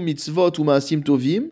mitzvot 0.01 0.51
tovim, 0.51 1.45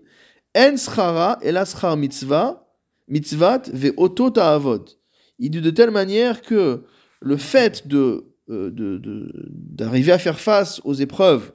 en 0.55 0.77
schara, 0.77 1.39
ela 1.43 1.65
schar 1.65 1.97
mitzvah, 1.97 2.67
mitzvat, 3.09 3.69
ve'oto 3.73 4.31
ta'avod. 4.31 4.91
Il 5.39 5.51
dit 5.51 5.61
de 5.61 5.71
telle 5.71 5.91
manière 5.91 6.43
que 6.43 6.85
le 7.21 7.37
fait 7.37 7.83
euh, 7.93 8.23
de- 8.49 9.33
d'arriver 9.49 10.13
à 10.13 10.19
faire 10.19 10.39
face 10.39 10.81
aux 10.85 10.95
épreuves 10.95 11.53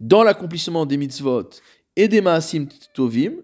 dans 0.00 0.22
l'accomplissement 0.22 0.86
des 0.86 0.96
mitzvot 0.96 1.48
et 1.96 2.06
des 2.08 2.20
maasim 2.20 2.66
tovim, 2.94 3.42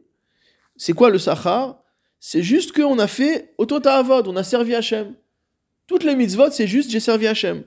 c'est 0.76 0.92
quoi 0.92 1.10
le 1.10 1.18
sachar 1.18 1.82
C'est 2.20 2.42
juste 2.42 2.72
qu'on 2.72 2.98
a 2.98 3.06
fait 3.06 3.54
avod, 3.86 4.28
on 4.28 4.36
a 4.36 4.44
servi 4.44 4.74
Hachem. 4.74 5.14
Toutes 5.86 6.04
les 6.04 6.14
mitzvot, 6.14 6.50
c'est 6.50 6.66
juste 6.66 6.90
j'ai 6.90 7.00
servi 7.00 7.26
Hachem. 7.26 7.64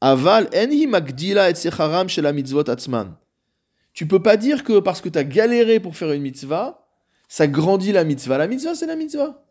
Aval 0.00 0.48
enhi 0.52 0.86
magdila 0.86 1.50
et 1.50 1.54
secharam 1.54 2.08
shel 2.08 2.32
mitzvot 2.32 2.68
atzman. 2.68 3.16
Tu 3.92 4.06
peux 4.06 4.22
pas 4.22 4.36
dire 4.36 4.64
que 4.64 4.78
parce 4.78 5.00
que 5.00 5.08
tu 5.08 5.18
as 5.18 5.24
galéré 5.24 5.80
pour 5.80 5.96
faire 5.96 6.12
une 6.12 6.22
mitzvah, 6.22 6.86
ça 7.28 7.46
grandit 7.46 7.92
la 7.92 8.04
mitzvah. 8.04 8.38
La 8.38 8.46
mitzvah, 8.46 8.74
c'est 8.74 8.86
la 8.86 8.96
mitzvah. 8.96 9.44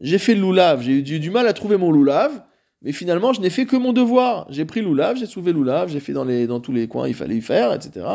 J'ai 0.00 0.18
fait 0.18 0.34
le 0.34 0.40
loulav, 0.40 0.82
j'ai 0.82 0.92
eu 0.92 1.02
du, 1.02 1.30
mal 1.30 1.46
à 1.46 1.52
trouver 1.52 1.76
mon 1.76 1.90
loulav, 1.90 2.42
mais 2.82 2.92
finalement, 2.92 3.34
je 3.34 3.40
n'ai 3.40 3.50
fait 3.50 3.66
que 3.66 3.76
mon 3.76 3.92
devoir. 3.92 4.46
J'ai 4.50 4.64
pris 4.64 4.80
loulav, 4.80 5.16
j'ai 5.16 5.26
soulevé 5.26 5.52
le 5.52 5.58
loulav, 5.58 5.90
j'ai 5.90 6.00
fait 6.00 6.12
dans, 6.12 6.24
les, 6.24 6.46
dans 6.46 6.60
tous 6.60 6.72
les 6.72 6.88
coins, 6.88 7.06
il 7.06 7.14
fallait 7.14 7.36
y 7.36 7.42
faire, 7.42 7.74
etc. 7.74 8.06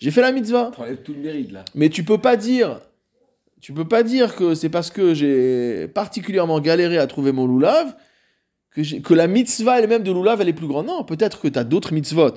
J'ai 0.00 0.10
fait 0.10 0.20
la 0.20 0.32
mitzvah. 0.32 0.72
T'enlèves 0.74 1.02
tout 1.02 1.12
le 1.12 1.20
mérite 1.20 1.52
là. 1.52 1.64
Mais 1.74 1.88
tu 1.88 2.02
peux 2.02 2.18
pas 2.18 2.36
dire, 2.36 2.80
tu 3.60 3.72
peux 3.72 3.86
pas 3.86 4.02
dire 4.02 4.34
que 4.34 4.54
c'est 4.54 4.70
parce 4.70 4.90
que 4.90 5.14
j'ai 5.14 5.86
particulièrement 5.88 6.58
galéré 6.58 6.98
à 6.98 7.06
trouver 7.06 7.30
mon 7.30 7.46
loulav 7.46 7.94
que, 8.72 9.00
que 9.00 9.14
la 9.14 9.28
mitzvah 9.28 9.78
elle-même 9.78 10.02
de 10.02 10.10
loulav 10.10 10.40
elle 10.40 10.48
est 10.48 10.54
plus 10.54 10.66
grande. 10.66 10.86
Non, 10.86 11.04
peut-être 11.04 11.40
que 11.40 11.46
tu 11.46 11.58
as 11.58 11.64
d'autres 11.64 11.92
mitzvot 11.92 12.34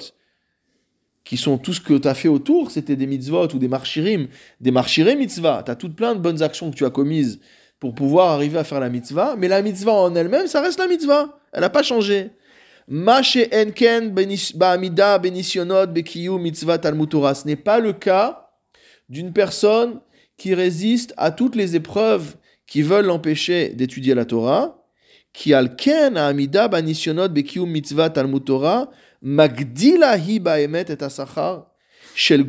qui 1.24 1.38
sont 1.38 1.58
tout 1.58 1.74
ce 1.74 1.80
que 1.80 1.94
tu 1.94 2.08
as 2.08 2.14
fait 2.14 2.28
autour, 2.28 2.72
c'était 2.72 2.96
des 2.96 3.08
mitzvot 3.08 3.48
ou 3.54 3.60
des 3.60 3.68
marchirim, 3.68 4.28
des 4.60 4.72
marchirim 4.72 5.18
mitzvah. 5.18 5.64
Tu 5.66 5.72
as 5.72 5.76
toutes 5.76 5.96
plein 5.96 6.16
de 6.16 6.20
bonnes 6.20 6.42
actions 6.42 6.70
que 6.70 6.76
tu 6.76 6.86
as 6.86 6.90
commises 6.90 7.40
pour 7.80 7.96
pouvoir 7.96 8.32
arriver 8.32 8.58
à 8.58 8.64
faire 8.64 8.80
la 8.80 8.90
mitzvah, 8.90 9.36
mais 9.38 9.48
la 9.48 9.62
mitzvah 9.62 9.94
en 9.94 10.16
elle-même, 10.16 10.48
ça 10.48 10.62
reste 10.62 10.80
la 10.80 10.88
mitzvah. 10.88 11.40
Elle 11.52 11.62
n'a 11.62 11.70
pas 11.70 11.84
changé. 11.84 12.32
Enken 12.90 14.14
ba'amida 14.56 15.18
benisyonot 15.18 15.88
bekiyu 15.88 16.38
mitzvah. 16.38 16.78
Ce 16.82 17.48
n'est 17.48 17.56
pas 17.56 17.80
le 17.80 17.94
cas 17.94 18.50
d'une 19.08 19.32
personne 19.32 20.02
qui 20.38 20.54
résiste 20.54 21.14
à 21.18 21.32
toutes 21.32 21.56
les 21.56 21.76
épreuves 21.76 22.36
qui 22.68 22.82
veulent 22.82 23.06
l'empêcher 23.06 23.70
d'étudier 23.70 24.16
la 24.16 24.26
Torah, 24.26 24.84
qui 25.32 25.54
alken 25.54 26.18
amida 26.18 26.68
banisyonot 26.68 27.30
bekiyu 27.30 27.66
mitzvah 27.66 28.10
talmud 28.10 28.44
Torah, 28.44 28.92
magdila 29.24 30.18
hi 30.18 30.40
ba'emet 30.40 30.86
et 30.90 31.02
asachar 31.02 31.72
shel. 32.14 32.46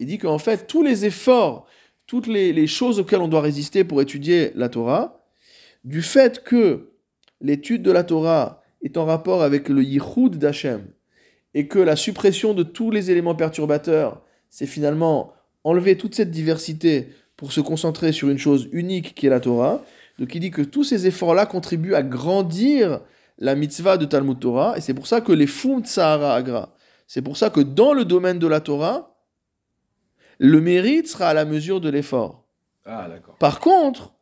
Il 0.00 0.06
dit 0.06 0.18
qu'en 0.18 0.38
fait, 0.38 0.66
tous 0.66 0.82
les 0.82 1.04
efforts, 1.04 1.66
toutes 2.06 2.28
les, 2.28 2.52
les 2.52 2.66
choses 2.66 2.98
auxquelles 3.00 3.20
on 3.20 3.28
doit 3.28 3.42
résister 3.42 3.84
pour 3.84 4.00
étudier 4.00 4.52
la 4.54 4.68
Torah, 4.68 5.26
du 5.84 6.02
fait 6.02 6.42
que 6.42 6.92
l'étude 7.40 7.82
de 7.82 7.90
la 7.90 8.04
Torah 8.04 8.62
est 8.82 8.96
en 8.96 9.04
rapport 9.04 9.42
avec 9.42 9.68
le 9.68 9.82
yichud 9.82 10.36
d'Hachem, 10.36 10.86
et 11.52 11.66
que 11.66 11.78
la 11.78 11.96
suppression 11.96 12.54
de 12.54 12.62
tous 12.62 12.90
les 12.90 13.10
éléments 13.10 13.34
perturbateurs, 13.34 14.22
c'est 14.48 14.66
finalement 14.66 15.34
enlever 15.64 15.96
toute 15.96 16.14
cette 16.14 16.30
diversité 16.30 17.08
pour 17.36 17.52
se 17.52 17.60
concentrer 17.60 18.12
sur 18.12 18.28
une 18.28 18.38
chose 18.38 18.68
unique 18.72 19.14
qui 19.14 19.26
est 19.26 19.30
la 19.30 19.40
Torah. 19.40 19.84
Donc 20.18 20.34
il 20.34 20.40
dit 20.40 20.50
que 20.50 20.62
tous 20.62 20.84
ces 20.84 21.06
efforts-là 21.06 21.46
contribuent 21.46 21.94
à 21.94 22.02
grandir 22.02 23.00
la 23.40 23.54
mitzvah 23.54 23.96
de 23.96 24.04
Talmud 24.04 24.38
Torah, 24.38 24.74
et 24.76 24.80
c'est 24.80 24.94
pour 24.94 25.06
ça 25.06 25.20
que 25.20 25.32
les 25.32 25.46
Fum 25.46 25.84
Sahara 25.84 26.34
Agra, 26.34 26.74
c'est 27.06 27.22
pour 27.22 27.36
ça 27.36 27.50
que 27.50 27.60
dans 27.60 27.92
le 27.94 28.04
domaine 28.04 28.38
de 28.38 28.46
la 28.46 28.60
Torah, 28.60 29.16
le 30.38 30.60
mérite 30.60 31.08
sera 31.08 31.28
à 31.28 31.34
la 31.34 31.44
mesure 31.44 31.80
de 31.80 31.88
l'effort. 31.90 32.44
Ah, 32.86 33.06
d'accord. 33.08 33.34
Par 33.38 33.60
contre, 33.60 34.12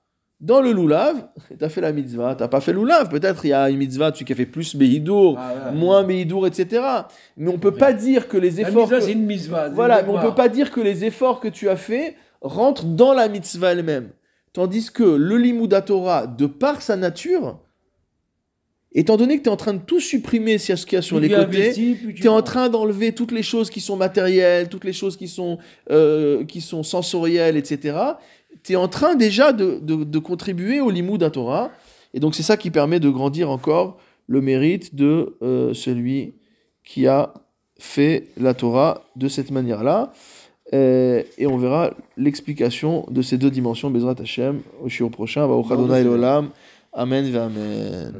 dans 0.40 0.60
le 0.60 0.72
loulav, 0.72 1.28
tu 1.58 1.64
as 1.64 1.68
fait 1.68 1.80
la 1.80 1.92
mitzvah, 1.92 2.34
tu 2.34 2.46
pas 2.48 2.60
fait 2.60 2.72
loulav. 2.72 3.08
Peut-être 3.08 3.44
il 3.44 3.48
y 3.48 3.52
a 3.52 3.68
une 3.70 3.76
mitzvah, 3.78 4.12
tu 4.12 4.24
qui 4.24 4.32
a 4.32 4.36
fait 4.36 4.46
plus 4.46 4.74
Behidour, 4.76 5.36
Ah, 5.38 5.70
moins 5.72 6.02
Behidour, 6.04 6.46
etc. 6.46 6.82
Mais 7.36 7.50
on 7.50 7.58
peut 7.58 7.74
pas 7.74 7.92
dire 7.92 8.28
que 8.28 8.36
les 8.36 8.50
La 8.52 8.68
efforts. 8.68 8.82
mitzvah, 8.82 8.98
que- 8.98 9.04
c'est 9.04 9.12
une 9.12 9.26
mitzvah. 9.26 9.68
Voilà, 9.68 10.02
mais 10.02 10.08
on 10.10 10.20
peut 10.20 10.34
pas 10.34 10.48
dire 10.48 10.70
que 10.70 10.80
les 10.80 11.04
efforts 11.04 11.40
que 11.40 11.48
tu 11.48 11.68
as 11.68 11.76
fait 11.76 12.16
rentrent 12.40 12.84
dans 12.84 13.12
la 13.14 13.28
mitzvah 13.28 13.72
elle-même. 13.72 14.10
Tandis 14.52 14.90
que 14.92 15.02
le 15.04 15.36
Limouda 15.36 15.82
Torah, 15.82 16.26
de 16.26 16.46
par 16.46 16.82
sa 16.82 16.96
nature, 16.96 17.60
étant 18.92 19.16
donné 19.16 19.36
que 19.38 19.42
tu 19.42 19.48
es 19.48 19.52
en 19.52 19.56
train 19.56 19.74
de 19.74 19.80
tout 19.80 20.00
supprimer 20.00 20.58
ce 20.58 20.72
qu'il 20.86 20.94
y 20.94 20.98
a 20.98 21.02
sur 21.02 21.18
Plus 21.18 21.28
les 21.28 21.34
tu 21.34 21.40
côtés, 21.46 21.72
tu 22.14 22.24
es 22.24 22.28
en 22.28 22.42
train 22.42 22.68
d'enlever 22.68 23.12
toutes 23.12 23.32
les 23.32 23.42
choses 23.42 23.70
qui 23.70 23.80
sont 23.80 23.96
matérielles, 23.96 24.68
toutes 24.68 24.84
les 24.84 24.92
choses 24.92 25.16
qui 25.16 25.28
sont, 25.28 25.58
euh, 25.90 26.44
qui 26.44 26.60
sont 26.60 26.82
sensorielles, 26.82 27.56
etc. 27.56 27.98
Tu 28.62 28.72
es 28.72 28.76
en 28.76 28.88
train 28.88 29.14
déjà 29.14 29.52
de, 29.52 29.78
de- 29.82 30.04
de 30.04 30.18
contribuer 30.18 30.80
au 30.80 30.90
limou 30.90 31.18
d'un 31.18 31.30
Torah. 31.30 31.70
Et 32.14 32.20
donc 32.20 32.34
c'est 32.34 32.42
ça 32.42 32.56
qui 32.56 32.70
permet 32.70 33.00
de 33.00 33.10
grandir 33.10 33.50
encore 33.50 33.98
le 34.26 34.40
mérite 34.40 34.94
de 34.94 35.36
euh, 35.42 35.74
celui 35.74 36.34
qui 36.84 37.06
a 37.06 37.34
fait 37.78 38.28
la 38.38 38.54
Torah 38.54 39.04
de 39.16 39.28
cette 39.28 39.50
manière-là. 39.50 40.12
Euh, 40.74 41.22
et 41.38 41.46
on 41.46 41.56
verra 41.56 41.94
l'explication 42.16 43.06
de 43.10 43.22
ces 43.22 43.38
deux 43.38 43.50
dimensions, 43.50 43.90
Bezrat 43.90 44.16
Hashem, 44.20 44.60
au 44.82 44.88
shiur 44.88 45.10
prochain. 45.10 45.46
Amen 46.92 47.34
Amen. 47.36 48.12